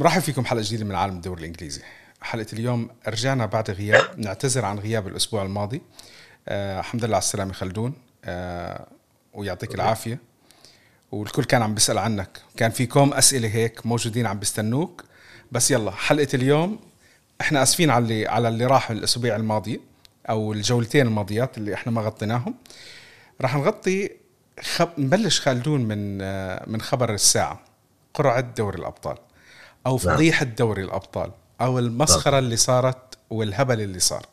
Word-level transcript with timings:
مرحب 0.00 0.20
فيكم 0.20 0.44
حلقه 0.44 0.62
جديدة 0.62 0.84
من 0.84 0.94
عالم 0.94 1.16
الدوري 1.16 1.40
الإنجليزي. 1.40 1.82
حلقة 2.22 2.46
اليوم 2.52 2.90
رجعنا 3.08 3.46
بعد 3.46 3.70
غياب 3.70 4.04
نعتذر 4.16 4.64
عن 4.64 4.78
غياب 4.78 5.08
الأسبوع 5.08 5.42
الماضي. 5.42 5.82
آه 6.48 6.80
الحمد 6.80 7.04
لله 7.04 7.16
على 7.16 7.22
السلامة 7.22 7.52
خلدون 7.52 7.94
آه 8.24 8.86
ويعطيك 9.34 9.74
العافية. 9.74 10.18
والكل 11.12 11.44
كان 11.44 11.62
عم 11.62 11.74
بيسأل 11.74 11.98
عنك. 11.98 12.40
كان 12.56 12.70
في 12.70 12.86
كوم 12.86 13.14
أسئلة 13.14 13.48
هيك 13.48 13.86
موجودين 13.86 14.26
عم 14.26 14.38
بيستنوك. 14.38 15.04
بس 15.52 15.70
يلا 15.70 15.90
حلقة 15.90 16.28
اليوم 16.34 16.80
إحنا 17.40 17.62
آسفين 17.62 17.90
على 17.90 18.02
اللي 18.02 18.26
على 18.26 18.48
اللي 18.48 18.66
راح 18.66 18.90
الأسبوع 18.90 19.36
الماضي 19.36 19.80
أو 20.30 20.52
الجولتين 20.52 21.06
الماضيات 21.06 21.58
اللي 21.58 21.74
إحنا 21.74 21.92
ما 21.92 22.00
غطيناهم. 22.02 22.54
راح 23.40 23.56
نغطي 23.56 24.10
خب... 24.60 24.88
نبلش 24.98 25.40
خالدون 25.40 25.80
من 25.80 26.18
آه 26.22 26.64
من 26.66 26.80
خبر 26.80 27.14
الساعة 27.14 27.60
قرعة 28.14 28.40
دوري 28.40 28.78
الأبطال. 28.78 29.16
أو 29.86 30.00
نعم. 30.04 30.14
فضيحة 30.16 30.44
دوري 30.44 30.82
الأبطال 30.82 31.30
أو 31.60 31.78
المسخرة 31.78 32.38
اللي 32.38 32.56
صارت 32.56 33.18
والهبل 33.30 33.80
اللي 33.80 33.98
صار. 34.00 34.26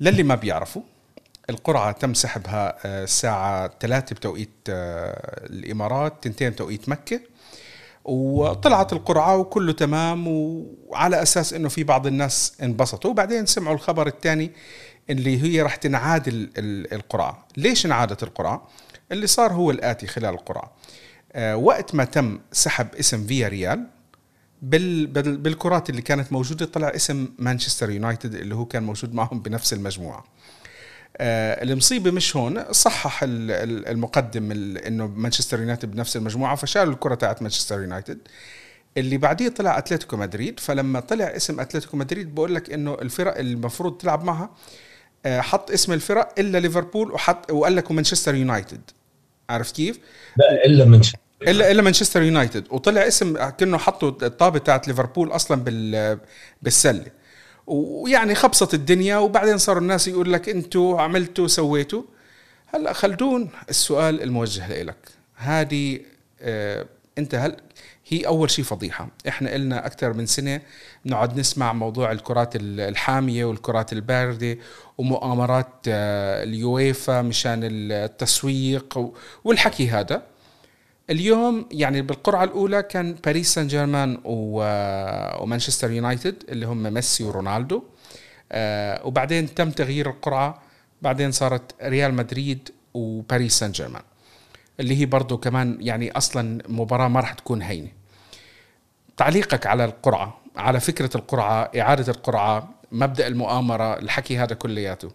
للي 0.00 0.22
ما 0.22 0.34
بيعرفوا 0.34 0.82
القرعة 1.50 1.92
تم 1.92 2.14
سحبها 2.14 2.78
آه، 2.86 3.04
الساعة 3.04 3.70
3 3.80 4.14
بتوقيت 4.14 4.50
آه، 4.68 5.46
الإمارات 5.46 6.12
تنتين 6.22 6.50
بتوقيت 6.50 6.88
مكة 6.88 7.20
وطلعت 8.04 8.92
القرعة 8.92 9.36
وكله 9.36 9.72
تمام 9.72 10.24
وعلى 10.86 11.22
أساس 11.22 11.52
أنه 11.52 11.68
في 11.68 11.84
بعض 11.84 12.06
الناس 12.06 12.52
انبسطوا. 12.62 13.10
وبعدين 13.10 13.46
سمعوا 13.46 13.74
الخبر 13.74 14.06
الثاني 14.06 14.50
اللي 15.10 15.42
هي 15.42 15.62
راح 15.62 15.76
تنعاد 15.76 16.28
ال- 16.28 16.50
ال- 16.58 16.92
القرعة. 16.94 17.46
ليش 17.56 17.86
انعادت 17.86 18.22
القرعة؟ 18.22 18.68
اللي 19.12 19.26
صار 19.26 19.52
هو 19.52 19.70
الآتي 19.70 20.06
خلال 20.06 20.34
القرعة. 20.34 20.72
آه، 21.32 21.56
وقت 21.56 21.94
ما 21.94 22.04
تم 22.04 22.40
سحب 22.52 22.94
اسم 22.94 23.26
فيا 23.26 23.48
ريال 23.48 23.86
بال 24.62 25.06
بال 25.06 25.36
بالكرات 25.36 25.90
اللي 25.90 26.02
كانت 26.02 26.32
موجودة 26.32 26.66
طلع 26.66 26.88
اسم 26.88 27.28
مانشستر 27.38 27.90
يونايتد 27.90 28.34
اللي 28.34 28.54
هو 28.54 28.64
كان 28.64 28.82
موجود 28.82 29.14
معهم 29.14 29.40
بنفس 29.40 29.72
المجموعة. 29.72 30.24
آه 31.16 31.62
المصيبة 31.62 32.10
مش 32.10 32.36
هون 32.36 32.72
صحح 32.72 33.22
ال- 33.22 33.50
ال- 33.50 33.88
المقدم 33.88 34.52
ال- 34.52 34.78
إنه 34.78 35.06
مانشستر 35.06 35.60
يونايتد 35.60 35.90
بنفس 35.90 36.16
المجموعة 36.16 36.56
فشالوا 36.56 36.92
الكرة 36.92 37.14
تاعت 37.14 37.42
مانشستر 37.42 37.80
يونايتد. 37.80 38.18
اللي 38.96 39.16
بعديه 39.18 39.48
طلع 39.48 39.78
أتلتيكو 39.78 40.16
مدريد 40.16 40.60
فلما 40.60 41.00
طلع 41.00 41.24
اسم 41.24 41.60
أتلتيكو 41.60 41.96
مدريد 41.96 42.34
بقول 42.34 42.54
لك 42.54 42.72
إنه 42.72 42.94
الفرق 42.94 43.38
المفروض 43.38 43.98
تلعب 43.98 44.24
معها 44.24 44.50
آه 45.26 45.40
حط 45.40 45.70
اسم 45.70 45.92
الفرق 45.92 46.34
إلا 46.38 46.58
ليفربول 46.58 47.12
وحط 47.12 47.50
وقال 47.52 47.76
لك 47.76 47.90
مانشستر 47.92 48.34
يونايتد. 48.34 48.80
عرفت 49.50 49.76
كيف؟ 49.76 49.98
لا 50.36 50.64
إلا 50.66 50.84
من 50.84 51.00
الا 51.42 51.70
إلا 51.70 51.82
مانشستر 51.82 52.22
يونايتد. 52.22 52.64
وطلع 52.70 53.06
اسم 53.06 53.48
كأنه 53.48 53.78
حطوا 53.78 54.12
الطابة 54.22 54.58
تاعت 54.58 54.88
ليفربول 54.88 55.32
أصلا 55.32 55.62
بال 55.64 56.18
بالسلة. 56.62 57.06
ويعني 57.66 58.34
خبصت 58.34 58.74
الدنيا 58.74 59.16
وبعدين 59.16 59.58
صاروا 59.58 59.82
الناس 59.82 60.08
يقول 60.08 60.32
لك 60.32 60.48
أنتوا 60.48 61.00
عملتوا 61.00 61.46
سويتوا. 61.46 62.02
هلأ 62.66 62.92
خلدون 62.92 63.50
السؤال 63.70 64.22
الموجه 64.22 64.82
لك 64.82 65.08
هذه 65.36 66.00
آه 66.40 66.86
أنت 67.18 67.34
هل 67.34 67.56
هي 68.08 68.26
أول 68.26 68.50
شيء 68.50 68.64
فضيحة. 68.64 69.08
إحنا 69.28 69.56
إلنا 69.56 69.86
أكثر 69.86 70.12
من 70.12 70.26
سنة 70.26 70.60
نقعد 71.06 71.38
نسمع 71.38 71.72
موضوع 71.72 72.12
الكرات 72.12 72.56
ال- 72.56 72.80
الحامية 72.80 73.44
والكرات 73.44 73.92
الباردة 73.92 74.58
ومؤامرات 74.98 75.68
آه 75.88 76.42
اليويفا 76.42 77.22
مشان 77.22 77.60
التسويق 77.62 79.12
والحكي 79.44 79.88
هذا. 79.88 80.22
اليوم 81.10 81.68
يعني 81.70 82.02
بالقرعة 82.02 82.44
الأولى 82.44 82.82
كان 82.82 83.14
باريس 83.24 83.54
سان 83.54 83.66
جيرمان 83.66 84.18
ومانشستر 84.24 85.90
يونايتد 85.90 86.44
اللي 86.48 86.66
هم 86.66 86.82
ميسي 86.82 87.24
ورونالدو. 87.24 87.82
آه، 88.52 89.06
وبعدين 89.06 89.54
تم 89.54 89.70
تغيير 89.70 90.10
القرعة. 90.10 90.62
بعدين 91.02 91.32
صارت 91.32 91.74
ريال 91.82 92.14
مدريد 92.14 92.70
وباريس 92.94 93.58
سان 93.58 93.72
جيرمان 93.72 94.02
اللي 94.80 95.00
هي 95.00 95.06
برضه 95.06 95.36
كمان 95.36 95.78
يعني 95.80 96.10
أصلا 96.12 96.62
مباراة 96.68 97.08
ما 97.08 97.20
راح 97.20 97.32
تكون 97.32 97.62
هينة. 97.62 97.88
تعليقك 99.16 99.66
على 99.66 99.84
القرعة 99.84 100.40
على 100.56 100.80
فكرة 100.80 101.10
القرعة 101.14 101.70
إعادة 101.78 102.12
القرعة 102.12 102.68
مبدأ 102.92 103.26
المؤامرة 103.26 103.98
الحكي 103.98 104.38
هذا 104.38 104.54
كلياته. 104.54 105.10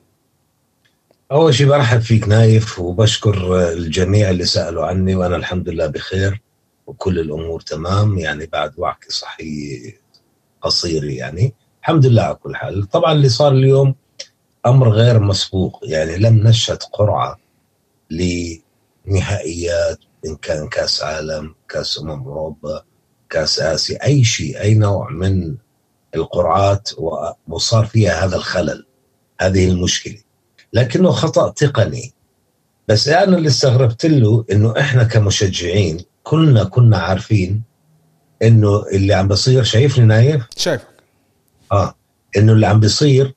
أول 1.33 1.53
شيء 1.53 1.67
برحب 1.67 2.01
فيك 2.01 2.27
نايف 2.27 2.79
وبشكر 2.79 3.63
الجميع 3.71 4.29
اللي 4.29 4.45
سألوا 4.45 4.85
عني 4.85 5.15
وأنا 5.15 5.35
الحمد 5.35 5.69
لله 5.69 5.87
بخير 5.87 6.41
وكل 6.87 7.19
الأمور 7.19 7.61
تمام 7.61 8.17
يعني 8.17 8.45
بعد 8.45 8.73
وعكه 8.77 9.09
صحي 9.09 9.93
قصير 10.61 11.03
يعني. 11.03 11.53
الحمد 11.81 12.05
لله 12.05 12.21
على 12.21 12.35
كل 12.35 12.55
حال. 12.55 12.89
طبعا 12.89 13.13
اللي 13.13 13.29
صار 13.29 13.51
اليوم 13.51 13.95
أمر 14.65 14.89
غير 14.89 15.19
مسبوق 15.19 15.79
يعني 15.83 16.17
لم 16.17 16.47
نشهد 16.47 16.83
قرعة 16.93 17.39
لنهائيات 18.09 19.99
إن 20.25 20.35
كان 20.35 20.67
كأس 20.67 21.03
عالم 21.03 21.55
كأس 21.69 21.99
أمم 21.99 22.23
أوروبا 22.27 22.83
كأس 23.29 23.59
آسيا 23.59 24.05
أي 24.05 24.23
شيء 24.23 24.61
أي 24.61 24.73
نوع 24.75 25.09
من 25.09 25.55
القرعات 26.15 26.89
وصار 27.47 27.85
فيها 27.85 28.25
هذا 28.25 28.35
الخلل 28.35 28.85
هذه 29.41 29.69
المشكلة. 29.69 30.32
لكنه 30.73 31.11
خطأ 31.11 31.49
تقني. 31.49 32.13
بس 32.87 33.07
أنا 33.07 33.37
اللي 33.37 33.47
استغربت 33.47 34.05
له 34.05 34.45
إنه 34.51 34.73
إحنا 34.79 35.03
كمشجعين 35.03 35.97
كلنا 36.23 36.63
كنا 36.63 36.97
عارفين 36.97 37.61
إنه 38.43 38.83
اللي 38.93 39.13
عم 39.13 39.27
بصير 39.27 39.63
شايفني 39.63 40.05
نايف؟ 40.05 40.43
شايفك. 40.57 40.87
آه 41.71 41.95
إنه 42.37 42.53
اللي 42.53 42.67
عم 42.67 42.79
بيصير 42.79 43.33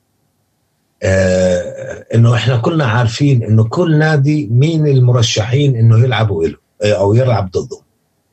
آه 1.03 2.05
إنه 2.15 2.35
إحنا 2.35 2.57
كلنا 2.57 2.85
عارفين 2.85 3.43
إنه 3.43 3.63
كل 3.63 3.97
نادي 3.97 4.47
مين 4.51 4.87
المرشحين 4.87 5.75
إنه 5.75 5.99
يلعبوا 5.99 6.45
له 6.47 6.57
آه، 6.83 6.93
أو 6.93 7.13
يلعب 7.13 7.51
ضده 7.51 7.79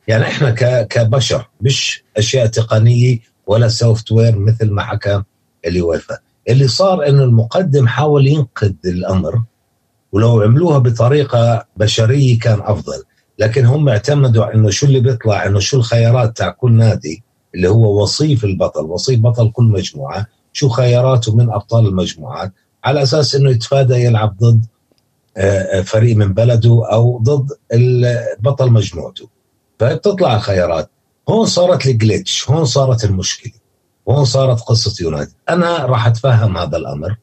يعني 0.07 0.23
إحنا 0.23 0.51
كبشر 0.83 1.49
مش 1.61 2.03
أشياء 2.17 2.45
تقنية 2.47 3.19
ولا 3.47 3.67
software 3.67 4.39
مثل 4.39 4.71
ما 4.71 4.81
حكى 4.83 5.23
اليويفا 5.65 6.17
اللي 6.49 6.67
صار 6.67 7.07
إنه 7.07 7.23
المقدم 7.23 7.87
حاول 7.87 8.27
ينقذ 8.27 8.73
الأمر 8.85 9.41
ولو 10.11 10.41
عملوها 10.41 10.77
بطريقة 10.77 11.65
بشرية 11.77 12.39
كان 12.39 12.59
أفضل. 12.61 13.03
لكن 13.39 13.65
هم 13.65 13.89
اعتمدوا 13.89 14.53
إنه 14.53 14.69
شو 14.69 14.85
اللي 14.85 14.99
بيطلع 14.99 15.45
إنه 15.45 15.59
شو 15.59 15.77
الخيارات 15.77 16.37
تاع 16.37 16.49
كل 16.49 16.71
نادي 16.71 17.23
اللي 17.55 17.69
هو 17.69 18.01
وصيف 18.01 18.45
البطل 18.45 18.85
وصيف 18.85 19.19
بطل 19.19 19.51
كل 19.51 19.63
مجموعة 19.63 20.27
شو 20.53 20.69
خياراته 20.69 21.35
من 21.35 21.49
أبطال 21.49 21.87
المجموعات 21.87 22.53
على 22.83 23.03
أساس 23.03 23.35
إنه 23.35 23.49
يتفادى 23.49 23.93
يلعب 23.93 24.37
ضد 24.37 24.65
آه، 25.37 25.79
آه، 25.79 25.81
فريق 25.81 26.15
من 26.15 26.33
بلده 26.33 26.81
أو 26.91 27.19
ضد 27.23 27.47
بطل 28.39 28.71
مجموعته. 28.71 29.29
فبتطلع 29.79 30.35
الخيارات. 30.35 30.89
هون 31.29 31.45
صارت 31.45 31.85
الجليتش 31.85 32.49
هون 32.49 32.65
صارت 32.65 33.03
المشكلة. 33.05 33.53
هون 34.09 34.25
صارت 34.25 34.59
قصة 34.61 35.03
يونايتد. 35.03 35.33
أنا 35.49 35.85
راح 35.85 36.07
أتفهم 36.07 36.57
هذا 36.57 36.77
الأمر 36.77 37.17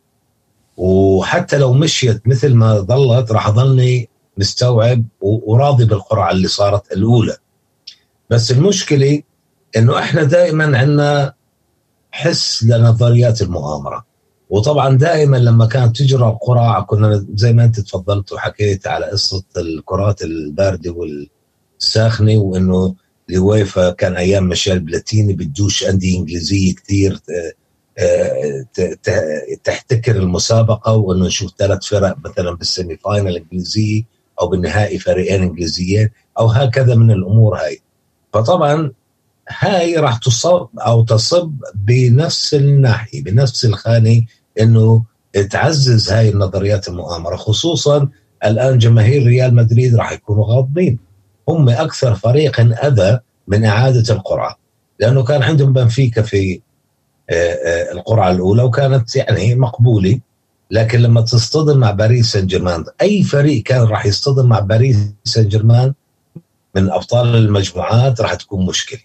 وحتى 0.76 1.58
لو 1.58 1.72
مشيت 1.72 2.28
مثل 2.28 2.54
ما 2.54 2.74
ظلت 2.80 3.32
راح 3.32 3.48
اضلني 3.48 4.08
مستوعب 4.36 5.04
وراضي 5.20 5.84
بالقرعة 5.84 6.30
اللي 6.30 6.48
صارت 6.48 6.92
الأولى. 6.92 7.36
بس 8.30 8.50
المشكلة 8.50 9.22
إنه 9.76 9.98
إحنا 9.98 10.22
دائما 10.22 10.78
عندنا 10.78 11.34
حس 12.10 12.64
لنظريات 12.64 13.42
المؤامره 13.42 14.04
وطبعا 14.50 14.96
دائما 14.96 15.36
لما 15.36 15.66
كانت 15.66 15.96
تجرى 15.96 16.28
القرعة 16.28 16.82
كنا 16.82 17.26
زي 17.34 17.52
ما 17.52 17.64
أنت 17.64 17.80
تفضلت 17.80 18.32
وحكيت 18.32 18.86
على 18.86 19.06
قصة 19.06 19.44
الكرات 19.56 20.22
الباردة 20.22 20.94
والساخنة 21.80 22.36
وإنه 22.38 22.94
اليويفا 23.32 23.90
كان 23.90 24.16
أيام 24.16 24.48
ميشيل 24.48 24.80
بلاتيني 24.80 25.32
بدوش 25.32 25.84
انديه 25.84 26.18
إنجليزية 26.18 26.74
كثير 26.74 27.20
تحتكر 29.64 30.16
المسابقة 30.16 30.92
وإنه 30.96 31.26
نشوف 31.26 31.52
ثلاث 31.58 31.84
فرق 31.84 32.16
مثلا 32.24 32.50
بال 32.56 32.70
semi 32.70 32.96
final 32.96 33.28
الانجليزيه 33.28 34.02
أو 34.40 34.48
بالنهائي 34.48 34.98
فريقين 34.98 35.42
إنجليزيين 35.42 36.10
أو 36.38 36.46
هكذا 36.46 36.94
من 36.94 37.10
الأمور 37.10 37.56
هاي. 37.56 37.80
فطبعا 38.32 38.92
هاي 39.48 39.96
راح 39.96 40.18
تصب 40.18 40.68
أو 40.78 41.04
تصب 41.04 41.52
بنفس 41.74 42.54
الناحية 42.54 43.22
بنفس 43.22 43.64
الخانة 43.64 44.22
إنه 44.60 45.04
تعزز 45.50 46.10
هاي 46.12 46.28
النظريات 46.28 46.88
المؤامرة 46.88 47.36
خصوصا 47.36 48.08
الآن 48.44 48.78
جماهير 48.78 49.26
ريال 49.26 49.54
مدريد 49.54 49.96
راح 49.96 50.12
يكونوا 50.12 50.44
غاضبين. 50.44 50.98
هم 51.52 51.68
أكثر 51.68 52.14
فريق 52.14 52.60
أذى 52.60 53.20
من 53.48 53.64
إعادة 53.64 54.14
القرعة 54.14 54.58
لأنه 55.00 55.22
كان 55.24 55.42
عندهم 55.42 55.72
بنفيكا 55.72 56.22
في 56.22 56.60
القرعة 57.92 58.30
الأولى 58.30 58.62
وكانت 58.62 59.16
يعني 59.16 59.54
مقبولة. 59.54 60.20
لكن 60.70 60.98
لما 60.98 61.20
تصطدم 61.20 61.78
مع 61.78 61.90
باريس 61.90 62.32
سان 62.32 62.46
جيرمان 62.46 62.84
أي 63.02 63.22
فريق 63.22 63.62
كان 63.62 63.82
راح 63.82 64.06
يصطدم 64.06 64.48
مع 64.48 64.60
باريس 64.60 64.96
سان 65.24 65.48
جيرمان 65.48 65.94
من 66.74 66.90
أبطال 66.90 67.36
المجموعات 67.36 68.20
راح 68.20 68.34
تكون 68.34 68.66
مشكلة. 68.66 69.00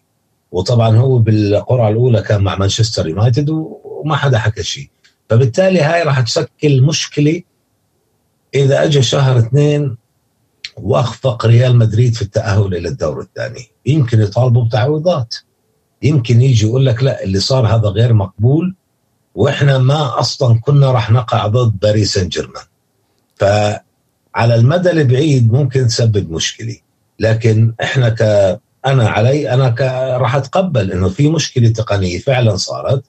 وطبعا 0.51 0.97
هو 0.97 1.17
بالقرعة 1.17 1.89
الأولى 1.89 2.21
كان 2.21 2.43
مع 2.43 2.55
مانشستر 2.55 3.07
يونايتد 3.07 3.49
وما 3.49 4.15
حدا 4.15 4.37
حكى 4.37 4.63
شيء. 4.63 4.89
فبالتالي 5.29 5.81
هاي 5.81 6.03
راح 6.03 6.19
تشكل 6.19 6.81
مشكلة 6.81 7.41
إذا 8.55 8.83
أجى 8.83 9.01
شهر 9.01 9.37
اثنين 9.37 9.97
وأخفق 10.81 11.45
ريال 11.45 11.75
مدريد 11.75 12.15
في 12.15 12.21
التأهل 12.21 12.75
إلى 12.75 12.89
الدور 12.89 13.21
الثاني. 13.21 13.67
يمكن 13.85 14.21
يطالبوا 14.21 14.65
بتعويضات. 14.65 15.35
يمكن 16.03 16.41
يجي 16.41 16.65
يقول 16.65 16.85
لك 16.85 17.03
لا 17.03 17.23
اللي 17.23 17.39
صار 17.39 17.67
هذا 17.67 17.89
غير 17.89 18.13
مقبول 18.13 18.75
وإحنا 19.35 19.77
ما 19.77 20.19
أصلا 20.19 20.59
كنا 20.59 20.91
راح 20.91 21.11
نقع 21.11 21.47
ضد 21.47 21.79
باريس 21.79 22.13
سان 22.13 22.29
جيرمان 22.29 22.63
فعلى 23.35 24.55
المدى 24.55 24.91
البعيد 24.91 25.51
ممكن 25.53 25.87
تسبب 25.87 26.31
مشكلة. 26.31 26.75
لكن 27.19 27.73
إحنا 27.81 28.09
ك 28.09 28.21
أنا 28.85 29.09
علي 29.09 29.53
أنا 29.53 29.69
ك... 29.69 29.81
راح 30.21 30.35
أتقبل 30.35 30.91
إنه 30.91 31.09
في 31.09 31.29
مشكلة 31.29 31.69
تقنية 31.69 32.19
فعلا 32.19 32.55
صارت. 32.55 33.03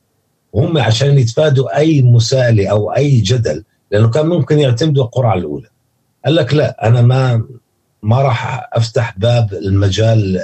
وهم 0.53 0.79
عشان 0.79 1.19
يتفادوا 1.19 1.77
أي 1.77 2.03
مسالة 2.03 2.69
أو 2.69 2.93
أي 2.93 3.21
جدل 3.21 3.65
لأنه 3.91 4.11
كان 4.11 4.27
ممكن 4.27 4.59
يعتمدوا 4.59 5.05
القرعة 5.05 5.35
الأولى. 5.35 5.69
قال 6.29 6.37
لك 6.37 6.55
لا 6.55 6.89
أنا 6.89 7.03
ما 7.03 7.45
ما 8.03 8.23
راح 8.23 8.69
أفتح 8.73 9.19
باب 9.19 9.53
المجال 9.53 10.41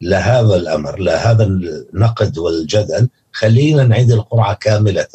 لهذا 0.00 0.56
الأمر 0.56 0.98
لهذا 0.98 1.44
النقد 1.44 2.38
والجدل. 2.38 3.08
خلينا 3.32 3.84
نعيد 3.84 4.12
القرعة 4.12 4.54
كاملة. 4.54 5.06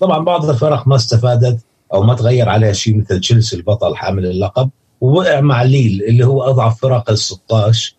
طبعا 0.00 0.24
بعض 0.24 0.50
الفرق 0.50 0.88
ما 0.88 0.96
استفادت 0.96 1.60
أو 1.92 2.02
ما 2.02 2.14
تغير 2.14 2.48
عليها 2.48 2.72
شيء 2.72 2.98
مثل 2.98 3.20
تشيلسي 3.20 3.56
البطل 3.56 3.96
حامل 3.96 4.26
اللقب 4.26 4.70
ووقع 5.00 5.40
مع 5.40 5.62
ليل 5.62 6.04
اللي 6.08 6.26
هو 6.26 6.42
أضعف 6.42 6.80
فرق 6.80 7.10
ال 7.10 7.18
16 7.18 7.96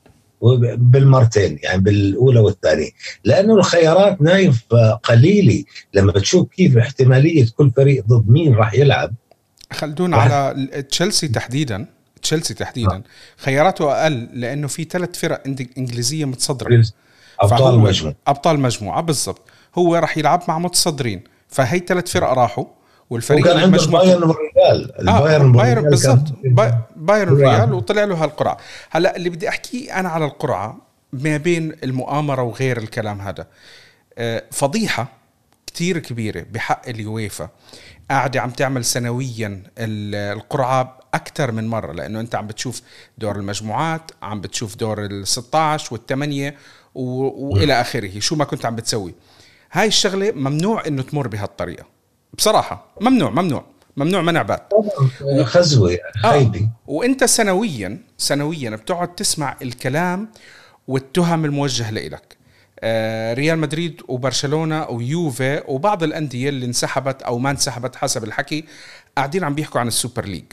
بالمرتين 0.77 1.59
يعني 1.63 1.81
بالأولى 1.81 2.39
والثانية. 2.39 2.89
لأنه 3.23 3.55
الخيارات 3.55 4.21
نايف 4.21 4.65
قليله 5.03 5.63
لما 5.93 6.11
تشوف 6.11 6.47
كيف 6.49 6.77
احتمالية 6.77 7.45
كل 7.57 7.71
فريق 7.71 8.05
ضد 8.07 8.29
مين 8.29 8.55
راح 8.55 8.73
يلعب. 8.73 9.13
خلدون 9.73 10.13
على 10.13 10.53
تشيلسي 10.89 11.27
تحديدا 11.27 11.85
تشيلسي 12.21 12.53
تحديدا. 12.53 13.03
خياراته 13.37 13.91
أقل 13.91 14.29
لأنه 14.33 14.67
في 14.67 14.83
ثلاث 14.83 15.19
فرق 15.19 15.43
إنجليزية 15.77 16.25
متصدرة. 16.25 16.83
أبطال 17.39 17.79
مجموعة. 17.79 18.15
أبطال 18.27 18.59
مجموعة 18.59 19.01
بالضبط. 19.01 19.41
هو 19.75 19.95
راح 19.95 20.17
يلعب 20.17 20.43
مع 20.47 20.59
متصدرين. 20.59 21.23
فهي 21.47 21.79
ثلاث 21.79 22.11
فرق 22.11 22.29
راحوا 22.29 22.65
والفريق 23.09 23.41
وكان 23.41 23.57
عنده 23.57 23.85
بايرن 23.85 24.23
والريال. 24.23 24.99
البايرن 24.99 25.49
آه 25.49 25.51
بايرن 25.51 25.89
بالضبط. 25.89 26.33
بايرن 26.95 27.31
والريال 27.31 27.73
وطلع 27.73 28.03
له 28.03 28.23
هالقرعة. 28.23 28.57
هلا 28.89 29.15
اللي 29.15 29.29
بدي 29.29 29.49
أحكيه 29.49 29.99
أنا 29.99 30.09
على 30.09 30.25
القرعة 30.25 30.77
ما 31.13 31.37
بين 31.37 31.75
المؤامرة 31.83 32.41
وغير 32.41 32.77
الكلام 32.77 33.21
هذا. 33.21 33.47
آه، 34.17 34.43
فضيحة 34.51 35.07
كتير 35.67 35.99
كبيرة 35.99 36.45
بحق 36.51 36.89
اليويفا. 36.89 37.49
قاعدة 38.11 38.41
عم 38.41 38.49
تعمل 38.49 38.85
سنويا 38.85 39.63
القرعة 39.77 40.99
أكثر 41.13 41.51
من 41.51 41.67
مرة 41.67 41.93
لأنه 41.93 42.19
أنت 42.19 42.35
عم 42.35 42.47
بتشوف 42.47 42.81
دور 43.17 43.35
المجموعات 43.35 44.11
عم 44.21 44.41
بتشوف 44.41 44.75
دور 44.75 45.05
ال 45.05 45.27
16 45.27 45.93
والثمانيه 45.93 46.55
وإلى 46.95 47.81
آخره 47.81 48.19
شو 48.19 48.35
ما 48.35 48.45
كنت 48.45 48.65
عم 48.65 48.75
بتسوي. 48.75 49.15
هاي 49.71 49.87
الشغلة 49.87 50.31
ممنوع 50.31 50.87
إنه 50.87 51.01
تمر 51.01 51.27
بهالطريقة. 51.27 51.85
بصراحة 52.33 52.85
ممنوع 53.01 53.29
ممنوع 53.29 53.65
ممنوع 53.97 54.21
منع 54.21 54.41
بات. 54.41 54.69
خزوه 55.43 55.97
خيبي 56.23 56.59
آه. 56.59 56.69
وأنت 56.87 57.23
سنويا 57.23 57.99
سنويا 58.17 58.69
بتقعد 58.69 59.15
تسمع 59.15 59.57
الكلام 59.61 60.29
والتهم 60.87 61.45
الموجه 61.45 61.91
لإلك. 61.91 62.34
ريال 63.33 63.59
مدريد 63.59 64.01
وبرشلونة 64.07 64.89
ويوفي 64.89 65.63
وبعض 65.67 66.03
الأندية 66.03 66.49
اللي 66.49 66.65
انسحبت 66.65 67.21
أو 67.21 67.37
ما 67.37 67.51
انسحبت 67.51 67.95
حسب 67.95 68.23
الحكي 68.23 68.65
قاعدين 69.17 69.43
عم 69.43 69.55
بيحكوا 69.55 69.79
عن 69.79 69.87
السوبر 69.87 70.25
ليج. 70.25 70.43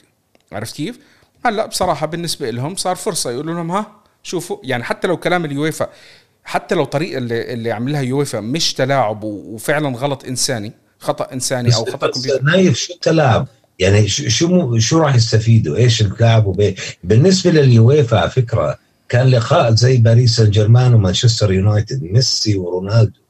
عرفت 0.53 0.77
كيف؟ 0.77 0.99
هلأ 1.47 1.67
بصراحة 1.67 2.07
بالنسبة 2.07 2.51
لهم 2.51 2.77
صار 2.77 2.97
فرصة 2.97 3.31
يقولوا 3.31 3.55
لهم 3.55 3.71
ها 3.71 3.87
شوفوا 4.23 4.59
يعني 4.63 4.85
حتى 4.85 5.09
لو 5.09 5.17
كلام 5.17 5.45
اليويفا 5.45 5.89
حتى 6.45 6.75
لو 6.75 6.85
طريقة 6.85 7.19
اللي, 7.19 7.53
اللي 7.53 7.73
عملها 7.73 8.01
يويفا 8.01 8.41
مش 8.41 8.75
تلاعب 8.75 9.25
وفعلا 9.25 9.97
غلط 9.97 10.25
إنساني 10.25 10.73
خطأ 10.99 11.33
إنساني 11.33 11.75
أو 11.75 11.85
خطأ 11.85 12.11
كمبيوتر. 12.11 12.43
نايف 12.43 12.77
شو 12.77 12.95
التلاعب 12.95 13.47
يعني 13.79 14.09
شو 14.09 14.79
شو 14.79 14.99
راح 14.99 15.15
يستفيدوا؟ 15.15 15.77
إيش 15.77 16.03
الكعب 16.03 16.73
بالنسبة 17.05 17.51
لليويفا 17.51 18.19
على 18.21 18.31
فكرة 18.31 18.79
كان 19.13 19.27
لقاء 19.27 19.75
زي 19.75 19.97
باريس 19.97 20.37
سان 20.37 20.51
جيرمان 20.51 20.95
ومانشستر 20.95 21.53
يونايتد 21.53 22.03
ميسي 22.03 22.57
ورونالدو. 22.57 23.21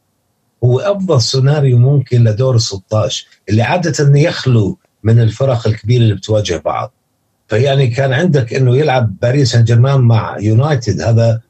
هو 0.64 0.80
أفضل 0.80 1.22
سيناريو 1.22 1.78
ممكن 1.78 2.24
لدور 2.24 2.58
16 2.58 3.26
اللي 3.48 3.62
عادة 3.62 4.18
يخلو 4.18 4.78
من 5.02 5.20
الفرق 5.20 5.66
الكبيرة 5.66 6.02
اللي 6.02 6.14
بتواجه 6.14 6.56
بعض. 6.56 6.92
فيعني 7.48 7.86
كان 7.86 8.12
عندك 8.12 8.54
إنه 8.54 8.76
يلعب 8.76 9.16
باريس 9.22 9.52
سان 9.52 9.64
جيرمان 9.64 10.00
مع 10.00 10.36
يونايتد 10.38 11.00
هذا 11.00 11.40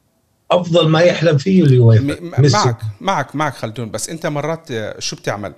أفضل 0.50 0.88
ما 0.88 1.00
يحلم 1.00 1.38
فيه 1.38 1.62
اليويفا 1.62 2.16
معك 2.38 2.78
معك 3.00 3.36
معك 3.36 3.54
خلدون. 3.54 3.90
بس 3.90 4.08
أنت 4.08 4.26
مرات 4.26 4.68
شو 4.98 5.16
بتعمل؟ 5.16 5.54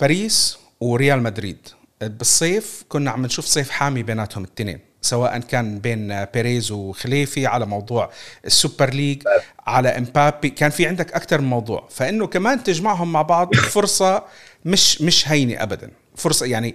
باريس 0.00 0.58
وريال 0.80 1.22
مدريد. 1.22 1.58
بالصيف 2.00 2.84
كنا 2.88 3.10
عم 3.10 3.26
نشوف 3.26 3.44
صيف 3.44 3.70
حامي 3.70 4.02
بيناتهم 4.02 4.44
الاثنين. 4.44 4.78
سواء 5.04 5.38
كان 5.38 5.78
بين 5.78 6.24
بيريز 6.24 6.72
وخليفي 6.72 7.46
على 7.46 7.66
موضوع 7.66 8.10
السوبر 8.46 8.90
ليج 8.90 9.22
على 9.66 9.88
إمبابي. 9.88 10.50
كان 10.50 10.70
في 10.70 10.86
عندك 10.86 11.12
أكثر 11.12 11.40
من 11.40 11.48
موضوع. 11.48 11.88
فإنه 11.90 12.26
كمان 12.26 12.62
تجمعهم 12.64 13.12
مع 13.12 13.22
بعض 13.22 13.54
فرصة 13.76 14.24
مش 14.64 15.02
مش 15.02 15.28
هينة 15.28 15.62
ابدا. 15.62 15.90
فرصة 16.16 16.46
يعني 16.46 16.74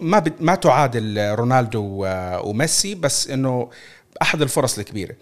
ما 0.00 0.24
ما 0.40 0.54
تعادل 0.54 1.34
رونالدو 1.34 2.06
وميسي 2.44 2.94
بس 2.94 3.30
إنه 3.30 3.70
أحد 4.22 4.42
الفرص 4.42 4.78
الكبيرة. 4.78 5.14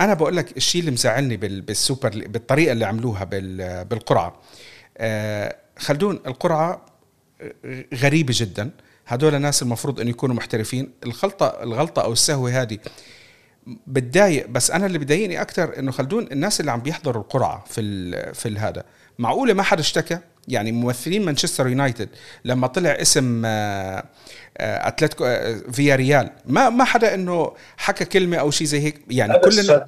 أنا 0.00 0.14
بقول 0.14 0.36
لك 0.36 0.56
الشيء 0.56 0.80
اللي 0.80 0.90
مزعلني 0.90 1.36
بالسوبر 1.36 2.10
بالطريقة 2.26 2.72
اللي 2.72 2.84
عملوها 2.84 3.24
بالقرعة. 3.84 4.40
آه، 4.98 5.56
خلدون 5.78 6.20
القرعة 6.26 6.86
غريبة 7.94 8.34
جدا. 8.36 8.70
هدول 9.06 9.34
الناس 9.34 9.62
المفروض 9.62 10.00
إن 10.00 10.08
يكونوا 10.08 10.36
محترفين. 10.36 10.90
الغلطه 11.06 11.62
الغلطة 11.62 12.02
أو 12.02 12.12
السهوة 12.12 12.62
هذه 12.62 12.78
بتضايق 13.86 14.48
بس 14.48 14.70
أنا 14.70 14.86
اللي 14.86 14.98
بضايقني 14.98 15.40
أكثر 15.40 15.78
إنه 15.78 15.92
خلدون 15.92 16.28
الناس 16.32 16.60
اللي 16.60 16.70
عم 16.70 16.80
بيحضروا 16.80 17.22
القرعة 17.22 17.64
في 17.68 17.80
ال 17.80 18.34
في 18.34 18.58
هذا. 18.58 18.84
معقولة 19.18 19.54
ما 19.54 19.62
حدا 19.62 19.80
اشتكى؟ 19.80 20.18
يعني 20.48 20.72
ممثلين 20.72 21.24
مانشستر 21.24 21.68
يونايتد 21.68 22.08
لما 22.44 22.66
طلع 22.66 22.90
اسم 22.90 23.42
آه، 23.44 24.04
آه، 24.58 24.88
أتلتيكو 24.88 25.24
آه، 25.24 25.56
فياريال 25.72 26.30
ما 26.46 26.70
ما 26.70 26.84
حدا 26.84 27.14
إنه 27.14 27.52
حكى 27.76 28.04
كلمة 28.04 28.36
أو 28.36 28.50
شيء 28.50 28.66
زي 28.66 28.80
هيك؟ 28.80 29.00
يعني 29.10 29.38
كلنا 29.38 29.86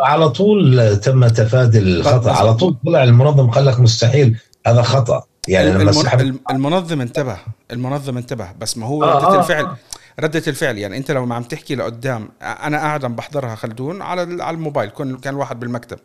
على 0.00 0.28
طول 0.28 0.96
تم 0.96 1.28
تفادي 1.28 1.78
الخطأ. 1.78 2.32
على 2.32 2.54
طول 2.54 2.76
طلع 2.86 3.04
المنظم 3.04 3.50
قال 3.50 3.66
لك 3.66 3.80
مستحيل 3.80 4.36
هذا 4.66 4.82
خطأ. 4.82 5.24
يعني 5.48 5.70
لما 5.70 6.12
المن... 6.14 6.38
المنظم 6.50 7.00
انتبه 7.00 7.36
المنظم 7.70 8.16
انتبه 8.16 8.52
بس 8.60 8.78
ما 8.78 8.86
هو 8.86 9.04
آه 9.04 9.16
ردة 9.18 9.26
آه 9.26 9.38
الفعل. 9.40 9.64
آه. 9.64 9.76
ردة 10.20 10.42
الفعل 10.46 10.78
يعني 10.78 10.96
انت 10.96 11.10
لو 11.10 11.26
ما 11.26 11.34
عم 11.34 11.42
تحكي 11.42 11.74
لقدام 11.74 12.28
أنا 12.42 12.78
قاعد 12.78 13.04
عم 13.04 13.16
بحضرها 13.16 13.54
خلدون 13.54 14.02
على 14.02 14.42
على 14.42 14.54
الموبايل 14.54 14.90
كان 14.90 15.16
كان 15.16 15.34
واحد 15.34 15.60
بالمكتب. 15.60 15.98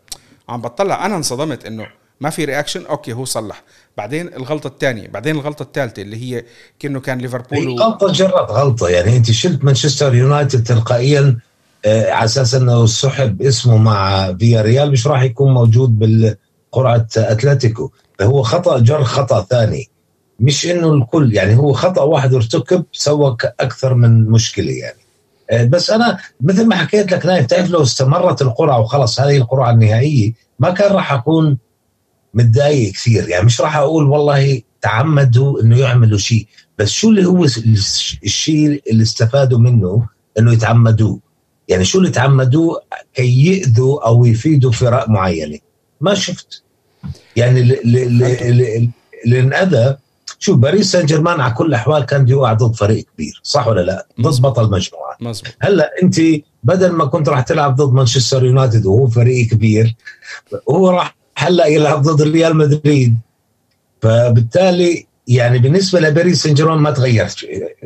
عم 0.49 0.61
بطلع 0.61 1.05
أنا 1.05 1.15
انصدمت 1.15 1.65
إنه 1.65 1.87
ما 2.21 2.29
في 2.29 2.45
reaction 2.45 2.85
okay 2.85 3.13
هو 3.13 3.25
صلح. 3.25 3.63
بعدين 3.97 4.27
الغلطة 4.27 4.67
الثانية 4.67 5.07
بعدين 5.07 5.35
الغلطة 5.35 5.63
الثالثة 5.63 6.01
اللي 6.01 6.17
هي 6.17 6.45
كأنه 6.79 6.99
كان 6.99 7.17
ليفربول 7.17 7.79
غلطة 7.79 8.11
جرت 8.11 8.51
غلطة. 8.51 8.89
يعني 8.89 9.17
أنت 9.17 9.31
شلت 9.31 9.63
مانشستر 9.63 10.15
يونايتد 10.15 10.63
تلقائيا 10.63 11.37
آه 11.85 12.11
على 12.11 12.25
أساس 12.25 12.53
إنه 12.55 12.85
سحب 12.85 13.41
اسمه 13.41 13.77
مع 13.77 14.33
فيا 14.39 14.61
ريال 14.61 14.91
مش 14.91 15.07
راح 15.07 15.21
يكون 15.21 15.53
موجود 15.53 15.99
بالقرعة 15.99 17.07
أتلتيكو. 17.17 17.91
هو 18.21 18.43
خطأ 18.43 18.79
جر 18.79 19.03
خطأ 19.03 19.41
ثاني. 19.41 19.89
مش 20.39 20.65
إنه 20.65 20.93
الكل 20.93 21.33
يعني 21.33 21.57
هو 21.57 21.73
خطأ 21.73 22.01
واحد 22.01 22.33
ارتكب 22.33 22.85
سوى 22.91 23.37
أكثر 23.59 23.93
من 23.93 24.29
مشكلة 24.29 24.71
يعني. 24.71 24.99
آه، 25.51 25.63
بس 25.63 25.89
أنا 25.89 26.17
مثل 26.41 26.67
ما 26.67 26.75
حكيت 26.75 27.11
لك 27.11 27.25
نايف 27.25 27.45
تعرف 27.45 27.69
لو 27.69 27.81
استمرت 27.81 28.41
القرعة 28.41 28.79
وخلص 28.79 29.19
هذه 29.19 29.37
القرعة 29.37 29.71
النهائية 29.71 30.33
ما 30.59 30.69
كان 30.69 30.91
راح 30.91 31.13
أكون 31.13 31.57
متضايق 32.33 32.93
كثير. 32.93 33.29
يعني 33.29 33.45
مش 33.45 33.61
راح 33.61 33.75
أقول 33.75 34.03
والله 34.03 34.61
تعمدوا 34.81 35.61
إنه 35.61 35.79
يعملوا 35.79 36.17
شيء. 36.17 36.47
بس 36.77 36.89
شو 36.89 37.09
اللي 37.09 37.25
هو 37.25 37.45
الشيء 38.23 38.83
اللي 38.91 39.03
استفادوا 39.03 39.59
منه؟ 39.59 40.07
إنه 40.39 40.53
يتعمدوه. 40.53 41.19
يعني 41.67 41.85
شو 41.85 41.99
اللي 41.99 42.09
تعمدوه؟ 42.09 42.81
كي 43.13 43.45
يأذوا 43.45 44.07
أو 44.07 44.25
يفيدوا 44.25 44.71
فرق 44.71 45.09
معينة. 45.09 45.59
ما 46.01 46.13
شفت. 46.13 46.63
يعني 47.35 47.59
اللي 49.25 49.39
انأذى 49.39 49.97
شوف 50.39 50.57
باريس 50.57 50.91
سان 50.91 51.05
جيرمان 51.05 51.39
على 51.41 51.53
كل 51.53 51.65
الأحوال 51.65 52.05
كان 52.05 52.25
بيوقع 52.25 52.53
ضد 52.53 52.75
فريق 52.75 53.05
كبير 53.13 53.41
صح 53.43 53.67
ولا 53.67 53.81
لا؟ 53.81 54.07
ضد 54.21 54.41
بطل 54.41 54.63
مجموعه 54.63 55.17
مزبوط 55.21 55.53
هلأ 55.59 55.91
أنت 56.03 56.15
بدل 56.63 56.91
ما 56.91 57.05
كنت 57.05 57.29
راح 57.29 57.41
تلعب 57.41 57.75
ضد 57.75 57.93
مانشستر 57.93 58.45
يونايتد 58.45 58.85
وهو 58.85 59.07
فريق 59.07 59.47
كبير 59.47 59.95
هو 60.69 60.89
راح 60.89 61.15
هلأ 61.35 61.65
يلعب 61.65 62.01
ضد 62.01 62.21
ريال 62.21 62.55
مدريد. 62.55 63.17
فبالتالي 64.01 65.05
يعني 65.27 65.59
بالنسبة 65.59 65.99
لباريس 65.99 66.43
سان 66.43 66.53
جيرمان 66.53 66.77
ما 66.77 66.91
تغير 66.91 67.27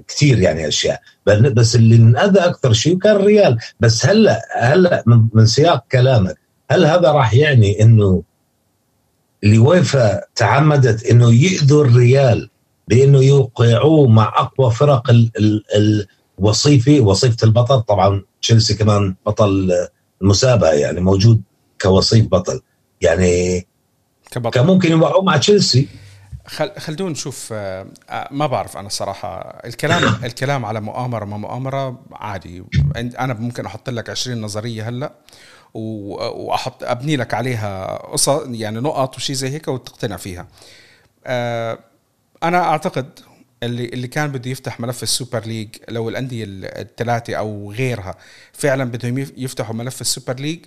كثير 0.08 0.39
يعني 0.39 0.67
أشياء. 0.67 1.01
بس 1.25 1.75
اللي 1.75 1.96
انأذى 1.96 2.39
أكثر 2.39 2.74
شيء 2.74 2.98
كان 2.98 3.15
الريال 3.15 3.58
بس 3.79 4.05
هلأ 4.05 4.41
هلأ 4.60 5.03
من, 5.05 5.27
من 5.34 5.46
سياق 5.46 5.86
كلامك 5.91 6.38
هل 6.72 6.86
هذا 6.86 7.12
راح 7.12 7.34
يعني 7.34 7.82
إنه 7.82 8.24
اليويفا 9.43 10.21
تعمدت 10.35 11.05
إنه 11.05 11.29
يؤذوا 11.33 11.85
الريال 11.85 12.50
بإنه 12.88 13.23
يوقعوه 13.23 14.07
مع 14.07 14.33
أقوى 14.38 14.71
فرق 14.71 15.12
الوصيفه 16.39 17.00
وصيفة 17.00 17.38
البطل. 17.43 17.81
طبعا 17.81 18.23
تشيلسي 18.41 18.73
كمان 18.73 19.15
بطل 19.25 19.71
المسابقه 20.21 20.73
يعني 20.73 21.01
موجود 21.01 21.41
كوصيف 21.81 22.27
بطل. 22.27 22.62
يعني 23.01 23.67
كبطل. 24.31 24.50
كان 24.50 24.65
ممكن 24.65 24.91
يوقعوه 24.91 25.23
مع 25.23 25.38
تشيلسي. 25.38 25.88
خل 26.45 26.71
خلونا 26.77 27.12
نشوف 27.12 27.50
آه، 27.51 27.88
ما 28.31 28.47
بعرف 28.47 28.77
أنا 28.77 28.89
صراحة. 28.89 29.59
الكلام 29.65 30.03
الكلام 30.25 30.65
على 30.65 30.81
مؤامرة 30.81 31.25
ما 31.25 31.38
مؤامرة 31.38 32.01
عادي. 32.12 32.63
أنا 32.95 33.33
ممكن 33.33 33.65
أحط 33.65 33.89
لك 33.89 34.09
20 34.09 34.41
نظرية 34.41 34.89
هلأ. 34.89 35.13
وأحط 35.73 36.83
أبني 36.83 37.15
لك 37.15 37.33
عليها 37.33 37.97
قصص 37.97 38.43
يعني 38.47 38.79
نقط 38.79 39.15
وشي 39.15 39.33
زي 39.33 39.49
هيك 39.49 39.67
وتقتنع 39.67 40.17
فيها. 40.17 40.47
آه، 41.25 41.79
أنا 42.43 42.63
أعتقد 42.63 43.19
اللي 43.63 43.85
اللي 43.85 44.07
كان 44.07 44.31
بده 44.31 44.51
يفتح 44.51 44.79
ملف 44.79 45.03
السوبر 45.03 45.45
ليج 45.45 45.69
لو 45.89 46.09
الأندية 46.09 46.45
الثلاثه 46.47 47.35
أو 47.35 47.71
غيرها 47.71 48.15
فعلا 48.53 48.83
بدهم 48.83 49.17
يفتحوا 49.17 49.75
ملف 49.75 50.01
السوبر 50.01 50.33
ليج 50.39 50.65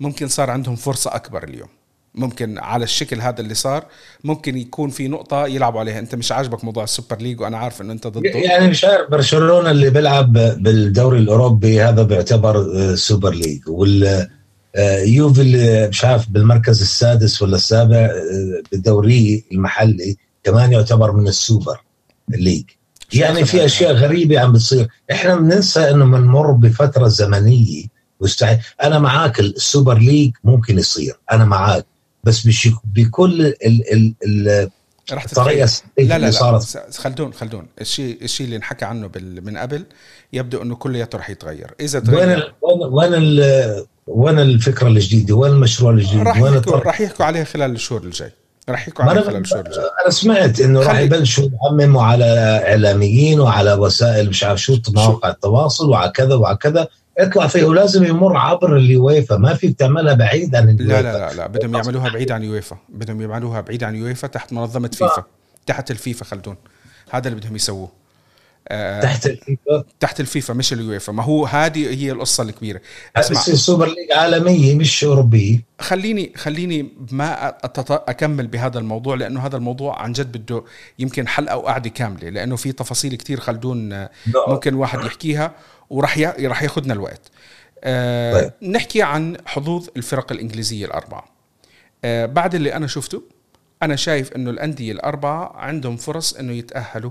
ممكن 0.00 0.28
صار 0.28 0.50
عندهم 0.50 0.76
فرصة 0.76 1.14
أكبر 1.14 1.44
اليوم. 1.44 1.68
ممكن 2.14 2.58
على 2.58 2.84
الشكل 2.84 3.20
هذا 3.20 3.40
اللي 3.40 3.54
صار 3.54 3.84
ممكن 4.24 4.58
يكون 4.58 4.90
في 4.90 5.08
نقطة 5.08 5.46
يلعبوا 5.46 5.80
عليها. 5.80 5.98
أنت 5.98 6.14
مش 6.14 6.32
عاجبك 6.32 6.64
موضوع 6.64 6.84
السوبر 6.84 7.16
ليج 7.16 7.40
وأنا 7.40 7.58
عارف 7.58 7.80
أنه 7.80 7.92
أنت 7.92 8.06
ضده. 8.06 8.30
يعني 8.30 8.68
مش 8.68 8.84
عارف 8.84 9.10
برشلونة 9.10 9.70
اللي 9.70 9.90
بيلعب 9.90 10.32
بالدوري 10.32 11.18
الأوروبي 11.18 11.82
هذا 11.82 12.02
بيعتبر 12.02 12.56
آه، 12.56 12.94
سوبر 12.94 13.34
ليج. 13.34 13.68
وال 13.68 14.28
آه، 14.76 15.02
يوفي 15.02 15.40
اللي 15.40 15.88
مش 15.88 16.04
عارف 16.04 16.28
بالمركز 16.28 16.80
السادس 16.80 17.42
ولا 17.42 17.56
السابع 17.56 17.96
آه، 17.96 18.62
بالدوري 18.72 19.44
المحلي 19.52 20.16
كمان 20.44 20.72
يعتبر 20.72 21.12
من 21.12 21.28
السوبر 21.28 21.80
ليج. 22.28 22.64
يعني 23.12 23.44
في 23.44 23.64
أشياء 23.64 23.92
غريبة 23.92 24.40
عم 24.40 24.52
بتصير. 24.52 24.88
إحنا 25.12 25.36
بننسى 25.36 25.90
إنه 25.90 26.04
بنمر 26.04 26.52
بفترة 26.52 27.08
زمنية 27.08 27.84
مستحيل. 28.20 28.58
أنا 28.82 28.98
معاك 28.98 29.40
السوبر 29.40 29.98
ليج 29.98 30.32
ممكن 30.44 30.78
يصير. 30.78 31.18
أنا 31.32 31.44
معاك. 31.44 31.86
بس 32.24 32.48
بكل 32.94 33.46
ال 33.46 33.92
ال 33.92 34.14
ال 34.24 34.70
رح 35.12 35.24
الطريقة 35.24 35.70
لا 35.98 36.18
لا 36.18 36.30
لا. 36.30 36.60
خلدون 36.98 37.32
خلدون. 37.32 37.66
الشيء 37.80 38.18
الشيء 38.22 38.44
اللي 38.46 38.56
انحكى 38.56 38.84
عنه 38.84 39.10
من 39.16 39.56
قبل 39.56 39.84
يبدو 40.32 40.62
إنه 40.62 40.74
كلياته 40.76 41.18
رح 41.18 41.30
يتغير. 41.30 41.74
إذا 41.80 42.00
تغير 42.00 42.54
وين 42.62 43.14
وين 43.14 43.42
وين 44.06 44.38
الفكرة 44.38 44.88
الجديدة؟ 44.88 45.34
وين 45.34 45.52
المشروع 45.52 45.92
الجديد؟ 45.92 46.22
راح 46.22 46.40
يحكوا 46.40 46.76
راح 46.76 47.00
يحكوا 47.00 47.24
عليها 47.24 47.44
خلال 47.44 47.70
الشهور 47.70 48.02
الجاي. 48.02 48.32
راح 48.68 48.88
يحكوا 48.88 49.04
عليها 49.04 49.22
خلال 49.22 49.40
الشهور 49.40 49.66
الجاي. 49.66 49.84
أنا 50.04 50.10
سمعت 50.10 50.60
إنه 50.60 50.80
راح 50.80 50.98
يبلشوا 50.98 51.48
يعمموا 51.64 52.02
على 52.02 52.24
إعلاميين 52.68 53.40
وعلى 53.40 53.72
وسائل 53.72 54.28
مش 54.28 54.44
عارف 54.44 54.62
شو 54.62 54.78
مواقع 54.88 55.28
التواصل 55.28 55.90
وعلى 55.90 56.10
كذا 56.10 56.34
وعلى 56.34 56.56
كذا. 56.56 56.88
اطلع 57.22 57.46
فيه. 57.46 57.64
ولازم 57.64 58.04
يمر 58.04 58.36
عبر 58.36 58.76
اليويفا. 58.76 59.36
ما 59.36 59.54
فيك 59.54 59.78
تعملها 59.78 60.14
بعيد 60.14 60.54
عن 60.54 60.68
اليويفا 60.68 61.02
لا 61.02 61.18
لا 61.18 61.34
لا. 61.34 61.46
بدهم 61.46 61.74
يعملوها 61.74 62.08
بعيد 62.08 62.32
عن 62.32 62.44
يويفا. 62.44 62.78
بدهم 62.88 63.20
يعملوها 63.20 63.60
بعيد 63.60 63.84
عن 63.84 63.96
يويفا 63.96 64.26
تحت 64.28 64.52
منظمة 64.52 64.88
فيفا. 64.88 65.24
تحت 65.66 65.90
الفيفا 65.90 66.24
خلدون. 66.24 66.56
هذا 67.10 67.28
اللي 67.28 67.40
بدهم 67.40 67.56
يسووه. 67.56 68.00
آه 68.68 69.00
تحت 69.00 69.26
الفيفا؟ 69.26 69.84
تحت 70.00 70.20
الفيفا 70.20 70.54
مش 70.54 70.72
اليويفا. 70.72 71.12
ما 71.12 71.22
هو 71.22 71.46
هذه 71.46 72.04
هي 72.04 72.12
القصة 72.12 72.42
الكبيرة. 72.42 72.80
اسمع. 73.16 73.40
السوبر 73.40 73.86
ليج 73.86 74.12
عالمية 74.12 74.74
مش 74.74 75.04
أوروبية. 75.04 75.64
خليني 75.80 76.32
خليني 76.36 76.88
ما 77.12 77.48
أكمل 77.90 78.46
بهذا 78.46 78.78
الموضوع 78.78 79.14
لأنه 79.14 79.46
هذا 79.46 79.56
الموضوع 79.56 80.02
عن 80.02 80.12
جد 80.12 80.36
بده 80.36 80.64
يمكن 80.98 81.28
حلقة 81.28 81.56
وقعدة 81.56 81.90
كاملة 81.90 82.28
لأنه 82.28 82.56
في 82.56 82.72
تفاصيل 82.72 83.14
كتير 83.14 83.40
خلدون 83.40 83.92
آه، 83.92 84.10
ممكن 84.48 84.74
واحد 84.74 85.04
يحكيها. 85.04 85.54
وراح 85.90 86.18
راح 86.18 86.62
ياخذنا 86.62 86.94
الوقت. 86.94 87.30
آه 87.84 88.40
طيب. 88.40 88.52
نحكي 88.62 89.02
عن 89.02 89.36
حظوظ 89.46 89.88
الفرق 89.96 90.32
الإنجليزية 90.32 90.86
الأربعة. 90.86 91.24
آه 92.04 92.26
بعد 92.26 92.54
اللي 92.54 92.74
أنا 92.74 92.86
شفته 92.86 93.22
أنا 93.82 93.96
شايف 93.96 94.32
إنه 94.32 94.50
الأندية 94.50 94.92
الأربعة 94.92 95.56
عندهم 95.56 95.96
فرص 95.96 96.34
إنه 96.34 96.52
يتأهلوا. 96.52 97.10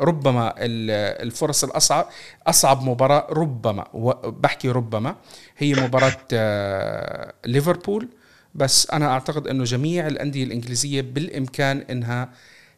ربما 0.00 0.54
الفرص 0.58 1.64
الاصعب 1.64 2.08
أصعب 2.46 2.82
مباراة 2.82 3.26
ربما 3.30 3.86
بحكي 4.24 4.68
ربما 4.68 5.16
هي 5.58 5.74
مباراة 5.74 6.16
آه 6.32 7.32
ليفربول. 7.46 8.08
بس 8.54 8.90
أنا 8.90 9.06
أعتقد 9.06 9.46
إنه 9.46 9.64
جميع 9.64 10.06
الأندية 10.06 10.44
الإنجليزية 10.44 11.00
بالإمكان 11.02 11.78
إنها 11.90 12.28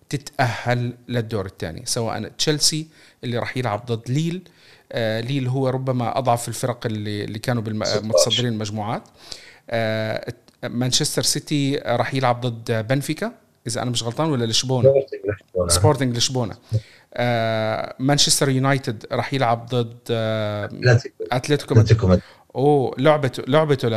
تتأهل 0.08 0.94
للدور 1.08 1.47
الثاني 1.47 1.82
سواء 1.87 2.28
تشيلسي 2.28 2.88
اللي 3.25 3.38
راح 3.38 3.56
يلعب 3.56 3.87
ضد 3.87 4.11
ليل 4.11 4.49
آه 4.92 5.21
ليل 5.21 5.49
هو 5.49 5.68
ربما 5.68 6.18
أضعف 6.18 6.49
الفرق 6.49 6.87
اللي 6.87 7.25
اللي 7.25 7.38
كانوا 7.38 7.62
بالمتصدرين 7.62 8.52
المجموعات. 8.52 9.02
آه 9.71 10.33
مانشستر 10.62 11.23
سيتي 11.23 11.76
راح 11.87 12.14
يلعب 12.14 12.47
ضد 12.47 12.87
بنفيكا 12.88 13.33
إذا 13.66 13.83
أنا 13.83 13.90
مش 13.90 14.02
غلطان 14.02 14.30
ولا 14.30 14.45
لشبونة؟ 14.45 14.95
سبورتنج 15.68 16.16
لشبونة. 16.16 16.54
آه 17.14 17.95
مانشستر 17.99 18.49
يونايتد 18.49 19.07
راح 19.12 19.35
يلعب 19.35 19.66
ضد 19.66 19.99
أتلتيكو. 21.33 22.16
أوه 22.54 22.95
لعبته 22.99 23.42
لعبته 23.49 23.88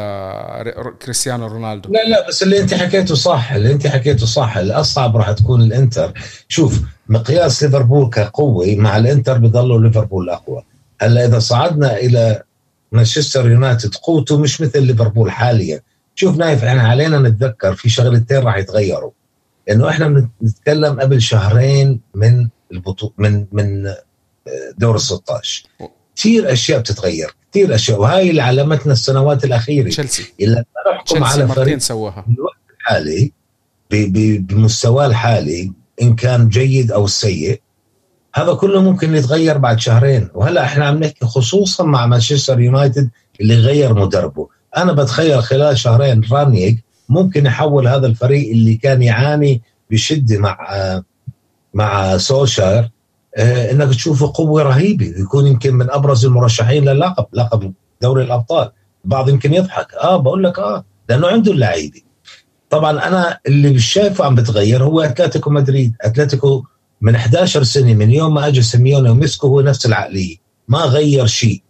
لكريستيانو 0.61 1.47
رونالدو. 1.47 1.89
لا 1.93 2.03
لا 2.03 2.27
بس 2.27 2.43
اللي 2.43 2.59
أنت 2.59 2.73
حكيته 2.73 3.15
صح 3.15 3.51
اللي 3.51 3.71
أنت 3.71 3.87
حكيته 3.87 4.25
صح. 4.25 4.57
الأصعب 4.57 5.17
راح 5.17 5.31
تكون 5.31 5.61
الإنتر. 5.61 6.13
شوف 6.47 6.81
مقياس 7.09 7.63
ليفربول 7.63 8.09
كقوة 8.09 8.75
مع 8.75 8.97
الإنتر 8.97 9.37
بضلوا 9.37 9.81
ليفربول 9.81 10.29
أقوى. 10.29 10.63
هلا 11.01 11.25
إذا 11.25 11.39
صعدنا 11.39 11.97
إلى 11.97 12.43
مانشستر 12.91 13.51
يونايتد 13.51 13.95
قوته 13.95 14.37
مش 14.37 14.61
مثل 14.61 14.83
ليفربول 14.83 15.31
حاليا. 15.31 15.81
شوف 16.15 16.37
نايف 16.37 16.63
إحنا 16.63 16.81
علينا 16.81 17.19
نتذكر 17.19 17.75
في 17.75 17.89
شغلتين 17.89 18.37
راح 18.37 18.57
يتغيروا. 18.57 19.11
إنه 19.71 19.89
إحنا 19.89 20.27
بنتكلم 20.41 20.99
قبل 20.99 21.21
شهرين 21.21 21.99
من 22.15 22.47
البطوله 22.71 23.13
من 23.17 23.45
من 23.51 23.93
دور 24.77 24.95
ال 24.95 25.01
16 25.01 25.63
كثير 26.15 26.51
أشياء 26.51 26.79
بتتغير 26.79 27.35
كثير 27.51 27.75
أشياء. 27.75 27.99
وهاي 27.99 28.29
اللي 28.29 28.41
علمتنا 28.41 28.93
السنوات 28.93 29.43
الأخيرة. 29.43 29.89
تشيلسي. 29.89 30.33
إلا 30.41 30.65
نحكم 30.95 31.23
على 31.23 31.47
فريق 31.47 31.77
سواها. 31.77 32.25
بالوقت 32.27 32.57
الحالي 32.79 33.31
بمستواه 34.39 35.05
الحالي 35.05 35.71
إن 36.01 36.15
كان 36.15 36.49
جيد 36.49 36.91
أو 36.91 37.07
سيء 37.07 37.61
هذا 38.35 38.53
كله 38.53 38.81
ممكن 38.81 39.15
يتغير 39.15 39.57
بعد 39.57 39.79
شهرين. 39.79 40.29
وهلا 40.33 40.63
إحنا 40.63 40.85
عم 40.85 40.97
نحكي 40.97 41.25
خصوصا 41.25 41.83
مع 41.83 42.05
مانشستر 42.05 42.59
يونايتد 42.59 43.09
اللي 43.41 43.55
غير 43.55 43.93
مدربه. 43.93 44.47
أنا 44.77 44.93
بتخيل 44.93 45.43
خلال 45.43 45.77
شهرين 45.77 46.21
رانغنيك 46.31 46.83
ممكن 47.09 47.45
يحول 47.45 47.87
هذا 47.87 48.07
الفريق 48.07 48.51
اللي 48.51 48.75
كان 48.75 49.01
يعاني 49.03 49.61
بشدة 49.91 50.37
مع 50.39 50.57
مع 51.73 52.17
سولشاير 52.17 52.89
آه، 53.37 53.71
إنك 53.71 53.89
تشوفه 53.89 54.31
قوة 54.35 54.63
رهيبة. 54.63 55.05
يكون 55.05 55.47
يمكن 55.47 55.75
من 55.75 55.91
أبرز 55.91 56.25
المرشحين 56.25 56.89
للقب 56.89 57.25
لقب 57.33 57.73
دوري 58.01 58.23
الأبطال. 58.23 58.71
البعض 59.05 59.29
يمكن 59.29 59.53
يضحك. 59.53 59.93
آه 59.93 60.17
بقول 60.17 60.43
لك 60.43 60.59
آه 60.59 60.83
لأنه 61.09 61.27
عنده 61.27 61.51
اللعيبة. 61.51 62.01
طبعا 62.69 63.07
أنا 63.07 63.39
اللي 63.47 63.79
شايفه 63.79 64.25
عم 64.25 64.35
بتغير 64.35 64.83
هو 64.83 65.01
أتلتيكو 65.01 65.49
مدريد. 65.49 65.95
أتلتيكو 66.01 66.63
من 67.01 67.15
11 67.15 67.63
سنة 67.63 67.93
من 67.93 68.11
يوم 68.11 68.33
ما 68.33 68.47
اجى 68.47 68.61
سيميوني 68.61 69.09
ومسكه 69.09 69.45
هو 69.45 69.61
نفس 69.61 69.85
العقلية 69.85 70.35
ما 70.67 70.79
غير 70.79 71.25
شيء. 71.25 71.61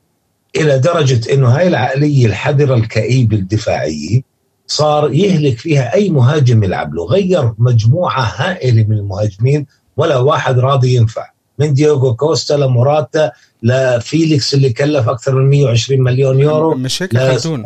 إلى 0.55 0.79
درجة 0.79 1.33
إنه 1.33 1.47
هاي 1.47 1.67
العقلية 1.67 2.25
الحذرة 2.25 2.75
الكئيبة 2.75 3.38
الدفاعية 3.38 4.21
صار 4.67 5.13
يهلك 5.13 5.57
فيها 5.57 5.93
أي 5.93 6.09
مهاجم 6.09 6.63
يلعب 6.63 6.93
له 6.93 7.05
غير 7.05 7.53
مجموعة 7.57 8.21
هائلة 8.21 8.85
من 8.89 8.97
المهاجمين 8.97 9.65
ولا 9.97 10.17
واحد 10.17 10.59
راضي 10.59 10.95
ينفع. 10.95 11.25
من 11.59 11.73
دييغو 11.73 12.15
كوستا 12.15 12.53
لموراتا 12.53 13.31
لفيليكس 13.63 14.53
اللي 14.53 14.69
كلف 14.73 15.09
أكثر 15.09 15.35
من 15.35 15.50
120 15.50 16.01
مليون 16.01 16.39
يورو 16.39 16.75
مش 16.75 17.03
هيك 17.03 17.17
خلدون 17.17 17.63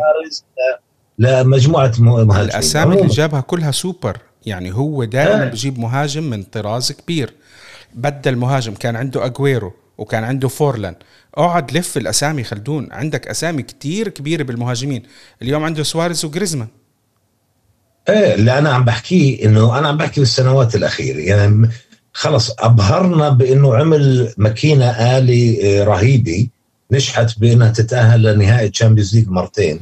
لمجموعه 1.19 1.93
مهاجمين. 1.99 2.39
الأسامي 2.39 2.95
اللي 2.95 3.07
جابها 3.07 3.41
كلها 3.41 3.71
سوبر 3.71 4.17
يعني 4.45 4.73
هو 4.73 5.03
دائما 5.03 5.45
بجيب 5.45 5.79
مهاجم 5.79 6.23
من 6.23 6.43
طراز 6.43 6.91
كبير. 6.91 7.33
بدل 7.95 8.35
مهاجم 8.35 8.73
كان 8.73 8.95
عنده 8.95 9.25
أجويرو 9.25 9.73
وكان 9.97 10.23
عنده 10.23 10.47
فورلان. 10.47 10.95
أقعد 11.35 11.77
لف 11.77 11.97
الأسامي 11.97 12.43
خلدون. 12.43 12.87
عندك 12.91 13.27
أسامي 13.27 13.63
كتير 13.63 14.07
كبيرة 14.09 14.43
بالمهاجمين. 14.43 15.03
اليوم 15.41 15.63
عنده 15.63 15.83
سواريز 15.83 16.25
وجريزمان. 16.25 16.67
إيه 18.09 18.33
اللي 18.33 18.57
أنا 18.57 18.69
عم 18.69 18.85
بحكيه 18.85 19.45
إنه 19.45 19.79
أنا 19.79 19.87
عم 19.87 19.97
بحكي 19.97 20.19
بالسنوات 20.19 20.75
الأخيرة. 20.75 21.19
يعني 21.19 21.69
خلص 22.13 22.51
أبهرنا 22.59 23.29
بإنه 23.29 23.75
عمل 23.75 24.33
ماكينة 24.37 24.85
آلي 24.89 25.81
آه، 25.81 25.83
رهيبة. 25.83 26.47
نجحت 26.91 27.39
بإنها 27.39 27.71
تتأهل 27.71 28.23
لنهائي 28.23 28.69
Champions 28.69 29.15
League 29.15 29.29
مرتين. 29.29 29.79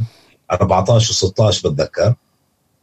14 0.51 1.13
و16 1.13 1.67
بتذكر. 1.67 2.13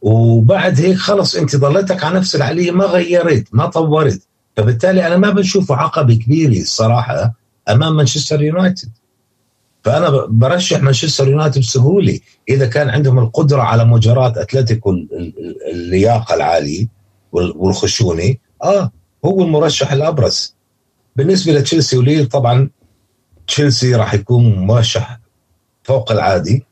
وبعد 0.01 0.79
هيك 0.79 0.97
خلص 0.97 1.35
أنت 1.35 1.55
ضليتك 1.55 2.03
على 2.03 2.19
نفس 2.19 2.35
الآلية 2.35 2.71
ما 2.71 2.85
غيرت 2.85 3.47
ما 3.51 3.65
طورت. 3.65 4.21
فبالتالي 4.57 5.07
أنا 5.07 5.17
ما 5.17 5.29
بشوفه 5.29 5.75
عقبه 5.75 6.15
كبيره 6.15 6.61
الصراحه 6.61 7.33
أمام 7.69 7.95
مانشستر 7.95 8.41
يونايتد. 8.41 8.89
فأنا 9.83 10.25
برشح 10.29 10.81
مانشستر 10.81 11.27
يونايتد 11.27 11.59
بسهولة. 11.59 12.19
إذا 12.49 12.67
كان 12.67 12.89
عندهم 12.89 13.19
القدرة 13.19 13.61
على 13.61 13.85
مجاراه 13.85 14.33
أتلتيكو 14.37 14.95
اللياقة 15.71 16.35
العالية 16.35 16.87
والخشونة 17.31 18.35
آه 18.63 18.91
هو 19.25 19.43
المرشح 19.43 19.91
الأبرز. 19.91 20.55
بالنسبة 21.15 21.53
لتشيلسي 21.53 21.97
وليل 21.97 22.27
طبعا 22.27 22.69
تشيلسي 23.47 23.95
راح 23.95 24.13
يكون 24.13 24.55
مرشح 24.55 25.19
فوق 25.83 26.11
العادي 26.11 26.65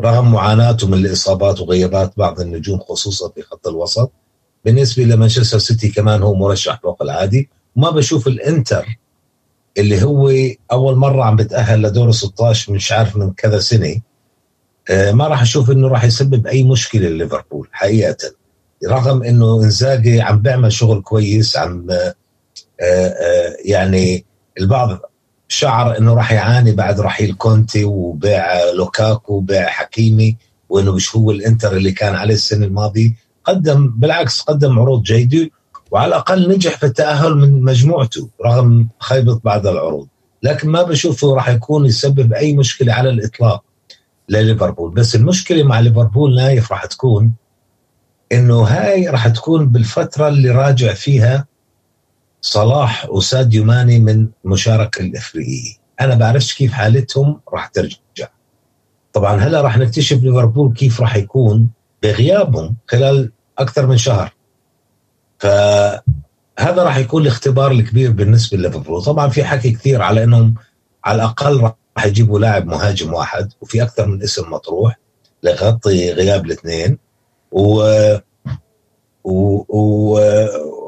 رغم 0.00 0.32
معاناته 0.32 0.86
من 0.86 0.94
الإصابات 0.94 1.60
وغيابات 1.60 2.12
بعض 2.16 2.40
النجوم 2.40 2.78
خصوصا 2.78 3.28
في 3.28 3.42
خط 3.42 3.68
الوسط. 3.68 4.12
بالنسبة 4.64 5.02
لمانشستر 5.02 5.58
سيتي 5.58 5.88
كمان 5.88 6.22
هو 6.22 6.34
مرشح 6.34 6.80
فوق 6.82 7.02
العادي. 7.02 7.48
ما 7.76 7.90
بشوف 7.90 8.26
الإنتر 8.26 8.98
اللي 9.78 10.02
هو 10.02 10.32
أول 10.72 10.96
مرة 10.96 11.24
عم 11.24 11.36
بتأهل 11.36 11.82
لدور 11.82 12.10
16 12.10 12.72
مش 12.72 12.92
عارف 12.92 13.16
من 13.16 13.32
كذا 13.32 13.58
سنة. 13.58 14.00
آه، 14.90 15.12
ما 15.12 15.28
راح 15.28 15.42
أشوف 15.42 15.70
إنه 15.70 15.88
راح 15.88 16.04
يسبب 16.04 16.46
أي 16.46 16.62
مشكلة 16.62 17.08
لليفربول 17.08 17.68
حقيقة. 17.72 18.16
رغم 18.88 19.22
إنه 19.22 19.62
إنزاجي 19.62 20.20
عم 20.20 20.38
بيعمل 20.38 20.72
شغل 20.72 21.02
كويس 21.02 21.56
عم 21.56 21.90
آه، 21.90 22.14
آه، 22.80 23.56
يعني 23.64 24.24
البعض 24.60 24.98
شعر 25.48 25.98
إنه 25.98 26.14
راح 26.14 26.32
يعاني 26.32 26.72
بعد 26.72 27.00
رحيل 27.00 27.34
كونتي 27.34 27.84
وبيع 27.84 28.70
لوكاكو 28.76 29.34
وبيع 29.34 29.66
حكيمي 29.68 30.36
وإنه 30.68 30.92
مش 30.92 31.16
هو 31.16 31.30
الإنتر 31.30 31.76
اللي 31.76 31.92
كان 31.92 32.14
عليه 32.14 32.34
السنة 32.34 32.66
الماضية. 32.66 33.12
قدم 33.44 33.88
بالعكس 33.88 34.40
قدم 34.40 34.78
عروض 34.78 35.02
جيدة 35.02 35.50
وعلى 35.90 36.08
الأقل 36.08 36.50
نجح 36.50 36.76
في 36.76 36.86
التأهل 36.86 37.34
من 37.34 37.62
مجموعته 37.62 38.28
رغم 38.46 38.88
خيبة 38.98 39.40
بعض 39.44 39.66
العروض. 39.66 40.08
لكن 40.42 40.68
ما 40.68 40.82
بشوفه 40.82 41.34
راح 41.34 41.48
يكون 41.48 41.86
يسبب 41.86 42.32
أي 42.32 42.56
مشكلة 42.56 42.92
على 42.92 43.10
الإطلاق 43.10 43.64
لليفربول. 44.28 44.90
بس 44.90 45.14
المشكلة 45.14 45.62
مع 45.62 45.80
ليفربول 45.80 46.34
نايف 46.34 46.72
راح 46.72 46.86
تكون 46.86 47.32
إنه 48.32 48.62
هاي 48.62 49.08
راح 49.08 49.28
تكون 49.28 49.68
بالفترة 49.68 50.28
اللي 50.28 50.50
راجع 50.50 50.94
فيها 50.94 51.46
صلاح 52.40 53.10
وساديو 53.10 53.64
ماني 53.64 53.98
من 53.98 54.28
المشاركه 54.44 55.02
الافريقيه 55.02 55.74
أنا 56.00 56.14
بعرفش 56.14 56.54
كيف 56.54 56.72
حالتهم 56.72 57.40
راح 57.52 57.66
ترجع. 57.66 58.28
طبعا 59.12 59.36
هلا 59.36 59.60
راح 59.60 59.78
نكتشف 59.78 60.22
ليفربول 60.22 60.72
كيف 60.72 61.00
راح 61.00 61.16
يكون 61.16 61.70
بغيابهم 62.02 62.76
خلال 62.88 63.32
أكثر 63.58 63.86
من 63.86 63.96
شهر. 63.96 64.32
فهذا 65.38 66.02
راح 66.58 66.96
يكون 66.96 67.22
الاختبار 67.22 67.70
الكبير 67.70 68.10
بالنسبة 68.10 68.58
لليفربول. 68.58 69.02
طبعا 69.02 69.28
في 69.28 69.44
حكي 69.44 69.70
كثير 69.70 70.02
على 70.02 70.24
إنهم 70.24 70.54
على 71.04 71.16
الأقل 71.22 71.60
راح 71.60 72.06
يجيبوا 72.06 72.38
لاعب 72.38 72.66
مهاجم 72.66 73.14
واحد 73.14 73.52
وفي 73.60 73.82
أكثر 73.82 74.06
من 74.06 74.22
اسم 74.22 74.50
مطروح 74.50 74.98
ليغطي 75.42 76.12
غياب 76.12 76.46
الاثنين. 76.46 76.98
و 77.52 77.82
و... 79.24 79.64
و... 79.68 80.18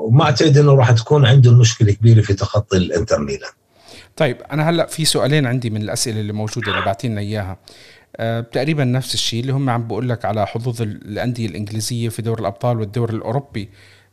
وما 0.07 0.25
اعتقد 0.25 0.59
إنه 0.59 0.75
راح 0.75 0.90
تكون 0.90 1.26
عندهم 1.26 1.59
مشكلة 1.59 1.92
كبيرة 1.92 2.20
في 2.20 2.35
تخطي 2.35 2.77
الإنتر 2.77 3.18
ميلان. 3.18 3.51
طيب 4.16 4.37
أنا 4.53 4.70
هلأ 4.70 4.87
في 4.87 5.05
سؤالين 5.05 5.46
عندي 5.46 5.70
من 5.70 5.83
الأسئلة 5.83 6.20
اللي 6.20 6.33
موجودة 6.33 6.72
اللي 6.72 6.85
بعتين 6.85 7.11
لنا 7.11 7.20
إياها. 7.20 7.57
تقريبا 8.53 8.85
نفس 8.85 9.14
الشيء 9.14 9.40
اللي 9.40 9.53
هم 9.53 9.70
عم 9.70 9.87
بقول 9.87 10.09
لك 10.09 10.25
على 10.25 10.46
حظوظ 10.46 10.83
الأندية 10.83 11.46
الإنجليزية 11.46 12.09
في 12.09 12.22
دور 12.22 12.40
الأبطال 12.40 12.81
والدور 12.81 13.11
الأوروبي. 13.11 13.68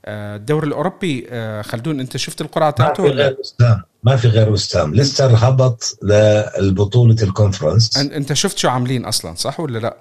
أه 0.06 0.36
الدور 0.36 0.64
الأوروبي 0.64 1.28
أه 1.30 1.62
خلدون 1.62 2.00
أنت 2.00 2.18
شفت 2.18 2.42
القرعة 2.42 2.72
تاعته 2.72 3.04
ما 3.04 3.10
في 3.10 3.16
غير 3.16 3.36
وستام 3.40 3.82
ما 4.04 4.16
في 4.16 4.28
غير 4.28 4.50
وستام 4.50 4.96
ليستر 4.96 5.32
هبط 5.36 5.98
للبطولة 6.04 7.16
الكونفرنس. 7.24 7.98
أنت 7.98 8.34
شفت 8.34 8.58
شو 8.58 8.70
عاملين 8.70 9.06
أصلا 9.06 9.36
صح 9.36 9.60
ولا 9.60 9.80
لا؟ 9.80 9.98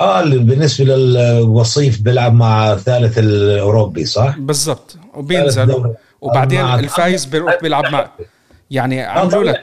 آه 0.00 0.22
بالنسبة 0.24 0.84
للوصيف 0.84 2.00
بيلعب 2.00 2.34
مع 2.34 2.72
الثالث 2.72 3.18
الأوروبي 3.18 4.04
صح؟ 4.04 4.38
بالضبط. 4.38 4.96
وبينزل. 5.14 5.94
وبعدين 6.20 6.60
الفايز 6.60 7.24
بيروح 7.24 7.58
بيلعب 7.62 7.92
مع 7.92 8.10
يعني 8.70 9.04
آه، 9.04 9.08
عملوا 9.08 9.44
لك 9.44 9.62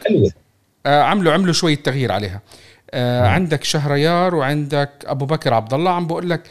آه 0.85 1.01
عملوا 1.01 1.33
عملوا 1.33 1.53
شوية 1.53 1.75
تغيير 1.75 2.11
عليها. 2.11 2.41
آه 2.95 3.27
عندك 3.27 3.63
شهريار 3.63 4.35
وعندك 4.35 4.89
أبو 5.05 5.25
بكر 5.25 5.53
عبد 5.53 5.73
الله. 5.73 5.91
عم 5.91 6.07
بقول 6.07 6.29
لك 6.29 6.41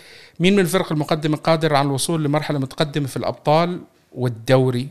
مين 0.40 0.52
من 0.52 0.60
الفرق 0.60 0.92
المقدمة 0.92 1.36
قادر 1.36 1.74
على 1.74 1.86
الوصول 1.86 2.24
لمرحلة 2.24 2.58
متقدمة 2.58 3.06
في 3.06 3.16
الأبطال 3.16 3.80
والدوري؟ 4.14 4.88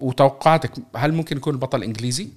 وتوقعاتك 0.00 0.70
هل 0.96 1.12
ممكن 1.12 1.36
يكون 1.36 1.54
البطل 1.54 1.82
إنجليزي؟ 1.82 2.28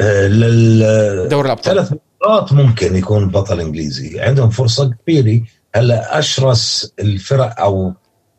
آه 0.00 0.28
لل 0.28 1.28
دوري 1.28 1.46
الأبطال. 1.46 1.74
ثلاث 1.74 1.94
مرات 2.26 2.52
ممكن 2.52 2.96
يكون 2.96 3.28
بطل 3.28 3.60
إنجليزي. 3.60 4.20
عندهم 4.20 4.50
فرصة 4.50 4.90
كبيرة. 4.90 5.40
هلا 5.74 6.18
أشرس 6.18 6.92
الفرق 6.98 7.60
أو 7.60 7.92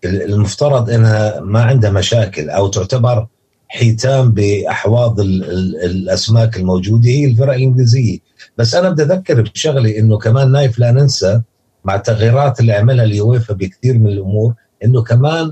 المفترض 0.06 0.90
إنها 0.90 1.40
ما 1.40 1.64
عندها 1.64 1.92
مشاكل 1.92 2.50
أو 2.50 2.68
تعتبر 2.68 3.28
حيتان 3.68 4.32
بأحواض 4.32 5.20
الأسماك 5.20 6.58
الموجودة 6.58 7.10
هي 7.10 7.26
الفرق 7.26 7.54
الإنجليزية. 7.54 8.20
بس 8.58 8.76
أنا 8.76 8.90
بدي 8.90 9.04
أذكر 9.04 9.42
بشغلة 9.42 9.98
إنه 10.00 10.18
كمان 10.18 10.52
نايف 10.52 10.80
لا 10.80 10.92
ننسى 10.92 11.42
مع 11.86 11.96
التغييرات 11.96 12.60
اللي 12.60 12.74
عملها 12.74 13.06
اليويفا 13.06 13.54
بكثير 13.54 13.98
من 13.98 14.08
الأمور 14.08 14.54
إنه 14.84 15.04
كمان 15.04 15.52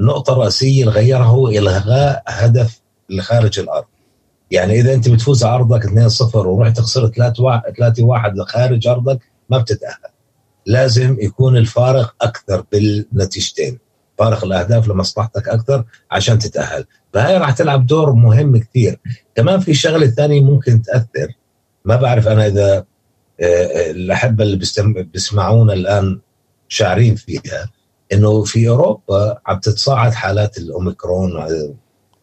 النقطة 0.00 0.32
الرئيسية 0.32 0.80
اللي 0.80 0.92
غيرها 0.92 1.24
هو 1.24 1.48
إلغاء 1.48 2.22
هدف 2.26 2.80
لخارج 3.10 3.58
الأرض. 3.58 3.84
يعني 4.50 4.80
إذا 4.80 4.94
أنت 4.94 5.08
بتفوز 5.08 5.44
على 5.44 5.54
أرضك 5.54 5.86
2-0 5.86 6.34
ورحت 6.34 6.80
خسرت 6.80 7.12
3-1 7.18 7.20
لخارج 8.36 8.86
أرضك 8.86 9.18
ما 9.50 9.58
بتتأهل. 9.58 10.10
لازم 10.66 11.16
يكون 11.20 11.56
الفارق 11.56 12.14
أكثر 12.22 12.64
بالنتيجتين. 12.72 13.78
فارق 14.18 14.44
الأهداف 14.44 14.88
لمصلحتك 14.88 15.48
أكثر 15.48 15.84
عشان 16.10 16.38
تتأهل. 16.38 16.84
فهي 17.12 17.38
راح 17.38 17.50
تلعب 17.50 17.86
دور 17.86 18.12
مهم 18.12 18.56
كثير. 18.56 18.98
كمان 19.34 19.60
في 19.60 19.74
شغلة 19.74 20.06
ثانية 20.06 20.40
ممكن 20.40 20.82
تأثر. 20.82 21.28
ما 21.84 21.96
بعرف 21.96 22.28
أنا 22.28 22.46
إذا 22.46 22.84
آه، 23.40 23.44
آه، 23.44 23.90
الأحبة 23.90 24.44
اللي 24.44 24.56
بيسمعونا 25.12 25.72
الآن 25.72 26.20
شاعرين 26.68 27.14
فيها 27.14 27.70
إنه 28.12 28.44
في 28.44 28.68
أوروبا 28.68 29.38
عم 29.46 29.58
تتصاعد 29.58 30.12
حالات 30.12 30.58
الأوميكرون 30.58 31.46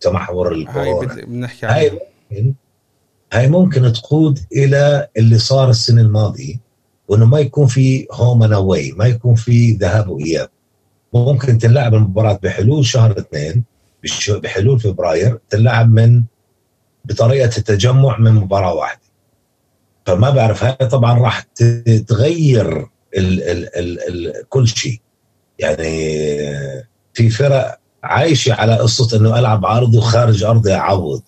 تمحور 0.01 0.51
الكورونا. 0.51 1.13
هاي 1.15 1.25
بنحكي 1.25 1.65
هاي 1.65 1.89
ممكن 1.89 2.54
هاي 3.34 3.47
ممكن 3.47 3.93
تقود 3.93 4.39
إلى 4.51 5.08
اللي 5.17 5.38
صار 5.38 5.69
السنة 5.69 6.01
الماضية 6.01 6.56
وإنه 7.08 7.25
ما 7.25 7.39
يكون 7.39 7.67
في 7.67 8.08
home 8.12 8.43
and 8.43 8.54
away 8.54 8.91
ما 8.91 9.06
يكون 9.06 9.36
في 9.36 9.71
ذهاب 9.71 10.10
وإياب. 10.10 10.49
ممكن 11.13 11.58
تلعب 11.58 11.95
المباراة 11.95 12.39
بحلول 12.43 12.86
شهر 12.86 13.12
اثنين 13.19 13.63
بحلول 14.30 14.80
فبراير 14.80 15.39
تلعب 15.50 15.93
من 15.93 16.24
بطريقة 17.06 17.58
التجمع 17.58 18.17
من 18.17 18.32
مباراة 18.32 18.74
واحدة. 18.74 19.02
فما 20.06 20.30
بعرف 20.30 20.63
هاي 20.63 20.88
طبعا 20.88 21.19
راح 21.19 21.41
تغير 22.08 22.88
ال 23.17 23.43
ال 23.43 23.76
ال 23.78 24.00
ال 24.08 24.50
كل 24.50 24.67
شيء. 24.67 25.02
يعني 25.60 26.15
في 27.13 27.30
فرق 27.30 27.80
عايشة 28.04 28.54
على 28.54 28.78
قصة 28.78 29.17
إنه 29.17 29.39
ألعب 29.39 29.65
عرضي 29.65 29.97
وخارج 29.97 30.43
ارضي 30.43 30.74
أعوض. 30.74 31.21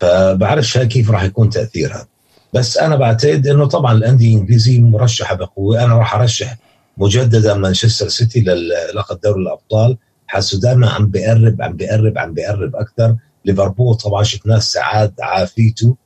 فبعرفش 0.00 0.78
كيف 0.78 1.10
راح 1.10 1.22
يكون 1.22 1.50
تأثيرها. 1.50 2.06
بس 2.54 2.78
أنا 2.78 2.96
بعتقد 2.96 3.46
إنه 3.46 3.66
طبعا 3.66 3.92
الأندية 3.92 4.34
الإنجليزية 4.34 4.80
مرشحة 4.80 5.34
بقوة 5.34 5.84
أنا 5.84 5.94
راح 5.98 6.14
أرشح 6.14 6.56
مجددا 6.96 7.54
مانشستر 7.54 8.08
سيتي 8.08 8.40
للقب 8.40 9.20
دوري 9.20 9.42
الأبطال 9.42 9.96
حاسه 10.26 10.60
دائما 10.60 10.90
عم 10.90 11.06
بيقرب 11.06 11.62
عم 11.62 11.76
بيقرب 11.76 12.18
عم 12.18 12.34
بيقرب 12.34 12.76
أكثر. 12.76 13.16
ليفربول 13.44 13.94
طبعا 13.94 14.22
شفناه 14.22 14.58
ساعات 14.58 15.14
عافيته. 15.20 15.96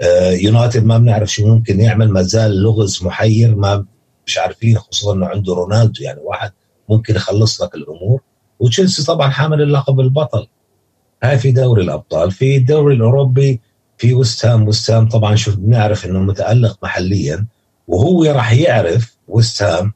آه 0.00 0.30
يونايتد 0.30 0.84
ما 0.84 0.98
بنعرف 0.98 1.30
شو 1.30 1.46
ممكن 1.46 1.80
يعمل 1.80 2.08
ما 2.08 2.22
زال 2.22 2.62
لغز 2.62 3.02
محير 3.02 3.54
ما 3.54 3.84
مش 4.26 4.38
عارفين 4.38 4.78
خصوصا 4.78 5.14
إنه 5.14 5.26
عنده 5.26 5.54
رونالدو 5.54 6.04
يعني 6.04 6.20
واحد 6.20 6.52
ممكن 6.88 7.14
يخلص 7.14 7.62
لك 7.62 7.74
الأمور. 7.74 8.20
وتشيلسي 8.58 9.04
طبعا 9.04 9.30
حامل 9.30 9.62
اللقب 9.62 10.00
البطل. 10.00 10.46
هاي 11.22 11.38
في 11.38 11.50
دوري 11.50 11.82
الأبطال. 11.82 12.30
في 12.30 12.56
الدوري 12.56 12.94
الأوروبي 12.94 13.60
في 13.98 14.14
وست 14.14 14.46
هام. 14.46 14.68
وست 14.68 14.90
هام 14.90 15.08
طبعا 15.08 15.34
شوف 15.34 15.56
بنعرف 15.56 16.06
إنه 16.06 16.18
متألق 16.18 16.78
محليا 16.82 17.46
وهو 17.88 18.24
راح 18.24 18.52
يعرف 18.52 19.16
وست 19.28 19.62
هام 19.62 19.92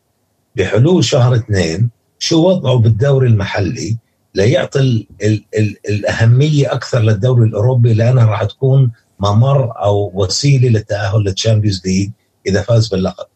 بحلول 0.57 1.05
شهر 1.05 1.35
اثنين 1.35 1.91
شو 2.19 2.49
وضعه 2.49 2.79
بالدوري 2.79 3.27
المحلي 3.29 3.99
ليعطي 4.35 4.81
ال 4.81 5.07
ال 5.23 5.45
ال 5.59 5.77
الأهمية 5.89 6.73
أكثر 6.73 7.01
للدوري 7.01 7.49
الأوروبي 7.49 7.95
لأنها 7.95 8.27
راح 8.27 8.45
تكون 8.45 8.93
ممر 9.21 9.83
أو 9.83 10.11
وسيلة 10.15 10.69
للتأهل 10.69 11.21
لل 11.21 11.32
Champions 11.32 11.83
League 11.87 12.11
إذا 12.47 12.63
فاز 12.63 12.89
باللقب. 12.89 13.27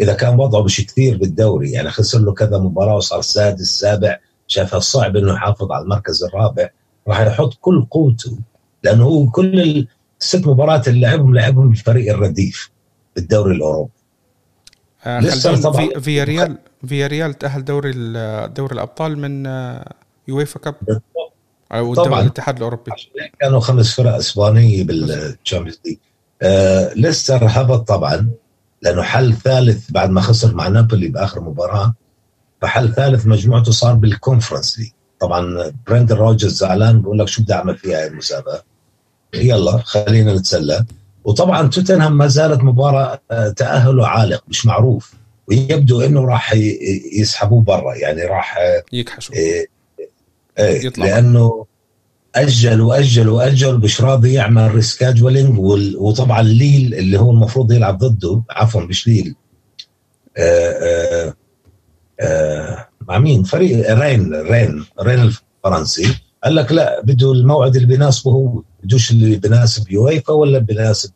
إذا 0.00 0.14
كان 0.14 0.40
وضعه 0.40 0.62
مش 0.62 0.86
كثير 0.86 1.18
بالدوري 1.18 1.70
يعني 1.70 1.90
خسر 1.90 2.18
له 2.18 2.32
كذا 2.32 2.58
مباراة 2.58 2.96
وصار 2.96 3.22
سادس 3.22 3.66
سابع 3.66 4.18
شافها 4.46 4.80
صعب 4.80 5.16
إنه 5.16 5.32
يحافظ 5.32 5.72
على 5.72 5.82
المركز 5.84 6.24
الرابع 6.24 6.68
راح 7.08 7.20
يحط 7.20 7.54
كل 7.60 7.86
قوته 7.90 8.38
لأنه 8.84 9.04
هو 9.04 9.30
كل 9.30 9.86
الست 10.20 10.46
مباريات 10.46 10.88
اللي 10.88 11.00
لعبهم 11.00 11.34
لعبهم 11.34 11.68
بالفريق 11.68 12.14
الرديف 12.14 12.70
بالدوري 13.16 13.54
الأوروبي 13.56 13.97
آه 15.08 15.20
طبعا 15.62 15.88
في 15.88 16.00
فيا 16.00 16.24
ريال 16.24 16.58
فيا 16.86 17.06
ريال 17.06 17.34
تأهل 17.34 17.64
دوري 17.64 17.92
دوري 18.46 18.74
الأبطال 18.74 19.18
من 19.18 19.46
آه، 19.46 19.92
UEFA 20.28 20.58
Cup 20.60 20.74
أو 21.72 21.94
طبعا. 21.94 22.20
الاتحاد 22.20 22.56
الأوروبي. 22.56 22.90
كانوا 23.40 23.60
خمس 23.60 23.94
فرق 23.94 24.14
إسبانية 24.14 24.84
بال 24.84 25.02
Champions 25.02 25.80
League 25.86 25.96
آه 26.42 26.92
ليستر 26.94 27.38
هبط 27.42 27.88
طبعا 27.88 28.30
لأنه 28.82 29.02
حل 29.02 29.34
ثالث 29.34 29.90
بعد 29.90 30.10
ما 30.10 30.20
خسر 30.20 30.54
مع 30.54 30.68
نابولي 30.68 31.08
بآخر 31.08 31.40
مباراة. 31.40 31.94
فحل 32.62 32.94
ثالث 32.94 33.26
مجموعته 33.26 33.72
صار 33.72 33.94
بال 33.94 34.08
Conference 34.08 34.78
League 34.78 34.90
طبعا 35.20 35.72
برندن 35.86 36.16
روجرز 36.16 36.52
زعلان 36.52 37.02
بقول 37.02 37.18
لك 37.18 37.28
شو 37.28 37.42
بدي 37.42 37.52
أعمل 37.54 37.76
فيها 37.78 37.98
هاي 37.98 38.06
المسابقه 38.06 38.62
يلا 39.34 39.78
خلينا 39.78 40.34
نتسلى. 40.34 40.84
وطبعا 41.28 41.68
توتنهام 41.68 42.16
ما 42.16 42.26
زالت 42.26 42.62
مباراة 42.62 43.20
آه، 43.30 43.48
تأهله 43.48 44.06
عالق 44.06 44.44
مش 44.48 44.66
معروف. 44.66 45.14
ويبدو 45.48 46.00
إنه 46.00 46.24
راح 46.24 46.54
يسحبوه 47.12 47.62
برا 47.62 47.94
يعني 47.94 48.22
راح 48.22 48.58
آه، 48.58 48.82
يكحشوا. 48.92 49.34
إيه 49.34 49.66
إيه 50.58 50.92
لأنه 50.98 51.66
أجل 52.34 52.80
وأجل 52.80 53.28
وأجل 53.28 53.78
مش 53.78 54.00
راضي 54.00 54.32
يعمل 54.32 54.74
rescheduling 54.74 55.58
وطبعا 55.98 56.42
ليل 56.42 56.94
اللي 56.94 57.18
هو 57.20 57.30
المفروض 57.30 57.72
يلعب 57.72 57.98
ضده 57.98 58.42
عفوا 58.50 58.80
مش 58.80 59.08
ليل. 59.08 59.34
آآ 60.36 60.70
آآ 60.70 61.34
آآ 62.20 62.88
مع 63.08 63.18
مين؟ 63.18 63.42
فريق 63.42 63.94
رين 63.94 64.34
رين 64.34 64.84
رين 65.00 65.20
الفرنسي. 65.20 66.14
قال 66.44 66.54
لك 66.54 66.72
لا 66.72 67.02
بده 67.04 67.32
الموعد 67.32 67.76
اللي 67.76 67.88
بيناسبه 67.88 68.30
هو. 68.30 68.62
بدوش 68.82 69.10
اللي 69.10 69.36
بيناسب 69.36 69.90
يويفا 69.90 70.32
ولا 70.32 70.58
بيناسب 70.58 71.10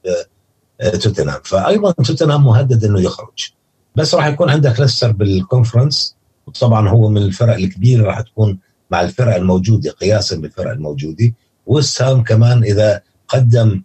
آه، 0.80 0.88
توتنهام. 0.88 1.40
فايضا 1.44 1.92
توتنهام 1.92 2.44
مهدد 2.44 2.84
إنه 2.84 3.00
يخرج. 3.00 3.50
بس 3.96 4.14
راح 4.14 4.26
يكون 4.26 4.50
عندك 4.50 4.80
ليستر 4.80 5.12
بال 5.12 5.30
Conference 5.30 6.16
وطبعا 6.46 6.88
هو 6.88 7.08
من 7.08 7.22
الفرق 7.22 7.54
الكبيرة 7.54 8.06
راح 8.06 8.20
تكون 8.20 8.58
مع 8.90 9.00
الفرق 9.00 9.34
الموجودة 9.34 9.90
قياسا 9.90 10.36
بالفرق 10.36 10.70
الموجودة. 10.70 11.32
ووست 11.66 12.04
هام 12.04 12.22
كمان 12.22 12.64
إذا 12.64 13.00
قدم 13.28 13.82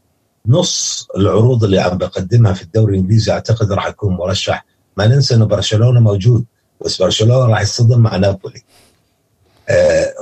نص 0.48 1.08
العروض 1.18 1.64
اللي 1.64 1.80
عم 1.80 1.98
بقدمها 1.98 2.54
في 2.54 2.62
الدوري 2.64 2.94
الإنجليزي 2.96 3.32
أعتقد 3.32 3.72
راح 3.72 3.88
يكون 3.88 4.14
مرشح. 4.14 4.66
ما 4.98 5.08
ننسى 5.08 5.36
إنه 5.36 5.46
برشلونة 5.46 6.00
موجود 6.00 6.46
بس 6.86 7.02
برشلونة 7.02 7.46
راح 7.46 7.62
يصطدم 7.62 8.00
مع 8.00 8.18
نابولي. 8.18 8.62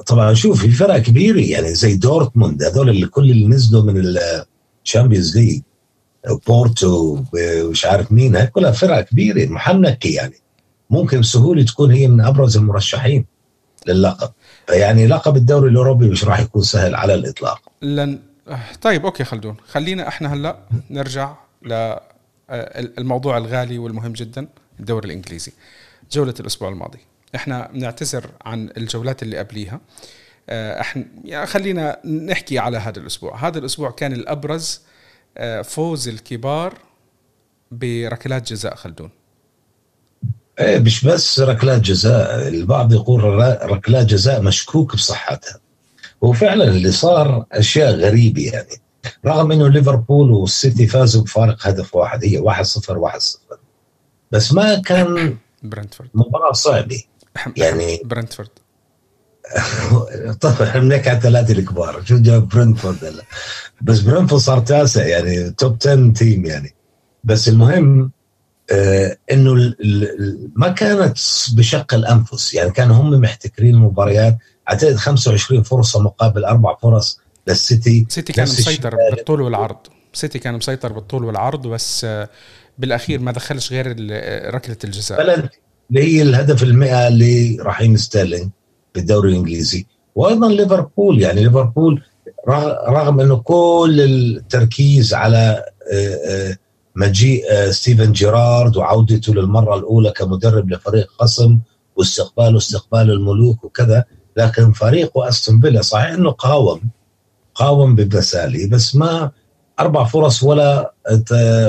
طبعا 0.05 0.33
شوف 0.33 0.61
في 0.61 0.71
فرق 0.71 0.97
كبيره 0.97 1.39
يعني 1.39 1.75
زي 1.75 1.95
دورتموند 1.95 2.63
هذول 2.63 2.89
اللي 2.89 3.07
كل 3.07 3.31
اللي 3.31 3.47
نزلوا 3.47 3.83
من 3.83 4.03
ال 4.85 4.91
Champions 4.91 5.37
League 5.37 5.61
بورتو 6.47 7.23
ومش 7.33 7.85
عارف 7.85 8.11
مين 8.11 8.35
هاي 8.35 8.47
كلها 8.47 8.71
فرق 8.71 9.01
كبيرة 9.01 9.49
محنكة 9.49 10.07
يعني. 10.07 10.35
ممكن 10.89 11.19
بسهوله 11.19 11.63
تكون 11.63 11.91
هي 11.91 12.07
من 12.07 12.21
أبرز 12.21 12.57
المرشحين 12.57 13.25
للقب. 13.87 14.31
فيعني 14.67 15.07
لقب 15.07 15.35
الدوري 15.37 15.69
الأوروبي 15.69 16.09
مش 16.09 16.23
راح 16.23 16.39
يكون 16.39 16.61
سهل 16.61 16.95
على 16.95 17.13
الإطلاق. 17.13 17.61
لن 17.81 18.19
طيب 18.81 19.05
أوكي 19.05 19.23
خلدون. 19.23 19.55
خلينا 19.67 20.07
إحنا 20.07 20.33
هلأ 20.33 20.57
نرجع 20.89 21.35
للموضوع 21.63 23.37
الغالي 23.37 23.77
والمهم 23.77 24.13
جدا 24.13 24.47
الدوري 24.79 25.05
الإنجليزي 25.05 25.51
جولة 26.11 26.33
الأسبوع 26.39 26.69
الماضي. 26.69 26.99
إحنا 27.35 27.69
بنعتذر 27.73 28.29
عن 28.41 28.69
الجولات 28.77 29.23
اللي 29.23 29.37
قبليها. 29.37 29.81
آه، 30.49 30.81
إحنا 30.81 31.05
يعني 31.23 31.47
خلينا 31.47 32.05
نحكي 32.05 32.59
على 32.59 32.77
هذا 32.77 32.99
الأسبوع. 32.99 33.47
هذا 33.47 33.59
الأسبوع 33.59 33.91
كان 33.91 34.13
الأبرز 34.13 34.81
آه، 35.37 35.61
فوز 35.61 36.07
الكبار 36.07 36.73
بركلات 37.71 38.53
جزاء 38.53 38.75
خلدون. 38.75 39.09
إيه 40.59 40.79
مش 40.79 41.05
بس 41.05 41.39
ركلات 41.39 41.81
جزاء 41.81 42.47
البعض 42.47 42.93
يقول 42.93 43.23
ركلات 43.71 44.05
جزاء 44.05 44.41
مشكوك 44.41 44.95
بصحتها. 44.95 45.59
وفعلا 46.21 46.63
اللي 46.63 46.91
صار 46.91 47.45
أشياء 47.51 47.95
غريبة 47.95 48.41
يعني. 48.41 48.81
رغم 49.25 49.51
إنه 49.51 49.69
ليفربول 49.69 50.31
والسيتي 50.31 50.87
فازوا 50.87 51.23
بفارق 51.23 51.67
هدف 51.67 51.95
واحد 51.95 52.23
هي 52.23 52.41
1-0 52.41 52.97
1-0 52.97 53.57
بس 54.31 54.53
ما 54.53 54.75
كان 54.75 55.37
برنتفورد. 55.63 56.09
مباراة 56.13 56.51
صعبة. 56.51 57.03
يعني 57.57 58.01
برنتفورد. 58.05 58.49
طبعا 60.41 60.69
إحنا 60.69 60.81
بنحكي 60.81 61.09
عن 61.09 61.15
الثلاثه 61.15 61.53
الكبار. 61.53 62.03
شو 62.05 62.17
جاب 62.17 62.49
برنتفورد؟ 62.49 63.05
هلا 63.05 63.23
بس 63.81 63.99
برنتفورد 63.99 64.41
صار 64.41 64.59
تاسع 64.59 65.05
يعني 65.05 65.49
top 65.49 65.77
10 65.81 66.13
team 66.13 66.45
يعني. 66.45 66.75
بس 67.23 67.49
المهم 67.49 68.11
آه 68.71 69.17
إنه 69.31 69.73
ما 70.55 70.69
كانت 70.69 71.17
بشق 71.53 71.93
الأنفس. 71.93 72.53
يعني 72.53 72.71
كانوا 72.71 72.95
هم 72.95 73.21
محتكرين 73.21 73.75
المباريات. 73.75 74.37
أعتقد 74.69 74.95
25 74.95 75.63
فرصة 75.63 76.01
مقابل 76.01 76.45
أربع 76.45 76.75
فرص 76.75 77.19
للسيتي. 77.47 78.05
سيتي 78.09 78.33
كان 78.33 78.43
مسيطر 78.43 78.95
بالطول 79.11 79.41
والعرض. 79.41 79.77
سيتي 80.13 80.39
كان 80.39 80.53
مسيطر 80.53 80.93
بالطول 80.93 81.23
والعرض 81.23 81.67
بس 81.67 82.03
آه 82.05 82.29
بالأخير 82.77 83.19
ما 83.19 83.31
دخلش 83.31 83.71
غير 83.71 83.87
ركلة 84.53 84.77
الجزاء. 84.83 85.21
اللي 85.21 85.49
هي 85.95 86.21
الهدف 86.21 86.63
المئة 86.63 87.09
لرحيم 87.09 87.97
ستيرلينج 87.97 88.49
بالدوري 88.95 89.31
الإنجليزي؟ 89.31 89.85
وأيضا 90.15 90.49
ليفربول 90.49 91.21
يعني 91.21 91.43
ليفربول 91.43 92.01
رغم 92.89 93.19
إنه 93.19 93.35
كل 93.35 94.01
التركيز 94.01 95.13
على 95.13 95.63
آه، 95.93 96.15
آه، 96.27 96.57
مجيء 96.95 97.43
آه، 97.51 97.71
ستيفن 97.71 98.11
جيرارد 98.11 98.77
وعودته 98.77 99.33
للمرة 99.33 99.75
الأولى 99.75 100.11
كمدرب 100.11 100.71
لفريق 100.71 101.07
خصم 101.19 101.59
واستقباله 101.95 102.57
استقبال 102.57 103.11
الملوك 103.11 103.63
وكذا 103.63 104.05
لكن 104.37 104.71
فريقه 104.71 105.27
أستون 105.29 105.61
فيلا 105.61 105.81
صحيح 105.81 106.11
إنه 106.11 106.31
قاوم 106.31 106.81
قاوم 107.55 107.95
ببسالي 107.95 108.67
بس 108.67 108.95
ما 108.95 109.31
أربع 109.79 110.03
فرص 110.03 110.43
ولا 110.43 110.93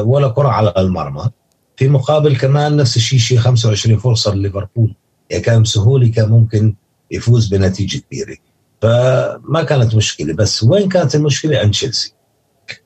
ولا 0.00 0.29
كرة 0.29 0.48
على 0.48 0.74
المرمى. 0.79 1.31
في 1.76 1.88
مقابل 1.88 2.36
كمان 2.36 2.76
نفس 2.76 2.96
الشيء 2.96 3.18
شيء 3.18 3.38
25 3.38 3.98
فرصة 3.98 4.34
لليفربول. 4.34 4.94
يعني 5.30 5.42
كان 5.42 5.62
بسهولة 5.62 6.08
كان 6.08 6.28
ممكن 6.28 6.74
يفوز 7.10 7.46
بنتيجة 7.48 7.98
كبيرة. 7.98 8.36
فما 8.82 9.62
كانت 9.62 9.94
مشكلة. 9.94 10.34
بس 10.34 10.62
وين 10.62 10.88
كانت 10.88 11.14
المشكلة؟ 11.14 11.58
عند 11.58 11.70
تشيلسي. 11.70 12.12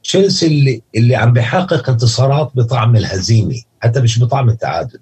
تشيلسي 0.02 0.46
اللي 0.46 0.82
اللي 0.96 1.16
عم 1.16 1.32
بيحقق 1.32 1.90
انتصارات 1.90 2.52
بطعم 2.54 2.96
الهزيمة 2.96 3.62
حتى 3.80 4.00
مش 4.00 4.20
بطعم 4.20 4.48
التعادل. 4.48 5.00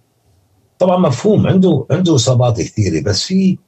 طبعا 0.78 0.96
مفهوم 0.98 1.46
عنده 1.46 1.86
عنده 1.90 2.14
إصابات 2.14 2.60
كثيرة 2.60 3.02
بس 3.02 3.24
في 3.24 3.58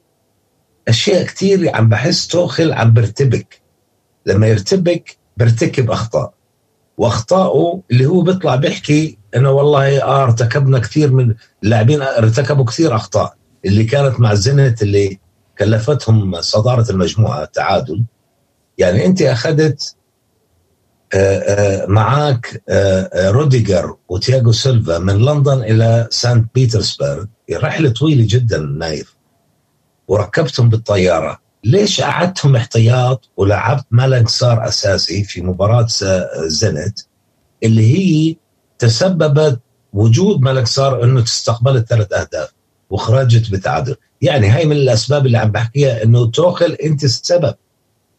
أشياء 0.87 1.23
كثيرة 1.25 1.75
عم 1.75 1.89
بحس 1.89 2.27
توخل 2.27 2.73
عم 2.73 2.93
برتبك. 2.93 3.61
لما 4.25 4.47
يرتبك 4.47 5.17
بيرتكب 5.37 5.91
أخطاء. 5.91 6.33
واخطائه 6.97 7.81
اللي 7.91 8.05
هو 8.05 8.21
بيطلع 8.21 8.55
بيحكي 8.55 9.17
إنه 9.35 9.51
والله 9.51 10.03
آه 10.03 10.23
ارتكبنا 10.23 10.79
كثير 10.79 11.11
من 11.11 11.35
اللاعبين 11.63 12.01
ارتكبوا 12.01 12.65
كثير 12.65 12.95
أخطاء. 12.95 13.35
اللي 13.65 13.83
كانت 13.83 14.19
مع 14.19 14.33
زنت 14.33 14.81
اللي 14.81 15.19
كلفتهم 15.57 16.41
صدارة 16.41 16.91
المجموعة 16.91 17.43
التعادل 17.43 18.03
يعني 18.77 19.05
أنت 19.05 19.21
أخذت 19.21 19.95
آه، 21.13 21.39
آه، 21.39 21.85
معك 21.85 22.63
آه، 22.69 23.29
روديجر 23.29 23.95
وتياغو 24.09 24.51
سيلفا 24.51 24.97
من 24.97 25.17
لندن 25.25 25.61
إلى 25.61 26.07
سانت 26.11 26.49
بيترسبرغ. 26.55 27.25
رحلة 27.53 27.89
طويلة 27.89 28.25
جدا 28.29 28.57
نايف. 28.57 29.15
وركبتهم 30.07 30.69
بالطيارة. 30.69 31.39
ليش 31.63 32.01
قعدتهم 32.01 32.55
احتياط 32.55 33.29
ولعبت 33.37 33.85
مالانج 33.91 34.29
سار 34.29 34.67
أساسي 34.67 35.23
في 35.23 35.41
مباراة 35.41 35.87
زنت 36.47 36.99
اللي 37.63 37.93
هي 37.93 38.35
تسببت 38.81 39.59
وجود 39.93 40.41
مالانج 40.41 40.67
سار 40.67 41.03
إنه 41.03 41.21
تستقبلت 41.21 41.87
ثلاث 41.87 42.13
أهداف 42.13 42.53
وخرجت 42.89 43.51
بتعادل. 43.51 43.95
يعني 44.21 44.47
هاي 44.47 44.65
من 44.65 44.75
الأسباب 44.75 45.25
اللي 45.25 45.37
عم 45.37 45.51
بحكيها 45.51 46.03
إنه 46.03 46.25
توخيل 46.31 46.71
أنت 46.71 47.03
السبب. 47.03 47.55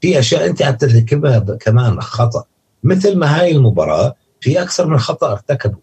في 0.01 0.19
أشياء 0.19 0.47
أنت 0.47 0.63
عم 0.63 0.75
ترتكبها 0.75 1.39
كمان 1.39 2.01
خطأ. 2.01 2.45
مثل 2.85 3.17
ما 3.17 3.41
هاي 3.41 3.51
المباراة 3.53 4.15
في 4.41 4.63
أكثر 4.63 4.87
من 4.87 4.99
خطأ 4.99 5.33
ارتكبوا 5.33 5.81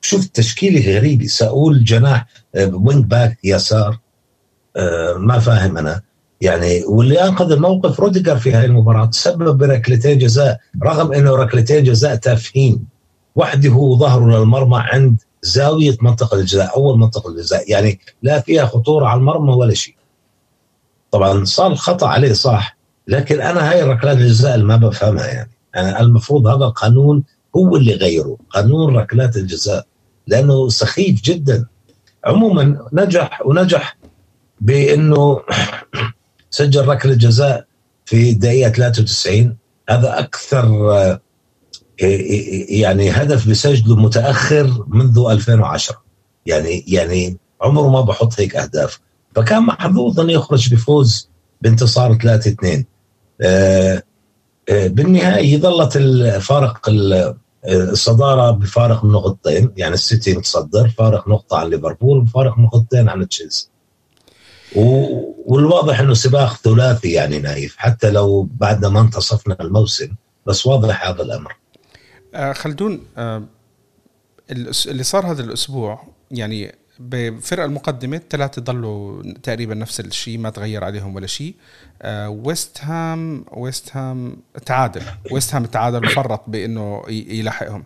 شوف 0.00 0.26
تشكيلة 0.26 0.96
غريبة. 0.96 1.26
ساؤول 1.26 1.84
جناح 1.84 2.26
wing 2.56 3.04
back 3.04 3.38
يسار. 3.44 3.98
آه، 4.76 5.14
ما 5.14 5.38
فاهم 5.38 5.78
أنا. 5.78 6.02
يعني 6.40 6.84
واللي 6.84 7.24
انقذ 7.24 7.52
الموقف 7.52 8.00
روديجر 8.00 8.36
في 8.36 8.52
هاي 8.52 8.64
المباراة 8.64 9.06
تسبب 9.06 9.58
بركلتين 9.58 10.18
جزاء 10.18 10.60
رغم 10.84 11.12
إنه 11.12 11.36
ركلتين 11.36 11.84
جزاء 11.84 12.14
تافهين. 12.14 12.93
واحدة 13.34 13.70
هو 13.70 13.96
ظهره 13.98 14.38
للمرمى 14.38 14.78
عند 14.78 15.16
زاوية 15.42 15.96
منطقة 16.00 16.34
الجزاء 16.34 16.76
أول 16.76 16.98
منطقة 16.98 17.30
الجزاء. 17.30 17.70
يعني 17.70 18.00
لا 18.22 18.40
فيها 18.40 18.66
خطورة 18.66 19.06
على 19.06 19.18
المرمى 19.18 19.52
ولا 19.52 19.74
شيء. 19.74 19.94
طبعا 21.10 21.44
صار 21.44 21.74
خطأ 21.74 22.08
عليه 22.08 22.32
صح 22.32 22.76
لكن 23.08 23.40
أنا 23.40 23.70
هاي 23.70 23.82
ركلات 23.82 24.16
الجزاء 24.16 24.54
اللي 24.54 24.66
ما 24.66 24.76
بفهمها 24.76 25.26
يعني. 25.26 25.50
أنا 25.76 26.00
المفروض 26.00 26.46
هذا 26.46 26.64
القانون 26.64 27.24
هو 27.56 27.76
اللي 27.76 27.94
غيره 27.94 28.36
قانون 28.50 28.96
ركلات 28.96 29.36
الجزاء 29.36 29.86
لأنه 30.26 30.68
سخيف 30.68 31.22
جدا. 31.22 31.66
عموما 32.24 32.78
نجح 32.92 33.46
ونجح 33.46 33.96
بأنه 34.60 35.40
سجل 36.50 36.88
ركلة 36.88 37.14
جزاء 37.14 37.66
في 38.04 38.30
الدقيقة 38.30 38.70
93 38.70 39.56
هذا 39.88 40.18
أكثر 40.18 41.18
يعني 42.68 43.10
هدف 43.10 43.48
بسجله 43.48 43.96
متأخر 43.96 44.84
منذ 44.88 45.26
2010 45.30 46.02
يعني 46.46 46.84
يعني 46.88 47.36
عمره 47.60 47.88
ما 47.88 48.00
بحط 48.00 48.40
هيك 48.40 48.56
أهداف. 48.56 49.00
فكان 49.34 49.62
محظوظ 49.62 50.20
إنه 50.20 50.32
يخرج 50.32 50.74
بفوز 50.74 51.28
بانتصار 51.62 52.14
3 52.14 52.50
2 52.50 52.84
آه، 53.40 54.02
آه، 54.68 54.86
بالنهاية 54.86 55.58
ظلت 55.60 55.96
الفارق 55.96 56.90
الصدارة 57.68 58.50
بفارق 58.50 59.04
نقطتين. 59.04 59.72
يعني 59.76 59.94
السيتي 59.94 60.36
متصدر 60.36 60.88
فارق 60.88 61.28
نقطة 61.28 61.58
عن 61.58 61.70
ليفربول 61.70 62.18
وفارق 62.18 62.58
نقطتين 62.58 63.08
عن 63.08 63.28
تشيلسي. 63.28 63.68
والواضح 65.46 66.00
إنه 66.00 66.14
سباق 66.14 66.56
ثلاثي 66.56 67.12
يعني 67.12 67.38
نايف 67.38 67.76
حتى 67.76 68.10
لو 68.10 68.48
بعد 68.50 68.84
ما 68.84 69.00
انتصفنا 69.00 69.56
الموسم. 69.60 70.14
بس 70.46 70.66
واضح 70.66 71.08
هذا 71.08 71.22
الأمر. 71.22 71.52
آه 71.52 71.63
خلدون 72.52 73.06
آه 73.16 73.42
اللي 74.86 75.02
صار 75.02 75.26
هذا 75.26 75.42
الأسبوع 75.42 76.06
يعني 76.30 76.74
بفرق 76.98 77.64
المقدمة 77.64 78.16
الثلاثة 78.16 78.62
ضلوا 78.62 79.22
تقريبا 79.42 79.74
نفس 79.74 80.00
الشيء 80.00 80.38
ما 80.38 80.50
تغير 80.50 80.84
عليهم 80.84 81.16
ولا 81.16 81.26
شيء. 81.26 81.54
آه 82.02 82.28
ويست 82.28 82.84
هام 82.84 83.44
ويست 83.52 83.96
هام 83.96 84.36
تعادل 84.66 85.02
ويست 85.30 85.54
هام 85.54 85.64
تعادل 85.64 86.06
وفرط 86.06 86.42
بإنه 86.46 87.02
يلحقهم 87.08 87.84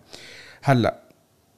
هلأ 0.63 1.03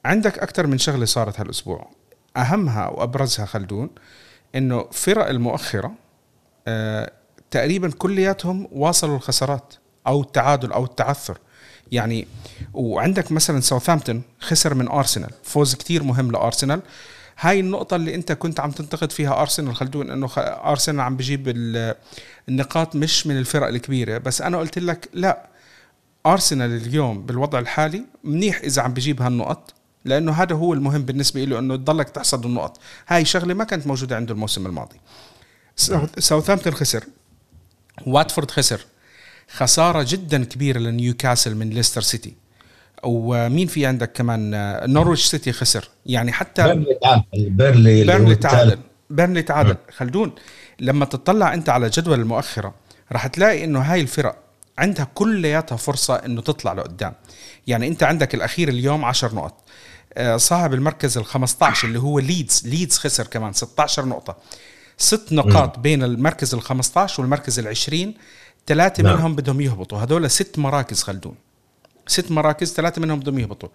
عندك 0.05 0.39
أكثر 0.39 0.67
من 0.67 0.77
شغلة 0.77 1.05
صارت 1.05 1.39
هالأسبوع. 1.39 1.91
أهمها 2.37 2.87
وأبرزها 2.87 3.45
خلدون 3.45 3.89
إنه 4.55 4.87
فرق 4.91 5.27
المؤخرة 5.29 5.93
آه 6.67 7.11
تقريبا 7.51 7.91
كلياتهم 7.91 8.67
واصلوا 8.71 9.15
الخسارات 9.15 9.73
أو 10.07 10.21
التعادل 10.21 10.71
أو 10.71 10.83
التعثر. 10.83 11.37
يعني 11.91 12.27
وعندك 12.73 13.31
مثلا 13.31 13.59
ساوثامبتون 13.59 14.21
خسر 14.39 14.73
من 14.73 14.87
ارسنال 14.87 15.31
فوز 15.43 15.75
كتير 15.75 16.03
مهم 16.03 16.31
لارسنال 16.31 16.81
هاي 17.39 17.59
النقطة 17.59 17.95
اللي 17.95 18.15
أنت 18.15 18.31
كنت 18.31 18.59
عم 18.59 18.71
تنتقد 18.71 19.11
فيها 19.11 19.41
ارسنال 19.41 19.75
خلدون 19.75 20.11
إنه 20.11 20.29
ارسنال 20.37 20.99
عم 20.99 21.17
بجيب 21.17 21.43
النقاط 22.49 22.95
مش 22.95 23.27
من 23.27 23.37
الفرق 23.37 23.67
الكبيرة. 23.67 24.17
بس 24.17 24.41
أنا 24.41 24.57
قلت 24.57 24.79
لك 24.79 25.09
لا 25.13 25.49
ارسنال 26.25 26.71
اليوم 26.71 27.25
بالوضع 27.25 27.59
الحالي 27.59 28.03
منيح 28.23 28.57
إذا 28.57 28.81
عم 28.81 28.93
بجيب 28.93 29.21
هالنقط 29.21 29.73
لأنه 30.05 30.31
هذا 30.31 30.55
هو 30.55 30.73
المهم 30.73 31.01
بالنسبة 31.01 31.43
له 31.43 31.59
إنه 31.59 31.75
تضلك 31.75 32.09
تحصد 32.09 32.45
النقط. 32.45 32.79
هاي 33.07 33.25
شغلة 33.25 33.53
ما 33.53 33.63
كانت 33.63 33.87
موجودة 33.87 34.15
عنده 34.15 34.33
الموسم 34.33 34.65
الماضي. 34.65 34.95
ساوثامبتون 36.17 36.73
خسر 36.73 37.03
واتفورد 38.07 38.51
خسر. 38.51 38.85
خسارة 39.47 40.05
جدا 40.09 40.43
كبيرة 40.43 40.79
لنيوكاسل 40.79 41.55
من 41.55 41.69
ليستر 41.69 42.01
سيتي. 42.01 42.33
ومين 43.03 43.67
في 43.67 43.85
عندك 43.85 44.11
كمان؟ 44.11 44.51
نورويتش 44.93 45.25
سيتي 45.25 45.51
خسر. 45.51 45.89
يعني 46.05 46.31
حتى 46.31 46.63
بيرلي 46.63 46.97
تعادل. 47.01 47.49
بيرلي 47.49 48.03
بيرلي 48.03 48.35
تعادل. 48.35 48.79
بيرلي 49.09 49.41
تعادل. 49.41 49.75
خلدون 49.97 50.31
لما 50.79 51.05
تطلع 51.05 51.53
أنت 51.53 51.69
على 51.69 51.89
جدول 51.89 52.19
المؤخرة 52.19 52.75
راح 53.11 53.27
تلاقي 53.27 53.63
إنه 53.63 53.79
هاي 53.79 54.01
الفرق 54.01 54.37
عندها 54.77 55.07
كلياتها 55.13 55.75
فرصة 55.75 56.15
إنه 56.15 56.41
تطلع 56.41 56.73
لقدام. 56.73 57.13
يعني 57.67 57.87
أنت 57.87 58.03
عندك 58.03 58.35
الأخير 58.35 58.69
اليوم 58.69 59.05
10 59.05 59.35
نقط. 59.35 59.63
آه، 60.13 60.37
صاحب 60.37 60.73
المركز 60.73 61.17
ال 61.17 61.25
15 61.25 61.87
اللي 61.87 61.99
هو 61.99 62.19
ليدز. 62.19 62.61
ليدز 62.65 62.97
خسر 62.97 63.27
كمان 63.27 63.53
16 63.53 64.05
نقطة. 64.05 64.37
ست 64.97 65.33
نقاط 65.33 65.79
بين 65.79 66.03
المركز 66.03 66.53
ال 66.53 66.61
15 66.61 67.21
والمركز 67.21 67.59
ال 67.59 67.67
20 67.67 68.13
ثلاثة 68.67 69.03
نعم. 69.03 69.15
منهم 69.15 69.35
بدهم 69.35 69.61
يهبطوا. 69.61 69.97
هذول 69.97 70.31
ست 70.31 70.59
مراكز 70.59 71.03
خلدون. 71.03 71.35
ست 72.07 72.31
مراكز 72.31 72.73
ثلاثة 72.73 73.01
منهم 73.01 73.19
بدهم 73.19 73.39
يهبطوا. 73.39 73.69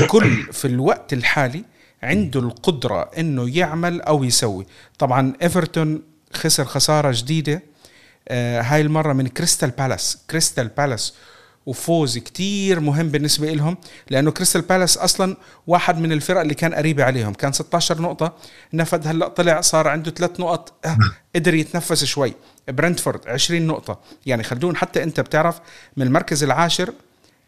الكل 0.00 0.52
في 0.52 0.64
الوقت 0.64 1.12
الحالي 1.12 1.64
عنده 2.02 2.40
القدرة 2.40 3.10
إنه 3.18 3.56
يعمل 3.56 4.00
أو 4.00 4.24
يسوي. 4.24 4.66
طبعا 4.98 5.32
إيفرتون 5.42 6.02
خسر 6.32 6.64
خسارة 6.64 7.12
جديدة. 7.14 7.62
آه 8.28 8.60
هاي 8.60 8.80
المرة 8.80 9.12
من 9.12 9.26
كريستال 9.26 9.70
بالاس. 9.70 10.18
كريستال 10.30 10.68
بالاس 10.68 11.14
وفوز 11.66 12.18
كتير 12.18 12.80
مهم 12.80 13.08
بالنسبة 13.08 13.52
لهم 13.52 13.76
لأنه 14.10 14.30
كريستال 14.30 14.60
بالاس 14.62 14.98
أصلا 14.98 15.36
واحد 15.66 15.98
من 15.98 16.12
الفرق 16.12 16.40
اللي 16.40 16.54
كان 16.54 16.74
قريبة 16.74 17.04
عليهم. 17.04 17.34
كان 17.34 17.52
16 17.52 18.02
نقطة. 18.02 18.36
نفذ 18.72 19.06
هلأ 19.06 19.28
طلع 19.28 19.60
صار 19.60 19.88
عنده 19.88 20.10
ثلاث 20.10 20.40
نقط. 20.40 20.86
آه 20.86 20.98
قدر 21.36 21.54
يتنفس 21.54 22.04
شوي. 22.04 22.34
برنتفورد 22.68 23.28
20 23.28 23.66
نقطة. 23.66 24.00
يعني 24.26 24.42
خلدون 24.42 24.76
حتى 24.76 25.02
أنت 25.02 25.20
بتعرف 25.20 25.60
من 25.96 26.06
المركز 26.06 26.44
العاشر 26.44 26.92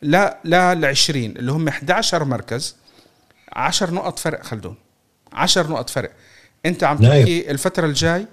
لا 0.02 0.38
لا 0.44 0.74
ل 0.74 0.84
20 0.84 1.24
اللي 1.24 1.52
هم 1.52 1.68
11 1.68 2.24
مركز 2.24 2.76
10 3.52 3.90
نقط 3.90 4.18
فرق 4.18 4.42
خلدون. 4.44 4.74
10 5.32 5.68
نقط 5.68 5.90
فرق. 5.90 6.12
أنت 6.66 6.84
عم. 6.84 6.96
تحكي 6.96 7.50
الفترة 7.50 7.86
الجاي 7.86 8.26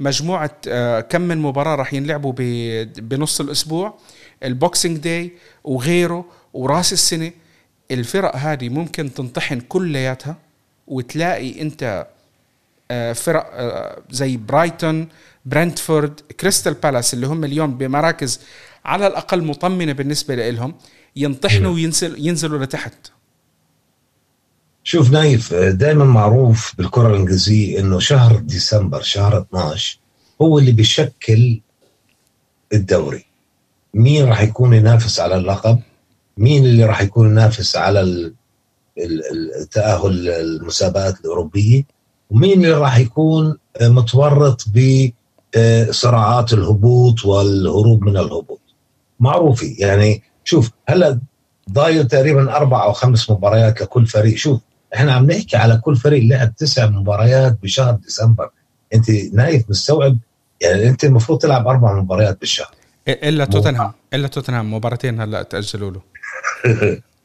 مجموعة 0.00 0.50
آه، 0.68 1.00
كم 1.00 1.20
من 1.20 1.38
مباراة 1.38 1.74
راح 1.74 1.94
ينلعبوا 1.94 2.32
بنص 2.96 3.40
الأسبوع. 3.40 3.98
ال 4.42 4.50
Boxing 4.50 4.98
Day 4.98 5.32
وغيره 5.64 6.24
وراس 6.54 6.92
السنة. 6.92 7.32
الفرق 7.90 8.36
هذه 8.36 8.68
ممكن 8.68 9.14
تنطحن 9.14 9.60
كلياتها 9.60 10.36
وتلاقي 10.86 11.70
آه، 11.82 12.06
فرق 12.90 13.50
آه، 13.52 14.02
زي 14.10 14.36
برايتون 14.36 15.08
برنتفورد 15.46 16.20
كريستال 16.20 16.74
بالاس 16.74 17.14
اللي 17.14 17.26
هم 17.26 17.44
اليوم 17.44 17.78
بمراكز 17.78 18.40
على 18.84 19.06
الأقل 19.06 19.44
مطمنة 19.44 19.92
بالنسبة 19.92 20.34
لهم 20.34 20.74
ينطحنوا 21.16 21.74
وينزل 21.74 22.26
ينزلوا 22.26 22.64
لتحت. 22.64 22.94
شوف 24.84 25.10
نايف 25.10 25.54
دائما 25.54 26.04
معروف 26.04 26.74
بالكرة 26.78 27.08
الإنجليزية 27.08 27.80
إنه 27.80 27.98
شهر 27.98 28.36
ديسمبر 28.36 29.02
شهر 29.02 29.38
12 29.40 29.98
هو 30.42 30.58
اللي 30.58 30.72
بيشكل 30.72 31.60
الدوري. 32.72 33.24
مين 33.94 34.24
راح 34.24 34.40
يكون 34.42 34.72
ينافس 34.74 35.20
على 35.20 35.36
اللقب؟ 35.36 35.80
مين 36.36 36.64
اللي 36.64 36.84
راح 36.84 37.00
يكون 37.00 37.30
ينافس 37.30 37.76
على 37.76 38.32
التاهل 39.60 40.28
المسابقات 40.28 41.20
الأوروبية؟ 41.20 41.95
ومين 42.30 42.52
اللي 42.52 42.72
راح 42.72 42.98
يكون 42.98 43.58
متورط 43.80 44.64
بصراعات 44.68 46.52
الهبوط 46.52 47.24
والهروب 47.24 48.04
من 48.04 48.16
الهبوط؟ 48.16 48.60
معروفه 49.20 49.74
يعني 49.78 50.22
شوف 50.44 50.70
هلا 50.88 51.20
ضايل 51.72 52.08
تقريبا 52.08 52.56
أربع 52.56 52.84
أو 52.84 52.92
خمس 52.92 53.30
مباريات 53.30 53.82
لكل 53.82 54.06
فريق. 54.06 54.36
شوف 54.36 54.60
إحنا 54.94 55.12
عم 55.12 55.30
نحكي 55.30 55.56
على 55.56 55.76
كل 55.76 55.96
فريق 55.96 56.24
لعب 56.24 56.56
تسع 56.56 56.86
مباريات 56.86 57.58
بشهر 57.62 57.94
ديسمبر. 57.94 58.50
أنت 58.94 59.10
نايف 59.10 59.70
مستوعب؟ 59.70 60.18
يعني 60.60 60.88
أنت 60.88 61.04
المفروض 61.04 61.38
تلعب 61.38 61.68
أربع 61.68 62.00
مباريات 62.00 62.40
بالشهر. 62.40 62.70
إلا 63.08 63.44
توتنهام. 63.44 63.92
إلا 64.14 64.28
توتنهام. 64.28 64.74
مباراتين 64.74 65.20
هلأ 65.20 65.42
تأجلوا 65.42 65.90
له. 65.90 66.00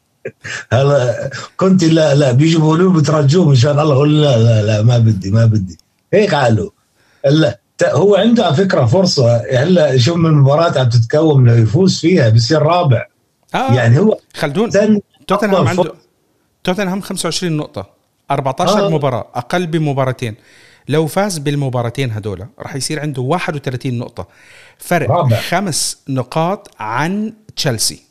هلا 0.74 1.30
كنت 1.58 1.84
لا 1.84 2.16
لا 2.16 2.32
بيجوا 2.32 2.78
له 2.78 2.92
بترجوه 2.94 3.50
مشان 3.50 3.80
الله 3.80 3.96
قول 3.96 4.22
لا 4.22 4.38
لا 4.38 4.62
لا 4.62 4.82
ما 4.82 4.98
بدي 4.98 5.32
ما 5.32 5.46
بدي. 5.46 5.78
هيك 6.14 6.36
قالوا. 6.36 6.70
لا 7.26 7.60
هو 7.86 8.16
عنده 8.16 8.46
على 8.46 8.56
فكرة 8.56 8.86
فرصة. 8.86 9.38
هلا 9.38 9.98
شوف 9.98 10.18
من 10.18 10.30
المباراة 10.30 10.80
عم 10.80 10.90
تتكون 10.90 11.50
إنه 11.50 11.62
يفوز 11.62 12.00
فيها 12.00 12.30
بصير 12.30 12.62
رابع. 12.62 13.06
آه 13.56 13.74
يعني 13.74 14.00
هو 14.00 14.18
خلدون 14.36 14.70
توتنهام 15.28 15.68
عنده 15.68 15.94
توتنهام 16.64 17.02
25 17.02 17.58
نقطة 17.58 17.90
14 18.32 18.86
آه. 18.86 18.90
مباراة 18.90 19.28
أقل 19.36 19.68
بمباراتين. 19.68 20.36
لو 20.90 21.08
فاز 21.08 21.38
بالمباراتين 21.38 22.12
هدول 22.12 22.48
راح 22.60 22.76
يصير 22.76 23.00
عنده 23.00 23.22
31 23.22 23.98
نقطة. 23.98 24.28
فرق 24.78 25.12
رابع. 25.12 25.38
خمس 25.38 25.98
نقاط 26.10 26.70
عن 26.80 27.34
تشيلسي. 27.56 28.02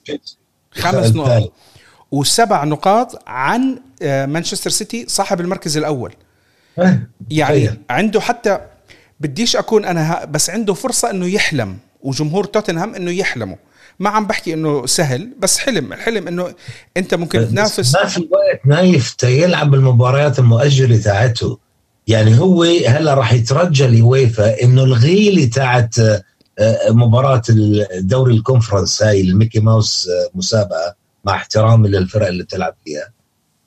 خمس. 0.73 1.14
نقاط. 1.16 1.53
وسبع 2.11 2.64
نقاط 2.64 3.23
عن 3.27 3.79
آه، 4.03 4.27
مانشستر 4.27 4.70
سيتي 4.70 5.05
صاحب 5.09 5.40
المركز 5.40 5.77
الأول. 5.77 6.12
يعني. 7.31 7.81
عنده 7.90 8.20
حتى 8.20 8.61
بديش 9.20 9.57
أكون 9.57 9.85
أنا 9.85 10.25
بس 10.25 10.51
عنده 10.51 10.75
فرصة 10.75 11.11
إنه 11.11 11.27
يحلم 11.27 11.79
وجمهور 12.03 12.44
توتنهام 12.44 12.94
إنه 12.94 13.11
يحلموا 13.11 13.57
ما 13.99 14.11
عم 14.11 14.27
بحكي 14.27 14.55
إنه 14.55 14.87
سهل 14.87 15.31
بس 15.38 15.59
حلم 15.59 15.92
الحلم 15.92 16.29
إنه 16.29 16.55
أنت 16.96 17.14
ممكن 17.14 17.49
تنافس. 17.49 17.96
ما 17.96 18.07
في 18.07 18.20
وقت 18.20 18.66
نايف 18.66 19.16
يلعب 19.25 19.75
المباريات 19.75 20.38
المؤجلة 20.38 20.96
تاعته. 20.96 21.59
يعني 22.07 22.38
هو 22.38 22.62
هلا 22.87 23.14
راح 23.14 23.33
يترجى 23.33 23.85
اليويفا 23.85 24.62
إنه 24.62 24.85
الغي 24.85 25.31
لي 25.31 25.46
تاعت 25.46 25.99
آه، 25.99 26.90
مباراة 26.90 27.42
الدوري 27.94 28.35
ال 28.35 28.41
Conference 28.41 29.02
هاي 29.03 29.20
ال 29.20 29.26
Mickey 29.26 29.61
Mouse 29.61 30.09
آه، 30.09 30.38
مسابقة. 30.38 30.94
مع 31.24 31.35
احترامي 31.35 31.88
للفرق 31.88 32.26
اللي 32.26 32.42
بتلعب 32.42 32.74
فيها. 32.85 33.12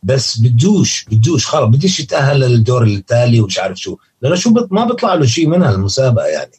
بس 0.04 0.40
بدوش 0.40 1.06
بدوش 1.12 1.48
خلص 1.48 1.66
بديش 1.70 2.00
يتأهل 2.00 2.40
للدور 2.40 2.84
التالي 2.84 3.42
ومش 3.42 3.60
عارف 3.60 3.78
شو. 3.78 3.98
لأنه 4.22 4.36
شو 4.36 4.54
ما 4.72 4.86
بيطلع 4.86 5.14
له 5.14 5.26
شيء 5.26 5.48
منها 5.48 5.72
المسابقة 5.72 6.26
يعني. 6.26 6.52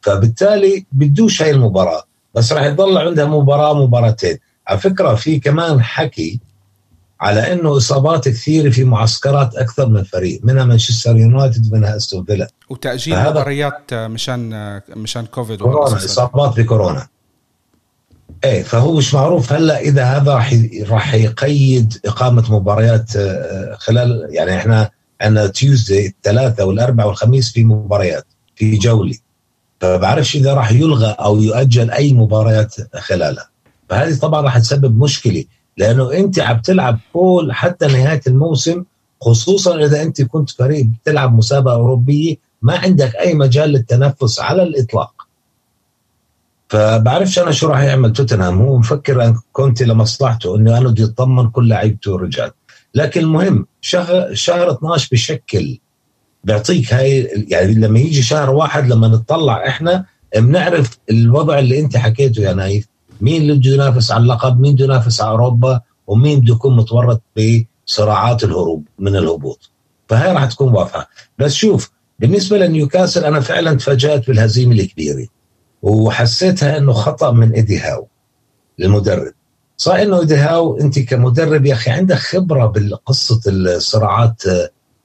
فبالتالي 0.00 0.86
بدوش 0.92 1.42
هاي 1.42 1.50
المباراة. 1.50 2.02
بس 2.34 2.52
راح 2.52 2.62
يضل 2.62 2.98
عندها 2.98 3.24
مباراة 3.24 3.74
مباراتين. 3.86 4.38
على 4.68 4.78
فكرة 4.78 5.14
في 5.14 5.40
كمان 5.40 5.82
حكي 5.82 6.40
على 7.20 7.52
إنه 7.52 7.76
إصابات 7.76 8.28
كثيرة 8.28 8.70
في 8.70 8.84
معسكرات 8.84 9.54
أكثر 9.54 9.88
من 9.88 10.02
فريق 10.02 10.40
منها 10.44 10.64
مانشستر 10.64 11.16
يونايتد 11.16 11.72
منها 11.72 11.96
أستون 11.96 12.24
فيلا. 12.24 12.48
وتأجيل 12.70 13.18
مباريات 13.30 13.92
آه، 13.92 14.06
مشان 14.06 14.52
آه، 14.52 14.82
مشان 14.96 15.26
كوفيد. 15.26 15.58
كورونا. 15.58 15.96
إصابات 15.96 16.60
بكورونا. 16.60 17.08
إيه 18.44 18.62
فهو 18.62 18.92
مش 18.96 19.14
معروف. 19.14 19.52
هلأ 19.52 19.80
إذا 19.80 20.04
هذا 20.04 20.34
راح 20.34 20.54
راح 20.88 21.14
يقيد 21.14 22.00
إقامة 22.04 22.54
مباريات 22.54 23.16
آه، 23.16 23.76
خلال 23.78 24.28
يعني 24.30 24.56
إحنا 24.56 24.90
عندنا 25.20 25.46
تيوزداي 25.46 26.06
الثلاثاء 26.06 26.66
والاربعاء 26.66 27.08
والخميس 27.08 27.52
في 27.52 27.64
مباريات 27.64 28.24
في 28.56 28.76
جوله 28.76 29.14
فبعرفش 29.80 30.36
إذا 30.36 30.54
راح 30.54 30.72
يلغى 30.72 31.16
أو 31.20 31.40
يؤجل 31.42 31.90
أي 31.90 32.12
مباريات 32.12 32.74
خلالها. 32.96 33.48
فهذه 33.88 34.18
طبعا 34.18 34.40
راح 34.40 34.58
تسبب 34.58 34.98
مشكلة 34.98 35.44
لأنه 35.76 36.12
أنت 36.12 36.38
عم 36.38 36.60
تلعب 36.60 36.98
كل 37.12 37.52
حتى 37.52 37.86
نهاية 37.86 38.20
الموسم 38.26 38.84
خصوصا 39.20 39.84
إذا 39.84 40.02
أنت 40.02 40.22
كنت 40.22 40.50
فريق 40.50 40.86
بتلعب 40.86 41.34
مسابقة 41.34 41.74
أوروبية 41.74 42.36
ما 42.62 42.78
عندك 42.78 43.16
أي 43.16 43.34
مجال 43.34 43.70
للتنفس 43.70 44.40
على 44.40 44.62
الإطلاق. 44.62 45.21
فبعرفش 46.72 47.38
أنا 47.38 47.50
شو 47.50 47.68
راح 47.68 47.80
يعمل 47.80 48.12
توتنهام. 48.12 48.60
هو 48.62 48.78
مفكر 48.78 49.24
أن 49.24 49.36
كونتي 49.52 49.84
لمصلحته 49.84 50.56
إنه 50.56 50.78
أنا 50.78 50.88
بدي 50.88 51.04
أطمن 51.04 51.50
كل 51.50 51.68
لعيبته 51.68 52.12
ورجال. 52.12 52.50
لكن 52.94 53.20
المهم 53.20 53.66
شهر 53.80 54.34
شهر 54.34 54.70
12 54.70 55.08
بشكل 55.12 55.78
بيعطيك 56.44 56.94
هاي 56.94 57.46
يعني 57.48 57.74
لما 57.74 57.98
يجي 57.98 58.22
شهر 58.22 58.50
واحد 58.50 58.88
لما 58.88 59.08
نطلع 59.08 59.66
إحنا 59.68 60.04
بنعرف 60.36 60.98
الوضع 61.10 61.58
اللي 61.58 61.80
أنت 61.80 61.96
حكيته 61.96 62.42
يا 62.42 62.52
نايف. 62.52 62.86
مين 63.20 63.42
اللي 63.42 63.54
بده 63.54 63.70
ينافس 63.70 64.10
على 64.10 64.22
اللقب؟ 64.22 64.60
مين 64.60 64.74
بده 64.74 64.84
ينافس 64.84 65.20
على 65.20 65.30
أوروبا؟ 65.30 65.80
ومين 66.06 66.40
بده 66.40 66.54
يكون 66.54 66.76
متورط 66.76 67.22
بصراعات 67.86 68.44
الهروب 68.44 68.84
من 68.98 69.16
الهبوط. 69.16 69.70
فهي 70.08 70.32
راح 70.32 70.44
تكون 70.44 70.72
واضحة. 70.72 71.08
بس 71.38 71.54
شوف 71.54 71.90
بالنسبة 72.18 72.58
لنيوكاسل 72.58 73.24
أنا 73.24 73.40
فعلا 73.40 73.74
تفاجأت 73.74 74.26
بالهزيمة 74.26 74.72
الكبيرة. 74.72 75.26
وحسيتها 75.82 76.78
إنه 76.78 76.92
خطأ 76.92 77.30
من 77.30 77.52
إيدي 77.52 77.78
هاو 77.78 78.06
المدرب. 78.80 79.32
صح 79.76 79.94
إنه 79.94 80.20
إيدي 80.20 80.36
هاو؟ 80.36 80.78
انت 80.78 80.98
كمدرب 80.98 81.66
يا 81.66 81.74
أخي 81.74 81.90
عندك 81.90 82.16
خبرة 82.16 82.66
بالقصة 82.66 83.40
الصراعات 83.46 84.42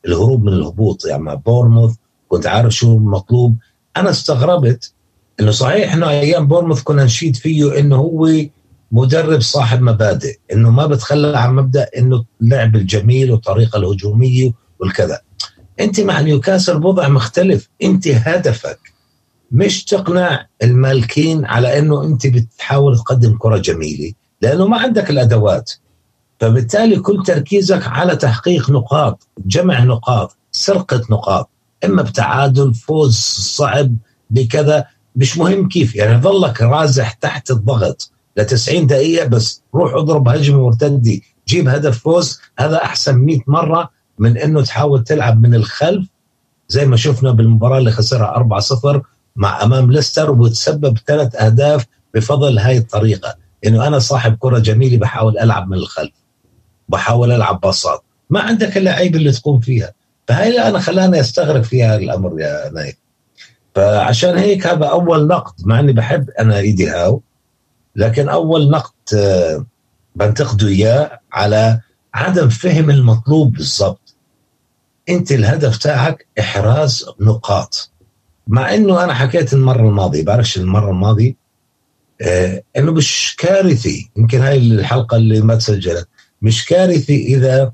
الهروب 0.05 0.43
من 0.43 0.53
الهبوط. 0.53 1.05
يعني 1.05 1.23
مع 1.23 1.33
بورنموث 1.33 1.95
كنت 2.27 2.47
عارف 2.47 2.73
شو 2.73 2.97
مطلوب. 2.97 3.55
أنا 3.97 4.09
استغربت 4.09 4.93
إنه 5.39 5.51
صحيح 5.51 5.93
انه 5.93 6.09
أيام 6.09 6.47
بورنموث 6.47 6.83
كنا 6.83 7.03
نشيد 7.03 7.35
فيه 7.35 7.79
إنه 7.79 7.95
هو 7.95 8.29
مدرب 8.91 9.41
صاحب 9.41 9.81
مبادئ 9.81 10.37
إنه 10.53 10.69
ما 10.69 10.85
بتخلى 10.85 11.37
عن 11.37 11.55
مبدأ 11.55 11.89
إنه 11.97 12.25
اللعب 12.41 12.75
الجميل 12.75 13.31
والطريقة 13.31 13.77
الهجومية 13.77 14.51
والكذا. 14.79 15.21
انت 15.79 15.99
مع 15.99 16.21
نيوكاسل 16.21 16.85
وضع 16.85 17.07
مختلف 17.07 17.69
انت 17.83 18.07
هدفك 18.07 18.79
مش 19.51 19.83
تقنع 19.86 20.45
المالكين 20.63 21.45
على 21.45 21.79
أنه 21.79 22.03
أنت 22.03 22.27
بتحاول 22.27 22.97
تقدم 22.97 23.38
كرة 23.38 23.57
جميلة 23.57 24.13
لأنه 24.41 24.67
ما 24.67 24.77
عندك 24.77 25.10
الأدوات. 25.10 25.71
فبالتالي 26.39 26.99
كل 26.99 27.23
تركيزك 27.23 27.88
على 27.88 28.15
تحقيق 28.15 28.69
نقاط 28.69 29.27
جمع 29.45 29.83
نقاط 29.83 30.38
سرقة 30.51 31.01
نقاط 31.10 31.49
إما 31.86 32.01
بتعادل 32.01 32.73
فوز 32.73 33.15
صعب 33.55 33.95
بكذا 34.29 34.86
مش 35.15 35.38
مهم 35.38 35.67
كيف. 35.67 35.95
يعني 35.95 36.21
ظلك 36.21 36.62
رازح 36.62 37.12
تحت 37.12 37.51
الضغط 37.51 38.12
ل 38.38 38.45
90 38.45 38.88
دقيقة 38.88 39.27
بس 39.27 39.62
روح 39.75 39.93
اضرب 39.93 40.27
هجمة 40.27 40.63
مرتدة 40.63 41.19
جيب 41.47 41.67
هدف 41.67 41.99
فوز. 41.99 42.39
هذا 42.60 42.83
أحسن 42.83 43.15
100 43.17 43.39
مرة 43.47 43.89
من 44.19 44.38
إنه 44.38 44.62
تحاول 44.62 45.03
تلعب 45.03 45.41
من 45.41 45.55
الخلف 45.55 46.07
زي 46.67 46.86
ما 46.86 46.97
شفنا 46.97 47.31
بالمباراة 47.31 47.77
اللي 47.77 47.91
خسرها 47.91 48.60
4-0 48.95 48.99
مع 49.38 49.63
أمام 49.63 49.91
ليستر 49.91 50.32
وتسبب 50.32 50.97
ثلاث 51.08 51.36
أهداف 51.36 51.86
بفضل 52.13 52.60
هاي 52.60 52.78
الطريقة. 52.78 53.36
إنه 53.65 53.88
أنا 53.88 54.00
صاحب 54.00 54.38
كرة 54.39 54.60
جميلة 54.60 54.97
بحاول 54.97 55.39
ألعب 55.39 55.67
من 55.69 55.78
الخلف 55.78 56.13
بحاول 56.89 57.32
ألعب 57.32 57.60
باصات. 57.60 58.04
ما 58.30 58.39
عندك 58.39 58.78
اللعيبه 58.78 59.17
اللي 59.17 59.32
تقوم 59.32 59.60
فيها. 59.60 59.93
فهي 60.28 60.67
أنا 60.67 60.80
خلاني 60.80 61.19
استغرب 61.19 61.63
فيها 61.63 61.95
الأمر 61.95 62.39
يا 62.39 62.69
نايف. 62.69 62.95
فعشان 63.76 64.38
هيك 64.38 64.67
هذا 64.67 64.86
أول 64.86 65.28
نقد 65.28 65.54
مع 65.65 65.80
إني 65.80 65.93
بحب 65.93 66.30
أنا 66.30 66.58
إيدي 66.58 66.89
هاو 66.89 67.21
لكن 67.95 68.30
أول 68.30 68.71
نقد 68.71 68.93
آه، 69.15 69.65
بنتقده 70.15 70.67
إياه 70.67 71.19
على 71.32 71.80
عدم 72.13 72.50
فهم 72.50 72.89
المطلوب 72.89 73.54
بالضبط. 73.54 74.15
أنت 75.10 75.32
الهدف 75.32 75.78
تاعك 75.78 76.28
إحراز 76.39 77.06
نقاط. 77.19 77.91
مع 78.47 78.75
إنه 78.75 79.03
أنا 79.03 79.13
حكيت 79.13 79.53
المرة 79.53 79.89
الماضية 79.89 80.23
بعرفش 80.23 80.57
المرة 80.57 80.91
الماضية 80.91 81.36
آه 82.21 82.63
إنه 82.77 82.91
مش 82.91 83.36
كارثي 83.39 84.12
يمكن 84.17 84.41
هاي 84.41 84.57
الحلقة 84.57 85.17
اللي 85.17 85.41
ما 85.41 85.55
تسجلت 85.55 86.07
مش 86.41 86.65
كارثي 86.65 87.36
إذا. 87.36 87.71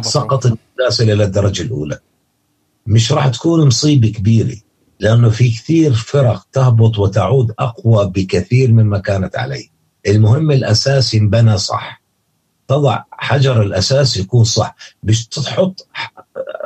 سقط 0.00 0.46
الناس 0.46 1.00
إلى 1.00 1.24
الدرجة 1.24 1.62
الأولى. 1.62 1.98
مش 2.86 3.12
راح 3.12 3.28
تكون 3.28 3.66
مصيبة 3.66 4.08
كبيرة 4.08 4.56
لأنه 5.00 5.30
في 5.30 5.50
كثير 5.50 5.92
فرق 5.92 6.46
تهبط 6.52 6.98
وتعود 6.98 7.52
أقوى 7.58 8.06
بكثير 8.06 8.72
مما 8.72 8.98
كانت 8.98 9.36
عليه. 9.36 9.66
المهم 10.06 10.50
الأساس 10.50 11.14
ينبنى 11.14 11.58
صح. 11.58 12.02
تضع 12.68 13.02
حجر 13.12 13.62
الأساس 13.62 14.16
يكون 14.16 14.44
صح. 14.44 14.76
مش 15.02 15.26
تحط 15.26 15.88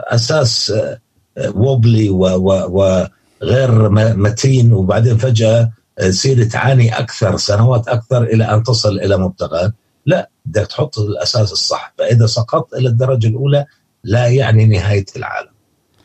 أساس 0.08 0.70
آه، 0.70 1.00
ووبلي 1.38 2.10
وغير 2.10 3.88
متين 4.16 4.72
وبعدين 4.72 5.16
فجأة 5.18 5.70
آه، 5.98 6.08
تصير 6.08 6.44
تعاني 6.44 6.98
أكثر 6.98 7.36
سنوات 7.36 7.88
أكثر 7.88 8.22
إلى 8.22 8.44
أن 8.44 8.62
تصل 8.62 8.98
إلى 8.98 9.16
مبتغاك 9.16 9.72
لا 10.06 10.30
بدك 10.46 10.66
تحط 10.66 10.98
الأساس 10.98 11.52
الصح. 11.52 11.94
فإذا 11.98 12.26
سقطت 12.26 12.74
إلى 12.74 12.88
الدرجة 12.88 13.26
الأولى 13.26 13.66
لا 14.04 14.26
يعني 14.26 14.66
نهاية 14.66 15.04
العالم. 15.16 15.50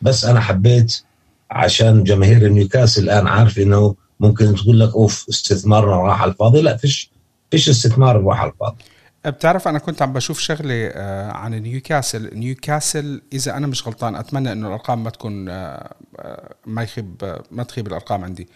بس 0.02 0.26
أنا 0.26 0.40
حبيت 0.40 1.04
عشان 1.52 2.04
جماهير 2.04 2.48
نيوكاسل 2.48 3.04
الآن 3.04 3.28
عارف 3.28 3.60
إنه 3.60 3.96
ممكن 4.20 4.56
تقول 4.56 4.80
لك 4.80 4.94
أوف 4.94 5.26
استثمارنا 5.30 5.96
راح 5.96 6.22
على 6.22 6.32
الفاضي. 6.32 6.62
لا 6.62 6.78
فيش 6.78 7.12
فيش 7.52 7.70
استثمار 7.70 8.24
راح 8.24 8.42
على 8.42 8.52
الفاضي. 8.52 8.78
بتعرف 9.26 9.68
أنا 9.68 9.80
كنت 9.80 10.02
عم 10.02 10.14
بشوف 10.14 10.40
شغلة 10.40 10.88
آه، 10.94 11.32
عن 11.32 11.52
نيوكاسل. 11.52 12.30
نيوكاسل 12.34 13.22
إذا 13.34 13.58
أنا 13.58 13.68
مش 13.68 13.88
غلطان 13.88 14.16
أتمنى 14.16 14.52
إنه 14.52 14.68
الأرقام 14.68 15.04
ما 15.04 15.10
تكون 15.10 15.50
آه، 15.50 15.94
آه، 16.20 16.54
ما 16.66 16.84
يخيب 16.84 17.40
ما 17.52 17.64
تخيب 17.64 17.88
الأرقام 17.88 18.24
عندي. 18.24 18.48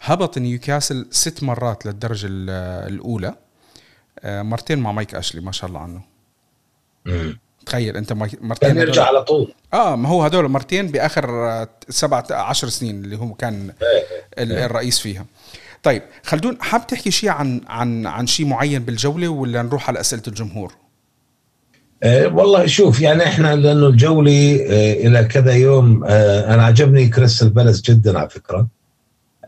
هبط 0.00 0.38
نيوكاسل 0.38 1.06
ست 1.10 1.42
مرات 1.42 1.86
للدرجة 1.86 2.26
ال- 2.30 2.88
الأولى. 2.92 3.34
مرتين 4.24 4.78
مع 4.78 4.92
مايك 4.92 5.14
أشلي 5.14 5.40
ما 5.40 5.52
شاء 5.52 5.68
الله 5.70 5.80
عنه. 5.80 6.00
تخيل 7.66 7.96
أنت 7.96 8.12
مرتين 8.40 8.76
يرجع 8.76 9.02
هدول. 9.02 9.16
على 9.16 9.24
طول. 9.24 9.54
آه 9.74 9.96
ما 9.96 10.08
هو 10.08 10.22
هدول 10.22 10.48
مرتين 10.48 10.86
بآخر 10.86 11.66
سبعة 11.88 12.26
عشر 12.30 12.68
سنين 12.68 13.04
اللي 13.04 13.16
هو 13.18 13.34
كان 13.34 13.72
ال- 14.38 14.52
الرئيس 14.52 14.98
فيها 14.98 15.26
طيب 15.82 16.02
خلدون 16.22 16.56
حاب 16.60 16.86
تحكي 16.86 17.10
شيء 17.10 17.30
عن 17.30 17.60
عن 17.66 18.06
عن 18.06 18.26
شيء 18.26 18.46
معين 18.46 18.84
بالجولة 18.84 19.28
ولا 19.28 19.62
نروح 19.62 19.88
على 19.88 20.00
أسئلة 20.00 20.22
الجمهور؟ 20.28 20.72
أه 22.02 22.26
والله 22.26 22.66
شوف 22.66 23.00
يعني 23.00 23.24
إحنا 23.24 23.56
لأنه 23.56 23.86
الجولي 23.86 24.66
أه 24.66 25.06
إلى 25.06 25.24
كذا 25.24 25.52
يوم 25.52 26.04
أه 26.04 26.54
أنا 26.54 26.64
عجبني 26.64 27.08
كريستال 27.08 27.50
بالاس 27.50 27.80
جدا 27.80 28.18
على 28.18 28.28
فكرة. 28.28 28.68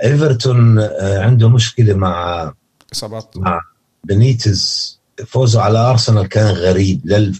إيفرتون 0.02 0.78
أه 0.78 1.22
عنده 1.22 1.48
مشكلة 1.48 1.94
مع 1.94 2.52
إصابات. 2.92 3.36
مع 3.36 3.60
بنيتز. 4.04 5.00
فوزه 5.26 5.60
على 5.60 5.78
أرسنال 5.78 6.28
كان 6.28 6.46
غريب 6.46 7.00
لل... 7.04 7.36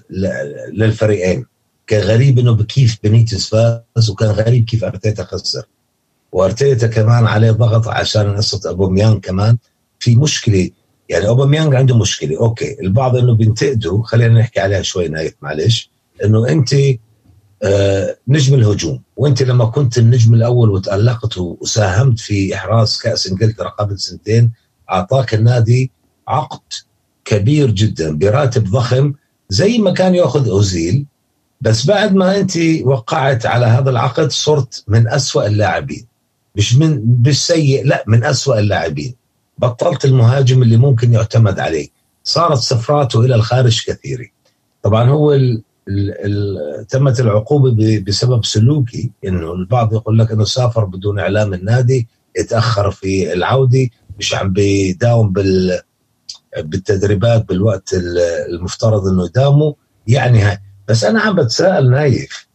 للفريقين. 0.72 1.46
كان 1.86 2.00
غريب 2.00 2.38
إنه 2.38 2.52
بكيف 2.52 2.98
بنيتز 3.04 3.46
فاز 3.46 4.10
وكان 4.10 4.28
غريب 4.28 4.64
كيف 4.64 4.84
أرتيتا 4.84 5.24
خسر. 5.24 5.62
وأرتيتا 6.32 6.86
كمان 6.86 7.26
عليه 7.26 7.50
ضغط 7.50 7.88
عشان 7.88 8.36
قصه 8.36 8.70
اوباميانج 8.70 9.20
كمان. 9.20 9.58
في 9.98 10.16
مشكلة 10.16 10.70
يعني 11.08 11.28
اوباميانج 11.28 11.74
عنده 11.74 11.98
مشكلة. 11.98 12.38
Okay 12.38 12.80
البعض 12.80 13.16
إنه 13.16 13.34
بينتقدوا 13.34 14.02
خلينا 14.02 14.40
نحكي 14.40 14.60
عليها 14.60 14.82
شوي 14.82 15.08
نايف 15.08 15.34
معلش 15.42 15.90
إنه 16.24 16.48
أنت 16.48 16.74
آه 17.62 18.16
نجم 18.28 18.54
الهجوم. 18.54 19.02
وأنت 19.16 19.42
لما 19.42 19.64
كنت 19.64 19.98
النجم 19.98 20.34
الأول 20.34 20.70
وتألقت 20.70 21.38
وساهمت 21.38 22.18
في 22.18 22.54
إحراز 22.54 22.98
كأس 22.98 23.26
إنجلترا 23.26 23.68
قبل 23.68 23.98
سنتين 23.98 24.52
أعطاك 24.90 25.34
النادي 25.34 25.90
عقد 26.28 26.72
كبير 27.24 27.70
جدا 27.70 28.16
براتب 28.16 28.64
ضخم 28.64 29.14
زي 29.48 29.78
ما 29.78 29.90
كان 29.90 30.14
يأخذ 30.14 30.48
أوزيل. 30.48 31.06
بس 31.60 31.86
بعد 31.86 32.14
ما 32.14 32.38
أنت 32.40 32.52
وقعت 32.84 33.46
على 33.46 33.66
هذا 33.66 33.90
العقد 33.90 34.30
صرت 34.30 34.84
من 34.88 35.08
أسوأ 35.08 35.46
اللاعبين. 35.46 36.06
مش 36.56 36.76
من 36.76 37.22
مش 37.26 37.46
سيء 37.46 37.86
لا 37.86 38.04
من 38.06 38.24
أسوأ 38.24 38.58
اللاعبين. 38.58 39.14
بطلت 39.58 40.04
المهاجم 40.04 40.62
اللي 40.62 40.76
ممكن 40.76 41.12
يعتمد 41.12 41.58
عليه. 41.58 41.88
صارت 42.24 42.58
سفراته 42.58 43.20
إلى 43.20 43.34
الخارج 43.34 43.84
كثيرة. 43.86 44.26
طبعا 44.82 45.10
هو 45.10 45.32
ال 45.32 45.62
ال 45.88 46.14
ال 46.26 46.86
تمت 46.86 47.20
العقوبة 47.20 48.00
بسبب 48.06 48.44
سلوكي 48.44 49.10
إنه 49.24 49.52
البعض 49.52 49.92
يقول 49.92 50.18
لك 50.18 50.30
إنه 50.32 50.44
سافر 50.44 50.84
بدون 50.84 51.18
إعلام 51.18 51.54
النادي 51.54 52.08
اتاخر 52.36 52.90
في 52.90 53.32
العودة 53.32 53.88
مش 54.18 54.34
عم 54.34 54.52
بيداوم 54.52 55.32
بال 55.32 55.80
بالتدريبات 56.58 57.48
بالوقت 57.48 57.94
المفترض 58.48 59.06
إنه 59.06 59.24
يداوموا 59.24 59.72
يعني 60.06 60.38
هاي. 60.38 60.58
بس 60.88 61.04
أنا 61.04 61.20
عم 61.20 61.36
بتساءل 61.36 61.90
نايف. 61.90 62.46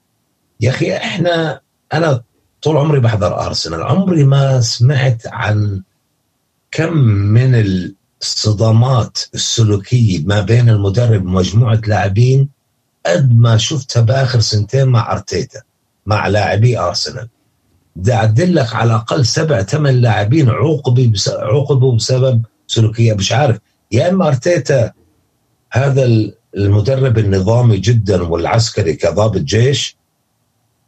يا 0.62 0.70
أخي 0.70 0.96
إحنا 0.96 1.62
أنا 1.94 2.24
طول 2.66 2.78
عمري 2.78 3.00
بحضر 3.00 3.46
أرسنال. 3.46 3.84
عمري 3.84 4.24
ما 4.24 4.62
سمعت 4.62 5.28
عن 5.28 5.82
كم 6.72 6.98
من 7.38 7.66
الصدامات 8.22 9.18
السلوكية 9.34 10.24
ما 10.26 10.42
بين 10.42 10.70
المدرب 10.70 11.26
ومجموعة 11.26 11.82
لاعبين 11.88 12.50
قد 13.06 13.38
ما 13.38 13.58
شفتها 13.58 14.02
بآخر 14.02 14.40
سنتين 14.40 14.88
مع 14.88 15.12
أرتيتا 15.12 15.62
مع 16.06 16.28
لاعبي 16.28 16.80
أرسنال. 16.80 17.28
بدي 17.96 18.14
أعدل 18.14 18.56
لك 18.56 18.76
على 18.76 18.90
الأقل 18.90 19.26
سبع 19.26 19.62
ثمان 19.62 20.02
لاعبين 20.02 20.50
عوقبوا 20.50 21.12
عوقبوا 21.28 21.96
بسبب 21.96 22.42
سلوكية. 22.68 23.14
مش 23.14 23.32
عارف 23.32 23.58
يا 23.92 24.10
إما 24.10 24.28
أرتيتا 24.28 24.92
هذا 25.72 26.32
المدرب 26.58 27.18
النظامي 27.18 27.78
جدا 27.78 28.24
والعسكري 28.24 28.94
كضابط 28.94 29.42
جيش 29.42 29.98